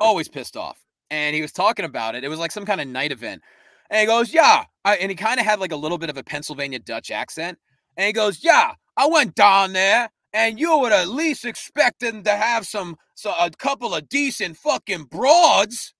always 0.00 0.28
pissed 0.28 0.56
off. 0.56 0.78
And 1.10 1.36
he 1.36 1.42
was 1.42 1.52
talking 1.52 1.84
about 1.84 2.14
it. 2.16 2.24
It 2.24 2.28
was 2.28 2.38
like 2.38 2.50
some 2.50 2.66
kind 2.66 2.80
of 2.80 2.88
night 2.88 3.12
event. 3.12 3.42
And 3.90 4.00
he 4.00 4.06
goes, 4.06 4.32
Yeah. 4.34 4.64
I, 4.84 4.96
and 4.96 5.10
he 5.10 5.16
kind 5.16 5.38
of 5.38 5.46
had 5.46 5.60
like 5.60 5.72
a 5.72 5.76
little 5.76 5.98
bit 5.98 6.10
of 6.10 6.16
a 6.16 6.24
Pennsylvania 6.24 6.78
Dutch 6.80 7.10
accent. 7.10 7.58
And 7.96 8.06
he 8.06 8.12
goes, 8.12 8.42
Yeah, 8.42 8.72
I 8.96 9.06
went 9.06 9.34
down 9.34 9.72
there, 9.72 10.10
and 10.32 10.58
you 10.58 10.76
would 10.78 10.92
at 10.92 11.08
least 11.08 11.44
expecting 11.44 12.24
to 12.24 12.32
have 12.32 12.66
some, 12.66 12.96
so 13.14 13.32
a 13.38 13.50
couple 13.50 13.94
of 13.94 14.08
decent 14.08 14.56
fucking 14.56 15.04
broads. 15.04 15.94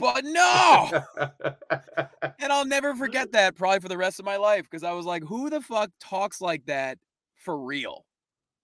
But 0.00 0.24
no. 0.24 1.02
And 2.40 2.52
I'll 2.52 2.64
never 2.66 2.94
forget 2.94 3.32
that 3.32 3.54
probably 3.54 3.80
for 3.80 3.88
the 3.88 3.98
rest 3.98 4.18
of 4.18 4.24
my 4.24 4.36
life 4.36 4.62
because 4.64 4.82
I 4.82 4.92
was 4.92 5.06
like, 5.06 5.22
who 5.22 5.50
the 5.50 5.60
fuck 5.60 5.90
talks 6.00 6.40
like 6.40 6.64
that 6.66 6.98
for 7.36 7.58
real? 7.58 8.04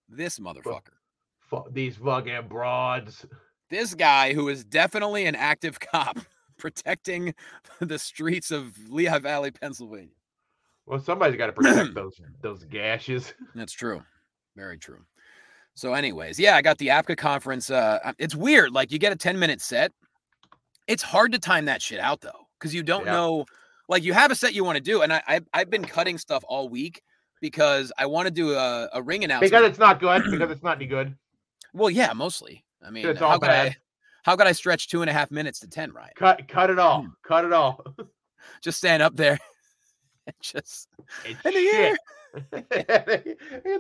This 0.09 0.38
motherfucker. 0.38 0.94
Fu- 1.40 1.64
These 1.70 1.96
fucking 1.96 2.49
broads. 2.49 3.27
This 3.70 3.94
guy 3.94 4.33
who 4.33 4.49
is 4.49 4.64
definitely 4.64 5.27
an 5.27 5.35
active 5.35 5.79
cop 5.92 6.18
protecting 6.59 7.35
the 7.81 7.99
streets 7.99 8.51
of 8.51 8.72
Lehigh 8.88 9.18
Valley, 9.18 9.51
Pennsylvania. 9.51 10.09
Well, 10.87 11.01
somebody's 11.01 11.37
got 11.37 11.46
to 11.46 11.53
protect 11.53 11.94
those 11.94 12.20
those 12.40 12.64
gashes. 12.64 13.35
That's 13.55 13.72
true. 13.72 14.03
Very 14.57 14.79
true. 14.79 15.05
So, 15.75 15.92
anyways, 15.92 16.38
yeah, 16.38 16.57
I 16.57 16.62
got 16.62 16.79
the 16.79 16.87
APCA 16.88 17.18
conference. 17.18 17.68
Uh, 17.68 17.99
uh, 18.03 18.12
it's 18.18 18.35
weird. 18.35 18.72
Like, 18.72 18.90
you 18.90 18.99
get 18.99 19.12
a 19.12 19.16
10 19.16 19.38
minute 19.38 19.61
set. 19.61 19.92
It's 20.87 21.03
hard 21.03 21.33
to 21.33 21.38
time 21.38 21.64
that 21.66 21.83
shit 21.83 22.01
out, 22.01 22.20
though, 22.20 22.46
because 22.59 22.75
you 22.75 22.83
don't 22.83 23.05
Yeah. 23.07 23.12
know. 23.12 23.46
Like, 23.88 24.03
you 24.03 24.12
have 24.14 24.31
a 24.31 24.35
set 24.35 24.55
you 24.55 24.64
want 24.64 24.77
to 24.77 24.83
do. 24.83 25.03
And 25.03 25.12
I, 25.12 25.22
I, 25.27 25.40
I've 25.55 25.70
been 25.70 25.85
cutting 25.85 26.18
stuff 26.18 26.44
all 26.49 26.68
week 26.68 27.03
because 27.40 27.92
I 27.99 28.07
want 28.07 28.27
to 28.27 28.33
do 28.33 28.55
a, 28.55 28.88
a 28.92 29.03
ring 29.03 29.22
announcement. 29.25 29.53
Because 29.53 29.68
it's 29.68 29.79
not 29.79 30.01
good. 30.01 30.25
Because 30.31 30.51
it's 30.51 30.62
not 30.62 30.77
any 30.79 30.87
good. 30.87 31.14
Well, 31.72 31.90
yeah, 31.90 32.12
mostly. 32.12 32.64
I 32.85 32.90
mean, 32.90 33.07
it's 33.07 33.20
how 33.20 33.27
all 33.29 33.38
could 33.38 33.51
I? 33.51 33.77
How 34.25 34.35
could 34.35 34.46
I 34.49 34.53
stretch 34.53 34.88
two 34.88 35.03
and 35.03 35.11
a 35.11 35.12
half 35.12 35.31
minutes 35.31 35.61
to 35.61 35.68
ten, 35.68 35.92
Ryan? 35.92 36.11
Cut 36.16 36.49
cut 36.49 36.68
it 36.70 36.79
all. 36.81 37.03
Hmm. 37.03 37.09
Cut 37.22 37.44
it 37.44 37.53
all. 37.53 37.85
Just 38.61 38.79
stand 38.79 39.03
up 39.03 39.14
there 39.16 39.38
and 40.27 40.35
just 40.40 40.88
It's 41.25 41.44
in 41.44 41.53
the 41.55 41.61
year. 41.61 41.96
in 42.53 42.64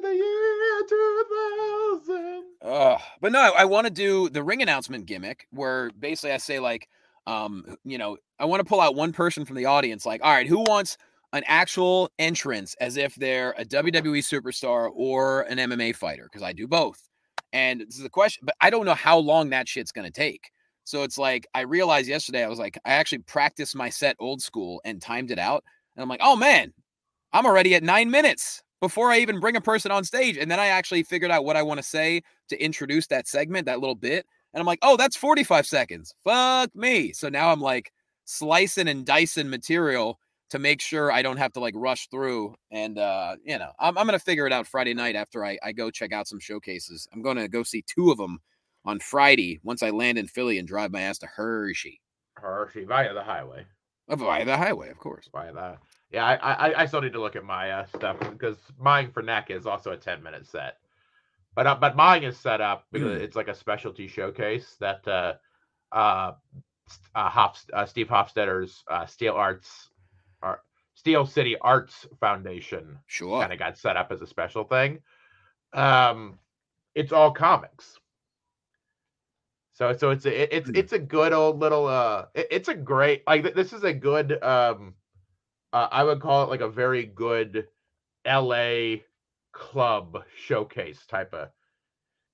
the 0.02 0.12
year 0.14 2.06
2000. 2.06 2.44
Oh, 2.62 2.98
but 3.20 3.32
no, 3.32 3.40
I, 3.40 3.62
I 3.62 3.64
want 3.64 3.86
to 3.86 3.92
do 3.92 4.28
the 4.28 4.42
ring 4.42 4.62
announcement 4.62 5.06
gimmick 5.06 5.46
where 5.50 5.90
basically 5.98 6.32
I 6.32 6.38
say 6.38 6.58
like, 6.58 6.88
um, 7.26 7.76
you 7.84 7.98
know, 7.98 8.16
I 8.38 8.44
want 8.44 8.60
to 8.60 8.64
pull 8.64 8.80
out 8.80 8.94
one 8.94 9.12
person 9.12 9.44
from 9.44 9.56
the 9.56 9.66
audience, 9.66 10.06
like, 10.06 10.20
all 10.22 10.32
right, 10.32 10.46
who 10.46 10.60
wants 10.60 10.96
an 11.32 11.42
actual 11.46 12.10
entrance 12.18 12.74
as 12.80 12.96
if 12.96 13.14
they're 13.16 13.54
a 13.58 13.64
WWE 13.64 14.18
superstar 14.18 14.90
or 14.94 15.42
an 15.42 15.58
MMA 15.58 15.94
fighter? 15.96 16.24
Because 16.24 16.42
I 16.42 16.52
do 16.52 16.66
both. 16.66 17.00
And 17.52 17.80
this 17.80 17.98
is 17.98 18.04
a 18.04 18.10
question, 18.10 18.44
but 18.44 18.54
I 18.60 18.70
don't 18.70 18.86
know 18.86 18.94
how 18.94 19.18
long 19.18 19.50
that 19.50 19.68
shit's 19.68 19.92
gonna 19.92 20.10
take. 20.10 20.50
So 20.84 21.02
it's 21.02 21.18
like 21.18 21.46
I 21.54 21.62
realized 21.62 22.08
yesterday, 22.08 22.44
I 22.44 22.48
was 22.48 22.58
like, 22.58 22.78
I 22.84 22.92
actually 22.92 23.18
practiced 23.18 23.74
my 23.74 23.88
set 23.88 24.16
old 24.20 24.40
school 24.40 24.80
and 24.84 25.02
timed 25.02 25.30
it 25.30 25.38
out. 25.38 25.64
And 25.96 26.02
I'm 26.02 26.08
like, 26.08 26.20
oh 26.22 26.36
man, 26.36 26.72
I'm 27.32 27.46
already 27.46 27.74
at 27.74 27.82
nine 27.82 28.10
minutes 28.10 28.62
before 28.80 29.10
I 29.10 29.18
even 29.18 29.40
bring 29.40 29.56
a 29.56 29.60
person 29.60 29.90
on 29.90 30.04
stage. 30.04 30.36
And 30.36 30.50
then 30.50 30.60
I 30.60 30.66
actually 30.66 31.02
figured 31.02 31.30
out 31.30 31.44
what 31.44 31.56
I 31.56 31.62
want 31.62 31.78
to 31.78 31.82
say 31.82 32.22
to 32.50 32.62
introduce 32.62 33.06
that 33.08 33.26
segment, 33.26 33.66
that 33.66 33.80
little 33.80 33.94
bit. 33.96 34.26
And 34.56 34.62
I'm 34.62 34.66
like, 34.66 34.78
oh, 34.80 34.96
that's 34.96 35.16
45 35.16 35.66
seconds. 35.66 36.14
Fuck 36.24 36.74
me. 36.74 37.12
So 37.12 37.28
now 37.28 37.52
I'm 37.52 37.60
like 37.60 37.92
slicing 38.24 38.88
and 38.88 39.04
dicing 39.04 39.50
material 39.50 40.18
to 40.48 40.58
make 40.58 40.80
sure 40.80 41.12
I 41.12 41.20
don't 41.20 41.36
have 41.36 41.52
to 41.52 41.60
like 41.60 41.74
rush 41.76 42.08
through. 42.08 42.54
And, 42.70 42.98
uh, 42.98 43.36
you 43.44 43.58
know, 43.58 43.72
I'm, 43.78 43.98
I'm 43.98 44.06
going 44.06 44.18
to 44.18 44.24
figure 44.24 44.46
it 44.46 44.54
out 44.54 44.66
Friday 44.66 44.94
night 44.94 45.14
after 45.14 45.44
I, 45.44 45.58
I 45.62 45.72
go 45.72 45.90
check 45.90 46.14
out 46.14 46.26
some 46.26 46.40
showcases. 46.40 47.06
I'm 47.12 47.20
going 47.20 47.36
to 47.36 47.48
go 47.48 47.64
see 47.64 47.84
two 47.86 48.10
of 48.10 48.16
them 48.16 48.38
on 48.86 48.98
Friday 48.98 49.60
once 49.62 49.82
I 49.82 49.90
land 49.90 50.16
in 50.16 50.26
Philly 50.26 50.56
and 50.56 50.66
drive 50.66 50.90
my 50.90 51.02
ass 51.02 51.18
to 51.18 51.26
Hershey. 51.26 52.00
Hershey 52.38 52.86
via 52.86 53.12
the 53.12 53.22
highway. 53.22 53.66
Oh, 54.08 54.16
Via 54.16 54.46
the 54.46 54.56
highway, 54.56 54.88
of 54.88 54.98
course. 54.98 55.28
Via 55.32 55.52
that. 55.52 55.80
Yeah, 56.10 56.24
I, 56.24 56.68
I 56.68 56.82
I 56.82 56.86
still 56.86 57.02
need 57.02 57.12
to 57.12 57.20
look 57.20 57.36
at 57.36 57.44
my 57.44 57.72
uh, 57.72 57.86
stuff 57.86 58.18
because 58.20 58.56
mine 58.78 59.10
for 59.12 59.20
neck 59.20 59.50
is 59.50 59.66
also 59.66 59.90
a 59.90 59.96
10 59.98 60.22
minute 60.22 60.46
set. 60.46 60.78
But 61.56 61.66
uh, 61.66 61.76
but 61.76 61.96
mine 61.96 62.24
is 62.24 62.38
set 62.38 62.60
up 62.60 62.86
because 62.92 63.20
it's 63.22 63.36
like 63.36 63.48
a 63.48 63.54
specialty 63.54 64.08
showcase 64.08 64.76
that 64.80 65.08
uh 65.08 65.34
uh, 65.92 66.32
uh, 67.16 67.48
uh 67.72 67.86
Steve 67.86 68.08
Hofstetter's 68.08 68.84
uh, 68.88 69.06
Steel 69.06 69.34
Arts 69.34 69.90
Art 70.42 70.60
Steel 70.94 71.26
City 71.26 71.56
Arts 71.60 72.06
Foundation 72.20 73.00
Sure. 73.06 73.40
kind 73.40 73.52
of 73.52 73.58
got 73.58 73.78
set 73.78 73.96
up 73.96 74.12
as 74.12 74.22
a 74.22 74.26
special 74.28 74.64
thing. 74.64 75.00
Um, 75.74 76.38
it's 76.94 77.12
all 77.12 77.32
comics. 77.32 77.98
So 79.72 79.92
so 79.94 80.10
it's 80.10 80.26
a, 80.26 80.42
it- 80.42 80.52
it's 80.52 80.70
Hmm. 80.70 80.76
it's 80.76 80.92
a 80.92 80.98
good 80.98 81.32
old 81.32 81.60
little 81.60 81.86
uh 81.86 82.26
it- 82.34 82.48
it's 82.50 82.68
a 82.68 82.74
great 82.74 83.26
like 83.26 83.54
this 83.54 83.72
is 83.72 83.84
a 83.84 83.92
good 83.92 84.42
um 84.42 84.94
uh, 85.72 85.88
I 85.90 86.04
would 86.04 86.20
call 86.20 86.44
it 86.44 86.50
like 86.50 86.60
a 86.60 86.68
very 86.68 87.04
good 87.04 87.68
LA 88.24 89.02
club 89.56 90.22
showcase 90.36 91.06
type 91.06 91.32
of 91.32 91.48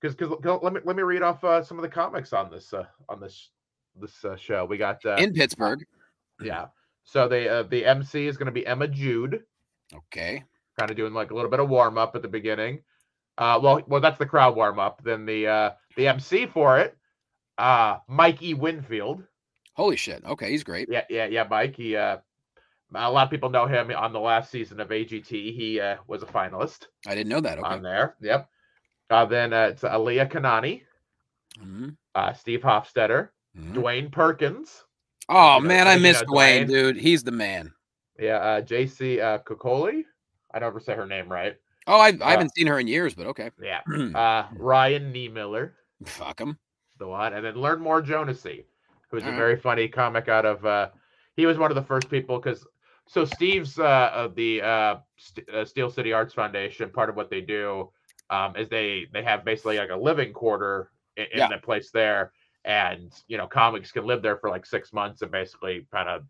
because 0.01 0.15
because 0.17 0.37
let 0.63 0.73
me 0.73 0.81
let 0.85 0.97
me 0.97 1.03
read 1.03 1.23
off 1.23 1.43
uh, 1.45 1.63
some 1.63 1.79
of 1.79 1.83
the 1.83 1.89
comics 1.89 2.33
on 2.33 2.51
this 2.51 2.73
uh, 2.75 2.85
on 3.09 3.21
this 3.21 3.51
this 3.95 4.25
uh, 4.25 4.37
show. 4.37 4.65
We 4.65 4.77
got 4.79 5.05
uh, 5.07 5.17
In 5.19 5.33
Pittsburgh. 5.33 5.85
yeah. 6.41 6.67
So 7.05 7.29
the 7.29 7.49
uh, 7.49 7.63
the 7.65 7.85
MC 7.87 8.27
is 8.27 8.37
going 8.37 8.47
to 8.47 8.53
be 8.53 8.67
Emma 8.67 8.89
Jude 8.89 9.43
Okay. 9.95 10.43
kind 10.79 10.91
of 10.91 10.97
doing 10.97 11.13
like 11.13 11.31
a 11.31 11.35
little 11.35 11.51
bit 11.51 11.61
of 11.61 11.69
warm 11.69 11.99
up 11.99 12.17
at 12.17 12.23
the 12.23 12.29
beginning. 12.29 12.81
Uh, 13.39 13.59
well, 13.63 13.83
well, 13.87 14.01
that's 14.01 14.19
the 14.19 14.27
crowd 14.27 14.57
warm 14.57 14.79
up. 14.79 15.03
Then 15.05 15.25
the 15.27 15.47
uh, 15.47 15.71
the 15.97 16.09
MC 16.09 16.47
for 16.47 16.79
it, 16.79 16.97
uh, 17.59 17.99
Mike 18.09 18.43
E. 18.43 18.55
Winfield. 18.55 19.23
Holy 19.75 19.97
shit. 19.97 20.25
Okay, 20.25 20.51
he's 20.51 20.65
great. 20.65 20.89
Yeah, 20.91 21.05
yeah, 21.09 21.27
yeah, 21.27 21.47
Mike. 21.49 21.77
He 21.77 21.97
uh, 21.97 22.19
a 22.95 23.11
lot 23.11 23.25
of 23.25 23.31
people 23.31 23.51
know 23.51 23.67
him 23.67 23.91
on 23.97 24.13
the 24.13 24.21
last 24.21 24.51
season 24.51 24.81
of 24.81 24.89
AGT. 24.89 25.31
He 25.57 25.81
uh, 25.81 25.97
was 26.07 26.23
a 26.23 26.27
finalist 26.27 26.87
I 27.07 27.15
didn't 27.15 27.29
know 27.31 27.41
that. 27.41 27.59
Okay. 27.59 27.67
on 27.69 27.83
there. 27.83 28.17
Yep. 28.21 28.49
Uh, 29.11 29.25
then 29.27 29.53
uh, 29.53 29.69
it's 29.73 29.83
Aaliyah 29.83 30.31
Kanani, 30.31 30.83
Mhm, 31.61 31.97
uh, 32.15 32.33
Steve 32.33 32.61
Hofstetter, 32.61 33.29
mhm. 33.59 33.75
Dwayne 33.75 34.11
Perkins. 34.13 34.85
Oh 35.29 35.57
You 35.57 35.63
know, 35.63 35.69
man, 35.69 35.89
I 35.89 35.95
know, 35.97 36.01
miss 36.03 36.23
Dwayne, 36.23 36.65
Dwayne. 36.65 36.69
dude. 36.69 36.97
He's 36.97 37.23
the 37.23 37.31
man. 37.31 37.73
Yeah, 38.19 38.37
uh, 38.37 38.61
JC 38.63 39.21
uh, 39.21 39.39
Kokoli. 39.39 40.05
I 40.55 40.59
never 40.59 40.81
say 40.81 40.95
her 40.95 41.07
name 41.07 41.31
right. 41.31 41.57
Oh, 41.87 41.99
I, 41.99 42.09
I 42.09 42.11
Uh, 42.11 42.29
haven't 42.31 42.55
seen 42.55 42.67
her 42.69 42.79
in 42.79 42.87
years, 42.87 43.15
but 43.15 43.27
okay. 43.29 43.51
Yeah. 43.61 43.81
Uh, 44.15 44.47
Ryan 44.57 45.13
Niemiller, 45.13 45.73
Fuck 46.05 46.41
him. 46.41 46.59
the 46.99 47.07
one, 47.09 47.33
and 47.35 47.45
then 47.45 47.55
Learnmore 47.55 48.03
Jonasi, 48.05 48.65
who's 49.11 49.23
a 49.23 49.27
Alright. 49.27 49.39
very 49.39 49.57
funny 49.57 49.89
comic 49.89 50.29
out 50.29 50.47
of. 50.47 50.65
Uh, 50.65 50.89
he 51.37 51.47
was 51.47 51.59
one 51.59 51.71
of 51.71 51.75
the 51.75 51.83
first 51.83 52.09
people 52.11 52.39
because 52.39 52.67
so 53.13 53.27
Steve's 53.27 53.79
uh, 53.79 54.11
of 54.15 54.35
the 54.35 54.63
uh, 54.63 54.97
St- 55.19 55.49
uh, 55.51 55.65
Steel 55.67 55.91
City 55.91 56.15
Arts 56.15 56.33
Foundation. 56.33 56.89
Part 56.89 57.11
of 57.11 57.17
what 57.17 57.29
they 57.29 57.43
do 57.43 57.91
um, 58.31 58.57
is 58.57 58.69
they 58.71 59.07
they 59.13 59.23
have 59.23 59.45
basically 59.45 59.77
like 59.79 59.91
a 59.91 59.97
living 59.97 60.33
quarter 60.33 60.91
in, 61.19 61.25
in 61.33 61.39
Yeah. 61.41 61.49
the 61.49 61.59
place 61.59 61.91
there, 61.91 62.33
and 62.65 63.13
you 63.29 63.37
know 63.37 63.47
comics 63.47 63.93
can 63.93 64.07
live 64.07 64.23
there 64.23 64.39
for 64.39 64.49
like 64.49 64.65
six 64.65 64.93
months 64.95 65.21
and 65.21 65.31
basically 65.31 65.87
kind 65.93 66.09
of 66.09 66.25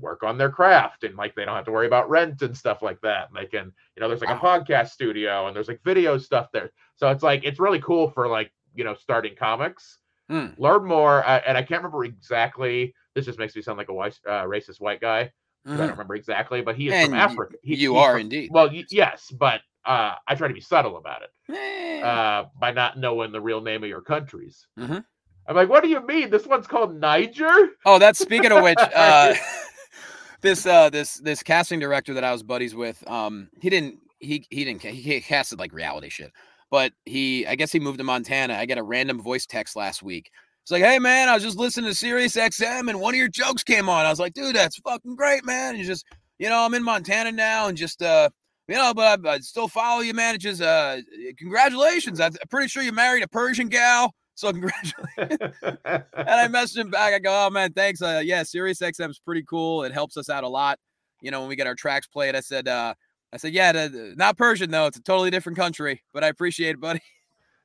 work 0.00 0.22
on 0.22 0.38
their 0.38 0.50
craft 0.50 1.02
and 1.04 1.16
like 1.16 1.34
they 1.34 1.44
don't 1.44 1.56
have 1.56 1.64
to 1.64 1.72
worry 1.72 1.86
about 1.86 2.08
rent 2.08 2.42
and 2.42 2.56
stuff 2.56 2.82
like 2.82 3.00
that. 3.00 3.28
And 3.28 3.36
they 3.36 3.46
can, 3.46 3.72
you 3.96 4.00
know, 4.00 4.08
there's 4.08 4.20
like 4.20 4.36
a 4.36 4.38
podcast 4.38 4.90
studio 4.90 5.46
and 5.46 5.56
there's 5.56 5.68
like 5.68 5.80
video 5.84 6.18
stuff 6.18 6.52
there. 6.52 6.70
So 6.96 7.08
it's 7.10 7.22
like 7.22 7.42
it's 7.44 7.58
really 7.58 7.80
cool 7.80 8.10
for 8.10 8.28
like 8.28 8.52
you 8.74 8.84
know 8.84 8.94
starting 8.94 9.34
comics. 9.36 9.98
Hmm. 10.28 10.48
Learnmore, 10.58 11.24
uh, 11.26 11.40
and 11.44 11.58
I 11.58 11.62
can't 11.62 11.82
remember 11.82 12.04
exactly. 12.04 12.94
This 13.16 13.24
just 13.26 13.40
makes 13.40 13.56
me 13.56 13.62
sound 13.62 13.78
like 13.78 13.88
a 13.88 13.92
white, 13.92 14.16
uh, 14.28 14.44
racist 14.44 14.80
white 14.80 15.00
guy. 15.00 15.32
'Cause 15.64 15.74
I 15.74 15.76
don't 15.78 15.88
Mhm. 15.88 15.90
remember 15.92 16.14
exactly, 16.14 16.62
but 16.62 16.76
he 16.76 16.88
is 16.88 16.94
And 16.94 17.10
from 17.10 17.18
Africa. 17.18 17.56
He- 17.62 17.76
you 17.76 17.96
are 17.96 18.12
from- 18.12 18.20
indeed. 18.22 18.50
Well, 18.52 18.70
yes, 18.72 19.30
but 19.30 19.60
uh, 19.84 20.14
I 20.28 20.34
try 20.34 20.46
to 20.48 20.54
be 20.54 20.60
subtle 20.60 20.98
about 20.98 21.22
it 21.22 22.02
uh, 22.04 22.44
by 22.60 22.70
not 22.70 22.98
knowing 22.98 23.32
the 23.32 23.40
real 23.40 23.60
name 23.62 23.82
of 23.82 23.88
your 23.88 24.02
countries. 24.02 24.66
Mhm. 24.78 25.04
I'm 25.48 25.56
like, 25.56 25.68
what 25.70 25.82
do 25.82 25.88
you 25.88 26.00
mean? 26.06 26.28
This 26.30 26.46
one's 26.46 26.66
called 26.66 26.94
Niger? 26.94 27.70
Oh, 27.86 27.98
that's 27.98 28.18
speaking 28.18 28.52
of 28.52 28.62
which, 28.62 28.78
uh, 28.94 29.34
this 30.42 30.66
uh, 30.66 30.90
this 30.90 31.14
this 31.16 31.42
casting 31.42 31.80
director 31.80 32.14
that 32.14 32.24
I 32.24 32.32
was 32.32 32.42
buddies 32.42 32.74
with, 32.74 33.02
um, 33.08 33.48
he 33.60 33.70
didn't 33.70 34.00
he 34.18 34.46
he 34.50 34.64
didn't 34.64 34.82
he 34.82 35.20
casted 35.22 35.58
like 35.58 35.72
reality 35.72 36.08
shit, 36.10 36.30
but 36.70 36.92
he 37.06 37.46
I 37.46 37.54
guess 37.54 37.72
he 37.72 37.80
moved 37.80 37.98
to 37.98 38.04
Montana. 38.04 38.54
I 38.54 38.66
got 38.66 38.78
a 38.78 38.82
random 38.82 39.20
voice 39.20 39.46
text 39.46 39.76
last 39.76 40.02
week. 40.02 40.30
It's 40.62 40.70
like, 40.70 40.82
hey 40.82 40.98
man, 40.98 41.28
I 41.28 41.34
was 41.34 41.42
just 41.42 41.58
listening 41.58 41.90
to 41.90 41.94
Sirius 41.96 42.36
XM 42.36 42.88
and 42.90 43.00
one 43.00 43.14
of 43.14 43.18
your 43.18 43.28
jokes 43.28 43.64
came 43.64 43.88
on. 43.88 44.06
I 44.06 44.10
was 44.10 44.20
like, 44.20 44.34
dude, 44.34 44.54
that's 44.56 44.78
fucking 44.80 45.16
great, 45.16 45.44
man. 45.44 45.74
And 45.76 45.84
just 45.84 46.04
you 46.38 46.48
know, 46.48 46.64
I'm 46.64 46.74
in 46.74 46.82
Montana 46.82 47.32
now 47.32 47.66
and 47.68 47.76
just 47.76 48.02
uh. 48.02 48.28
You 48.68 48.76
know, 48.76 48.94
but 48.94 49.26
I, 49.26 49.32
I 49.32 49.38
still 49.40 49.66
follow 49.66 50.00
you, 50.00 50.14
man. 50.14 50.36
It's 50.36 50.44
just, 50.44 50.62
uh, 50.62 50.98
congratulations. 51.38 52.20
I'm 52.20 52.30
pretty 52.50 52.68
sure 52.68 52.84
you 52.84 52.92
married 52.92 53.24
a 53.24 53.28
Persian 53.28 53.68
gal. 53.68 54.14
So 54.36 54.52
congratulations. 54.52 55.38
And 55.62 56.04
I 56.14 56.46
messaged 56.46 56.76
him 56.78 56.88
back. 56.90 57.12
I 57.12 57.18
go, 57.18 57.46
oh 57.46 57.50
man, 57.50 57.72
thanks. 57.72 58.00
Uh, 58.00 58.22
yeah, 58.24 58.44
Sirius 58.44 58.78
XM 58.80 59.10
is 59.10 59.18
pretty 59.18 59.42
cool. 59.42 59.82
It 59.82 59.92
helps 59.92 60.16
us 60.16 60.30
out 60.30 60.44
a 60.44 60.48
lot. 60.48 60.78
You 61.20 61.32
know, 61.32 61.40
when 61.40 61.48
we 61.48 61.56
get 61.56 61.66
our 61.66 61.74
tracks 61.74 62.06
played, 62.06 62.36
I 62.36 62.40
said, 62.40 62.68
uh, 62.68 62.94
I 63.32 63.38
said, 63.38 63.52
yeah, 63.52 63.72
the- 63.72 63.88
the- 63.88 64.14
not 64.16 64.38
Persian 64.38 64.70
though. 64.70 64.86
It's 64.86 64.98
a 64.98 65.02
totally 65.02 65.30
different 65.30 65.58
country, 65.58 66.02
but 66.14 66.22
I 66.22 66.28
appreciate 66.28 66.70
it, 66.70 66.80
buddy. 66.80 67.00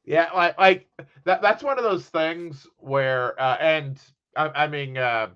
Yeah, 0.06 0.30
like 0.36 0.58
like 0.58 0.88
that. 1.24 1.42
That's 1.42 1.64
one 1.64 1.78
of 1.78 1.84
those 1.84 2.08
things 2.08 2.68
where, 2.78 3.40
uh, 3.42 3.58
and 3.60 4.00
I, 4.36 4.50
I 4.50 4.68
mean, 4.68 4.98
uh, 4.98 5.30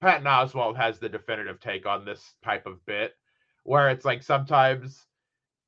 Patton 0.00 0.26
Oswalt 0.26 0.76
has 0.76 0.98
the 0.98 1.08
definitive 1.08 1.60
take 1.60 1.86
on 1.86 2.04
this 2.04 2.34
type 2.44 2.66
of 2.66 2.84
bit, 2.86 3.14
where 3.62 3.88
it's 3.90 4.04
like 4.04 4.22
sometimes 4.22 5.06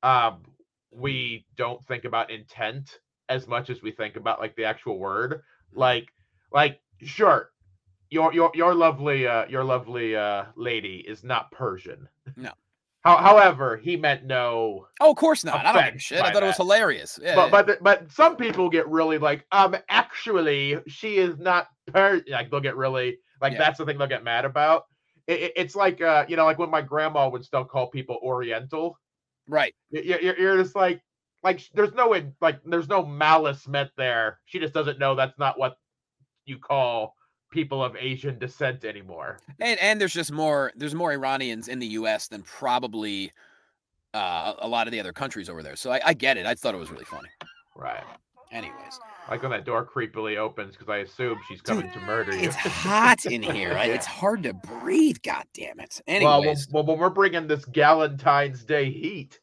um, 0.03 0.43
we 0.91 1.45
don't 1.55 1.83
think 1.85 2.05
about 2.05 2.31
intent 2.31 2.99
as 3.29 3.47
much 3.47 3.69
as 3.69 3.81
we 3.81 3.91
think 3.91 4.17
about 4.17 4.39
like 4.39 4.55
the 4.55 4.65
actual 4.65 4.99
word. 4.99 5.41
Like, 5.73 6.11
like 6.51 6.81
sure, 7.01 7.51
your 8.09 8.33
your 8.33 8.51
your 8.53 8.75
lovely 8.75 9.25
uh, 9.25 9.45
your 9.47 9.63
lovely 9.63 10.15
uh, 10.17 10.45
lady 10.55 10.97
is 11.07 11.23
not 11.23 11.51
Persian. 11.51 12.09
No. 12.35 12.51
How, 13.03 13.17
however, 13.17 13.77
he 13.77 13.97
meant 13.97 14.25
no 14.25 14.85
Oh, 14.99 15.11
of 15.11 15.17
course 15.17 15.43
not. 15.43 15.65
I 15.65 15.73
don't 15.73 15.85
give 15.85 15.95
a 15.95 15.99
shit. 15.99 16.21
I 16.21 16.31
thought 16.31 16.43
it 16.43 16.47
was 16.47 16.57
hilarious. 16.57 17.19
Yeah, 17.21 17.35
but 17.35 17.45
yeah. 17.45 17.51
but 17.51 17.67
the- 17.67 17.77
but 17.81 18.11
some 18.11 18.35
people 18.35 18.69
get 18.69 18.87
really 18.87 19.17
like 19.17 19.45
um 19.51 19.75
actually 19.89 20.77
she 20.87 21.17
is 21.17 21.37
not 21.39 21.67
per 21.87 22.21
like 22.29 22.51
they'll 22.51 22.59
get 22.59 22.75
really 22.77 23.17
like 23.41 23.53
Yeah. 23.53 23.59
that's 23.59 23.79
the 23.79 23.85
thing 23.85 23.97
they'll 23.97 24.07
get 24.07 24.23
mad 24.23 24.45
about 24.45 24.83
it, 25.27 25.41
it- 25.41 25.53
it's 25.55 25.75
like 25.75 25.99
uh 26.01 26.25
you 26.27 26.35
know 26.35 26.45
like 26.45 26.59
when 26.59 26.69
my 26.69 26.81
grandma 26.81 27.27
would 27.27 27.43
still 27.43 27.65
call 27.65 27.87
people 27.89 28.19
oriental 28.23 28.97
right. 29.47 29.73
You're, 29.89 30.21
you're 30.37 30.57
just 30.57 30.75
like 30.75 31.01
like 31.43 31.61
there's 31.73 31.93
no 31.93 32.15
like 32.39 32.59
there's 32.65 32.87
no 32.87 33.03
malice 33.03 33.67
meant 33.67 33.89
there 33.97 34.39
she 34.45 34.59
just 34.59 34.73
doesn't 34.73 34.99
know 34.99 35.15
that's 35.15 35.39
not 35.39 35.57
what 35.57 35.75
you 36.45 36.59
call 36.59 37.15
people 37.51 37.83
of 37.83 37.95
asian 37.97 38.39
descent 38.39 38.83
anymore 38.85 39.37
And 39.59 39.79
and 39.79 40.01
there's 40.01 40.13
just 40.13 40.31
more 40.31 40.71
there's 40.75 40.95
more 40.95 41.11
Iranians 41.11 41.67
in 41.67 41.77
the 41.79 41.87
US 41.99 42.27
than 42.27 42.41
probably 42.43 43.31
uh, 44.13 44.53
a 44.59 44.67
lot 44.67 44.87
of 44.87 44.91
the 44.91 44.99
other 44.99 45.13
countries 45.13 45.49
over 45.49 45.63
there. 45.63 45.75
So 45.77 45.89
I, 45.91 46.01
I 46.07 46.13
get 46.13 46.35
it. 46.35 46.45
I 46.45 46.53
thought 46.53 46.73
it 46.75 46.77
was 46.77 46.91
really 46.91 47.05
funny. 47.05 47.29
right 47.75 48.03
Anyways. 48.51 48.99
like 49.29 49.41
when 49.43 49.51
that 49.51 49.63
door 49.63 49.85
creepily 49.85 50.35
opens 50.35 50.73
because 50.75 50.89
i 50.89 50.97
assume 50.97 51.39
she's 51.47 51.61
coming 51.61 51.89
to 51.91 51.99
murder 52.01 52.33
you 52.35 52.41
It's 52.49 52.55
hot 52.87 53.25
in 53.25 53.41
here. 53.41 53.71
I- 53.73 53.85
It's 53.85 54.05
hard 54.21 54.43
to 54.43 54.53
breathe. 54.53 55.17
God 55.23 55.45
damn 55.53 55.79
it. 55.79 56.01
well, 56.07 56.39
when, 56.39 56.49
Anyways, 56.49 56.67
well 56.71 56.83
we're 56.85 57.09
bringing 57.09 57.47
this 57.47 57.63
galentine's 57.65 58.63
day 58.65 58.91
heat 58.91 59.39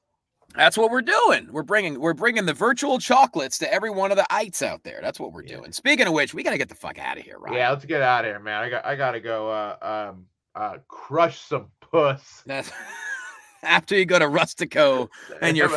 that's 0.58 0.76
what 0.76 0.90
we're 0.90 1.00
doing. 1.02 1.48
We're 1.50 1.62
bringing 1.62 1.98
we're 2.00 2.14
bringing 2.14 2.44
the 2.44 2.52
virtual 2.52 2.98
chocolates 2.98 3.58
to 3.58 3.72
every 3.72 3.90
one 3.90 4.10
of 4.10 4.16
the 4.16 4.26
ites 4.32 4.60
out 4.60 4.82
there. 4.82 4.98
That's 5.00 5.18
what 5.18 5.32
we're 5.32 5.44
Yeah. 5.44 5.56
doing. 5.56 5.72
Speaking 5.72 6.06
of 6.06 6.12
which, 6.12 6.34
we 6.34 6.42
got 6.42 6.50
to 6.50 6.58
get 6.58 6.68
the 6.68 6.74
fuck 6.74 6.98
out 6.98 7.16
of 7.18 7.24
here, 7.24 7.38
right? 7.38 7.54
Yeah, 7.54 7.70
let's 7.70 7.84
get 7.84 8.02
out 8.02 8.24
of 8.24 8.30
here, 8.30 8.40
man. 8.40 8.62
I 8.64 8.68
got 8.70 8.84
I 8.84 8.96
gotta 8.96 9.20
go 9.20 9.50
uh 9.50 10.08
um 10.10 10.26
uh 10.54 10.78
crush 10.88 11.40
some 11.40 11.68
puss. 11.80 12.42
That's 12.44 12.70
after 13.62 13.96
you 13.96 14.04
go 14.04 14.18
to 14.18 14.26
Rustico 14.26 15.08
and 15.40 15.56
you're 15.56 15.70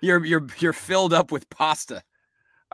you're 0.00 0.24
you're 0.24 0.46
you're 0.58 0.72
filled 0.72 1.12
up 1.12 1.30
with 1.30 1.48
pasta. 1.50 2.02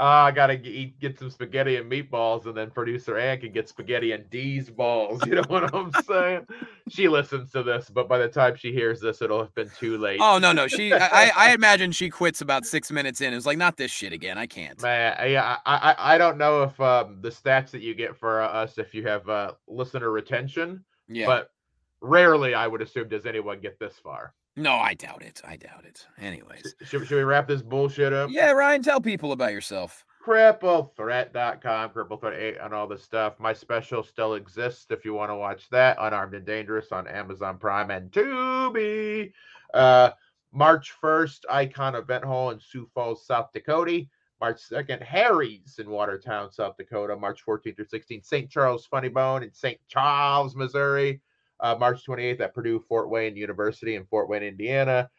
Uh, 0.00 0.04
I 0.04 0.30
gotta 0.30 0.56
get, 0.56 0.70
eat, 0.70 1.00
get 1.00 1.18
some 1.18 1.28
spaghetti 1.28 1.74
and 1.76 1.90
meatballs, 1.90 2.46
and 2.46 2.56
then 2.56 2.70
producer 2.70 3.18
Ann 3.18 3.40
can 3.40 3.50
get 3.52 3.68
spaghetti 3.68 4.12
and 4.12 4.28
D's 4.30 4.70
balls. 4.70 5.20
You 5.26 5.34
know 5.34 5.42
what 5.48 5.74
I'm 5.74 5.90
saying? 6.06 6.46
she 6.88 7.08
listens 7.08 7.50
to 7.52 7.62
this, 7.62 7.90
but 7.90 8.08
by 8.08 8.18
the 8.18 8.28
time 8.28 8.54
she 8.56 8.72
hears 8.72 9.00
this, 9.00 9.20
it'll 9.20 9.40
have 9.40 9.54
been 9.54 9.70
too 9.78 9.98
late. 9.98 10.20
Oh 10.22 10.38
no, 10.38 10.52
no. 10.52 10.68
She 10.68 10.92
I, 10.94 11.30
I 11.36 11.52
imagine 11.52 11.90
she 11.92 12.08
quits 12.10 12.40
about 12.40 12.64
six 12.64 12.90
minutes 12.92 13.20
in. 13.20 13.34
It's 13.34 13.44
like 13.44 13.58
not 13.58 13.76
this 13.76 13.90
shit 13.90 14.12
again. 14.12 14.38
I 14.38 14.46
can't. 14.46 14.80
Man, 14.80 15.16
I- 15.18 15.26
yeah, 15.26 15.56
I, 15.66 15.76
I 15.98 16.14
I 16.14 16.18
don't 16.18 16.38
know 16.38 16.62
if 16.62 16.80
um 16.80 17.18
the 17.20 17.30
stats 17.30 17.70
that 17.72 17.80
you 17.82 17.94
get 17.94 18.16
for 18.16 18.40
uh, 18.40 18.46
us 18.48 18.78
if 18.78 18.94
you 18.94 19.06
have 19.06 19.28
uh 19.28 19.52
listener 19.66 20.10
retention, 20.10 20.84
Yeah. 21.08 21.26
but 21.26 21.50
rarely 22.00 22.54
I 22.54 22.68
would 22.68 22.80
assume 22.82 23.08
does 23.08 23.26
anyone 23.26 23.60
get 23.60 23.78
this 23.80 23.94
far. 24.02 24.32
No, 24.58 24.74
I 24.74 24.94
doubt 24.94 25.22
it. 25.22 25.40
I 25.46 25.56
doubt 25.56 25.84
it. 25.84 26.06
Anyways. 26.20 26.74
Should, 26.84 27.06
should 27.06 27.16
we 27.16 27.22
wrap 27.22 27.48
this 27.48 27.62
bullshit 27.62 28.12
up? 28.12 28.30
Yeah, 28.30 28.50
Ryan, 28.52 28.82
tell 28.82 29.00
people 29.00 29.32
about 29.32 29.52
yourself. 29.52 30.04
cripplethreat.com, 30.24 31.90
cripple 31.90 32.20
threat 32.20 32.38
8 32.38 32.56
and 32.62 32.74
all 32.74 32.86
this 32.86 33.02
stuff. 33.02 33.34
My 33.38 33.52
special 33.52 34.02
still 34.02 34.34
exists 34.34 34.86
if 34.90 35.04
you 35.04 35.14
want 35.14 35.30
to 35.30 35.36
watch 35.36 35.68
that. 35.70 35.96
Unarmed 36.00 36.34
and 36.34 36.44
Dangerous 36.46 36.92
on 36.92 37.06
Amazon 37.06 37.58
Prime 37.58 37.90
and 37.90 38.10
Tubi. 38.10 39.32
Uh, 39.72 40.10
March 40.52 40.92
1st, 41.02 41.40
Icon 41.50 41.94
Event 41.94 42.24
Hall 42.24 42.50
in 42.50 42.60
Sioux 42.60 42.88
Falls, 42.94 43.26
South 43.26 43.50
Dakota. 43.52 44.04
March 44.40 44.60
2nd, 44.70 45.02
Harry's 45.02 45.78
in 45.78 45.90
Watertown, 45.90 46.50
South 46.52 46.76
Dakota. 46.76 47.16
March 47.16 47.44
14th 47.44 47.76
through 47.76 47.84
16th, 47.86 48.24
St. 48.24 48.50
Charles 48.50 48.86
Funny 48.86 49.08
Bone 49.08 49.42
in 49.42 49.52
St. 49.52 49.78
Charles, 49.88 50.54
Missouri. 50.54 51.20
Uh, 51.60 51.76
March 51.78 52.04
28th 52.06 52.40
at 52.40 52.54
Purdue 52.54 52.84
Fort 52.88 53.10
Wayne 53.10 53.36
University 53.36 53.94
in 53.94 54.04
Fort 54.06 54.28
Wayne, 54.28 54.42
Indiana. 54.42 55.10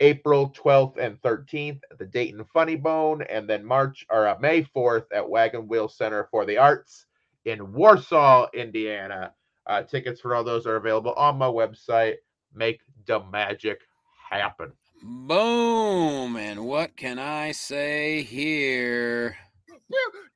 April 0.00 0.50
12th 0.50 0.98
and 0.98 1.20
13th 1.22 1.80
at 1.90 1.98
the 1.98 2.04
Dayton 2.04 2.44
Funny 2.52 2.74
Bone, 2.74 3.22
and 3.22 3.48
then 3.48 3.64
March 3.64 4.04
or 4.10 4.26
uh, 4.26 4.36
May 4.40 4.64
4th 4.64 5.04
at 5.14 5.28
Wagon 5.28 5.68
Wheel 5.68 5.88
Center 5.88 6.26
for 6.30 6.44
the 6.44 6.58
Arts 6.58 7.06
in 7.44 7.72
Warsaw, 7.72 8.48
Indiana. 8.52 9.32
Uh, 9.66 9.82
tickets 9.82 10.20
for 10.20 10.34
all 10.34 10.42
those 10.42 10.66
are 10.66 10.76
available 10.76 11.12
on 11.12 11.38
my 11.38 11.46
website. 11.46 12.16
Make 12.52 12.80
the 13.06 13.22
magic 13.32 13.80
happen. 14.28 14.72
Boom. 15.04 16.36
And 16.36 16.66
what 16.66 16.96
can 16.96 17.18
I 17.18 17.52
say 17.52 18.22
here? 18.22 19.36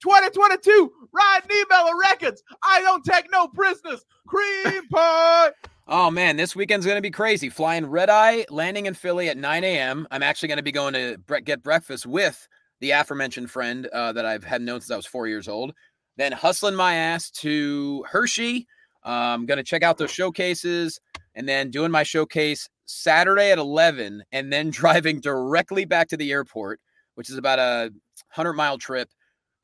2022, 0.01 0.93
Ryan 1.13 1.43
Niemiller 1.49 2.01
Records. 2.03 2.43
I 2.63 2.81
don't 2.81 3.05
take 3.05 3.27
no 3.31 3.49
prisoners. 3.49 4.05
Cream 4.27 4.89
pie. 4.93 5.53
Oh 5.89 6.11
man, 6.11 6.37
this 6.37 6.57
weekend's 6.57 6.85
gonna 6.85 7.01
be 7.01 7.11
crazy. 7.11 7.49
Flying 7.49 7.87
red 7.87 8.11
eye, 8.11 8.45
landing 8.51 8.87
in 8.87 8.95
Philly 8.95 9.29
at 9.29 9.37
9 9.37 9.65
a.m. 9.65 10.09
I'm 10.11 10.23
actually 10.23 10.49
gonna 10.49 10.63
be 10.63 10.73
going 10.73 10.95
to 10.95 11.17
bre- 11.27 11.39
get 11.39 11.63
breakfast 11.63 12.07
with 12.07 12.49
the 12.81 12.91
aforementioned 12.91 13.51
friend 13.51 13.87
uh, 13.87 14.13
that 14.13 14.27
I've 14.27 14.45
had 14.45 14.63
known 14.63 14.81
since 14.81 14.91
I 14.91 14.97
was 14.97 15.07
four 15.07 15.29
years 15.29 15.49
old. 15.49 15.73
Then 16.17 16.33
hustling 16.33 16.75
my 16.75 16.95
ass 16.95 17.31
to 17.33 18.05
Hershey. 18.09 18.67
I'm 19.05 19.43
um, 19.43 19.47
gonna 19.47 19.63
check 19.63 19.85
out 19.85 19.99
those 19.99 20.11
showcases 20.11 21.01
and 21.37 21.49
then 21.49 21.71
doing 21.71 21.91
my 21.93 22.03
showcase 22.03 22.69
Saturday 22.87 23.51
at 23.51 23.59
11, 23.59 24.25
and 24.33 24.53
then 24.53 24.71
driving 24.71 25.21
directly 25.21 25.85
back 25.85 26.09
to 26.09 26.17
the 26.17 26.33
airport, 26.33 26.81
which 27.15 27.31
is 27.31 27.37
about 27.37 27.59
a 27.59 27.93
hundred 28.31 28.55
mile 28.55 28.79
trip 28.79 29.09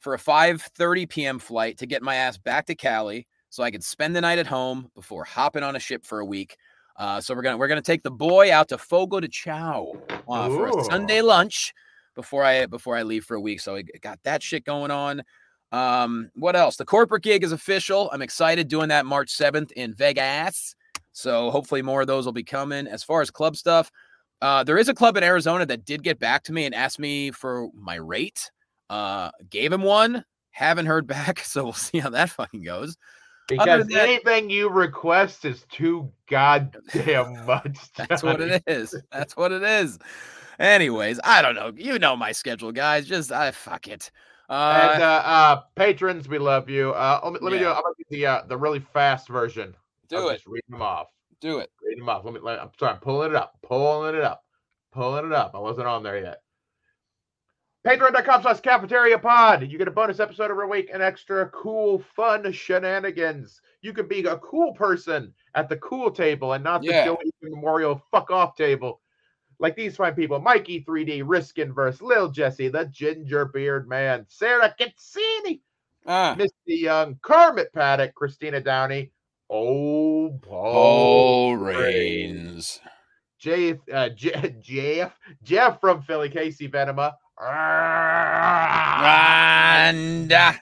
for 0.03 0.15
a 0.15 0.19
5:30 0.19 1.09
p.m. 1.09 1.39
flight 1.39 1.79
to 1.79 1.87
get 1.87 2.03
my 2.03 2.17
ass 2.17 2.37
back 2.37 2.67
to 2.67 2.75
Cali 2.75 3.27
so 3.49 3.63
I 3.63 3.71
could 3.71 3.85
spend 3.85 4.15
the 4.17 4.21
night 4.21 4.39
at 4.39 4.47
home 4.47 4.91
before 4.95 5.25
hopping 5.25 5.63
on 5.63 5.77
a 5.77 5.81
ship 5.81 6.05
for 6.05 6.21
a 6.21 6.25
week. 6.25 6.57
Uh, 6.97 7.21
so 7.21 7.35
we're 7.35 7.43
gonna 7.43 7.57
we're 7.57 7.69
gonna 7.69 7.81
take 7.81 8.03
the 8.03 8.11
boy 8.11 8.53
out 8.53 8.69
to 8.69 8.79
Fogo 8.79 9.21
de 9.21 9.29
Chao 9.29 9.93
uh, 10.29 10.49
for 10.49 10.67
a 10.67 10.85
Sunday 10.85 11.23
lunch 11.23 11.73
before 12.15 12.45
I 12.45 12.67
before 12.67 12.97
I 12.97 13.03
leave 13.05 13.25
for 13.25 13.37
a 13.37 13.41
week. 13.41 13.61
So 13.61 13.77
I 13.77 13.83
got 14.01 14.19
that 14.25 14.43
shit 14.43 14.65
going 14.65 14.91
on. 14.91 15.23
Um, 15.71 16.31
what 16.35 16.57
else? 16.57 16.77
The 16.77 16.85
corporate 16.85 17.23
gig 17.23 17.45
is 17.45 17.53
official. 17.53 18.11
I'm 18.13 18.21
excited 18.23 18.69
doing 18.69 18.89
that 18.89 19.07
March 19.07 19.33
7th 19.33 19.73
in 19.73 19.95
Vegas. 19.95 20.75
So 21.13 21.51
hopefully 21.51 21.81
more 21.81 22.03
of 22.03 22.07
those 22.07 22.27
will 22.27 22.33
be 22.33 22.45
coming. 22.45 22.87
As 22.87 23.03
far 23.03 23.23
as 23.23 23.31
club 23.31 23.57
stuff, 23.57 23.91
uh, 24.43 24.65
there 24.65 24.77
is 24.77 24.89
a 24.89 24.95
club 24.95 25.17
in 25.17 25.23
Arizona 25.23 25.65
that 25.67 25.85
did 25.85 26.03
get 26.03 26.19
back 26.19 26.43
to 26.45 26.53
me 26.53 26.67
and 26.67 26.75
asked 26.75 26.99
me 26.99 27.31
for 27.31 27.69
my 27.75 27.95
rate. 27.95 28.51
Uh, 28.93 29.31
gave 29.49 29.73
him 29.73 29.83
one. 29.83 30.23
Haven't 30.51 30.85
heard 30.85 31.07
back, 31.07 31.39
so 31.39 31.65
we'll 31.65 31.73
see 31.73 31.99
how 31.99 32.11
that 32.11 32.29
fucking 32.29 32.63
goes. 32.63 32.97
Because 33.49 33.87
that, 33.89 34.09
anything 34.09 34.51
you 34.51 34.69
request 34.69 35.47
is 35.47 35.65
too 35.71 36.13
goddamn 36.29 37.45
much. 37.47 37.79
That's 37.97 38.23
what 38.23 38.41
it 38.41 38.63
is. 38.67 38.95
That's 39.11 39.35
what 39.35 39.51
it 39.51 39.63
is. 39.63 39.99
Anyways, 40.59 41.19
I 41.25 41.41
don't 41.41 41.55
know. 41.55 41.73
You 41.75 41.99
know 41.99 42.17
my 42.17 42.33
schedule, 42.33 42.71
guys. 42.71 43.07
Just 43.07 43.33
I 43.33 43.51
fuck 43.51 43.89
it. 43.89 44.11
Uh, 44.51 44.91
and 44.93 45.03
uh, 45.03 45.23
uh, 45.25 45.61
patrons, 45.75 46.29
we 46.29 46.39
love 46.39 46.69
you. 46.69 46.91
Uh, 46.91 47.21
let 47.25 47.33
me, 47.33 47.39
let 47.41 47.53
me 47.53 47.59
do. 47.59 47.69
I'm 47.69 47.83
gonna 47.83 47.95
do 47.97 48.05
the 48.11 48.27
uh, 48.27 48.43
the 48.47 48.59
really 48.59 48.81
fast 48.81 49.29
version. 49.29 49.75
Do 50.09 50.29
it. 50.29 50.35
Just 50.35 50.47
reading 50.47 50.69
them 50.69 50.83
off. 50.83 51.07
Do 51.41 51.61
it. 51.61 51.71
Read 51.83 51.99
them 51.99 52.11
off. 52.11 52.27
Let 52.27 52.35
me. 52.35 52.41
Let, 52.41 52.61
I'm 52.61 52.71
sorry. 52.79 52.93
I'm 52.93 53.01
pulling 53.01 53.31
it 53.31 53.37
up. 53.37 53.59
Pulling 53.63 54.15
it 54.15 54.23
up. 54.23 54.45
Pulling 54.93 55.25
it 55.25 55.33
up. 55.33 55.53
I 55.55 55.59
wasn't 55.59 55.87
on 55.87 56.03
there 56.03 56.23
yet. 56.23 56.42
Patreon.com 57.87 58.43
slash 58.43 58.61
cafeteria 58.61 59.19
pod. 59.19 59.69
You 59.69 59.77
get 59.77 59.89
a 59.89 59.93
bonus 59.93 60.21
episode 60.21 60.51
every 60.51 60.69
week 60.69 60.91
and 60.93 61.03
extra 61.03 61.49
cool, 61.49 61.99
fun 62.15 62.53
shenanigans. 62.53 63.61
You 63.81 63.93
could 63.93 64.09
be 64.09 64.21
a 64.25 64.39
cool 64.39 64.73
person 64.73 65.35
at 65.57 65.69
the 65.69 65.77
cool 65.79 66.11
table 66.13 66.53
and 66.53 66.63
not 66.63 66.83
the 66.83 66.89
yeah. 66.89 67.05
Joey 67.07 67.33
Memorial 67.43 68.01
fuck 68.13 68.31
off 68.31 68.55
table. 68.55 69.01
Like 69.59 69.75
these 69.75 69.97
fine 69.97 70.15
people 70.15 70.41
Mikey 70.41 70.85
3D, 70.85 71.23
Risk 71.27 71.59
Inverse, 71.59 72.01
Lil 72.01 72.31
Jesse, 72.31 72.69
the 72.69 72.85
Ginger 72.87 73.47
Beard 73.47 73.89
Man, 73.89 74.27
Sarah 74.29 74.75
Cassini, 74.79 75.61
ah. 76.07 76.37
Misty 76.39 76.77
Young, 76.77 77.19
Kermit 77.21 77.73
Paddock, 77.73 78.15
Christina 78.15 78.61
Downey, 78.61 79.11
Oh, 79.55 80.31
Paul, 80.41 80.73
Paul 80.73 81.57
Reigns. 81.57 82.81
Jeff, 83.39 83.77
uh, 83.93 84.09
Jeff, 84.61 85.13
Jeff 85.43 85.81
from 85.81 86.01
Philly, 86.01 86.31
Casey 86.31 86.69
Venema, 86.69 87.13
and 89.85 90.33
uh, 90.33 90.53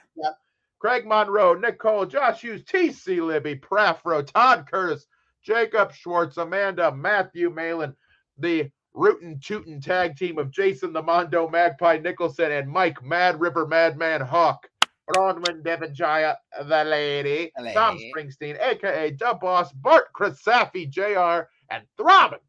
Craig 0.79 1.05
Monroe, 1.05 1.53
Nicole, 1.53 2.05
Josh 2.05 2.41
Hughes, 2.41 2.63
TC 2.63 3.25
Libby, 3.25 3.55
Prafro, 3.55 4.25
Todd 4.25 4.67
Curtis, 4.69 5.05
Jacob 5.43 5.93
Schwartz, 5.93 6.37
Amanda, 6.37 6.91
Matthew 6.91 7.49
Malin, 7.49 7.95
the 8.37 8.71
Rootin' 8.93 9.39
Tootin' 9.39 9.79
tag 9.79 10.17
team 10.17 10.37
of 10.37 10.51
Jason 10.51 10.91
the 10.91 11.01
Mondo 11.01 11.47
Magpie 11.47 11.97
Nicholson 11.99 12.51
and 12.51 12.69
Mike 12.69 13.03
Mad 13.03 13.39
River 13.39 13.67
Madman 13.67 14.21
Hawk. 14.21 14.67
Bronwyn 15.09 15.63
Devonshire, 15.63 16.35
the 16.63 16.83
lady, 16.83 17.51
lady, 17.59 17.73
Tom 17.73 17.97
Springsteen, 17.97 18.59
aka 18.61 19.11
Dub 19.11 19.41
Boss, 19.41 19.71
Bart 19.73 20.05
Krasafi, 20.13 20.89
JR, 20.89 21.47
and 21.69 21.83
Throbbing. 21.97 22.39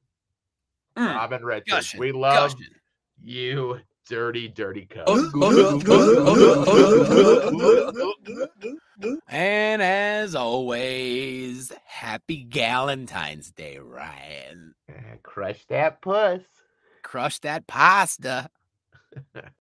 Mm. 0.97 1.15
Robin 1.15 1.45
Richards. 1.45 1.95
we 1.99 2.13
love 2.13 2.55
Gushin. 2.55 2.69
you, 3.23 3.81
dirty, 4.13 4.47
dirty 4.47 4.87
cunt. 4.87 5.09
and 9.29 9.81
as 9.81 10.35
always, 10.35 11.73
happy 11.87 12.47
Valentine's 12.47 13.51
Day, 13.53 13.79
Ryan. 13.79 14.75
Crush 15.23 15.65
that 15.71 16.03
puss. 16.03 16.43
Crush 17.03 17.39
that 17.39 17.67
pasta. 17.67 18.51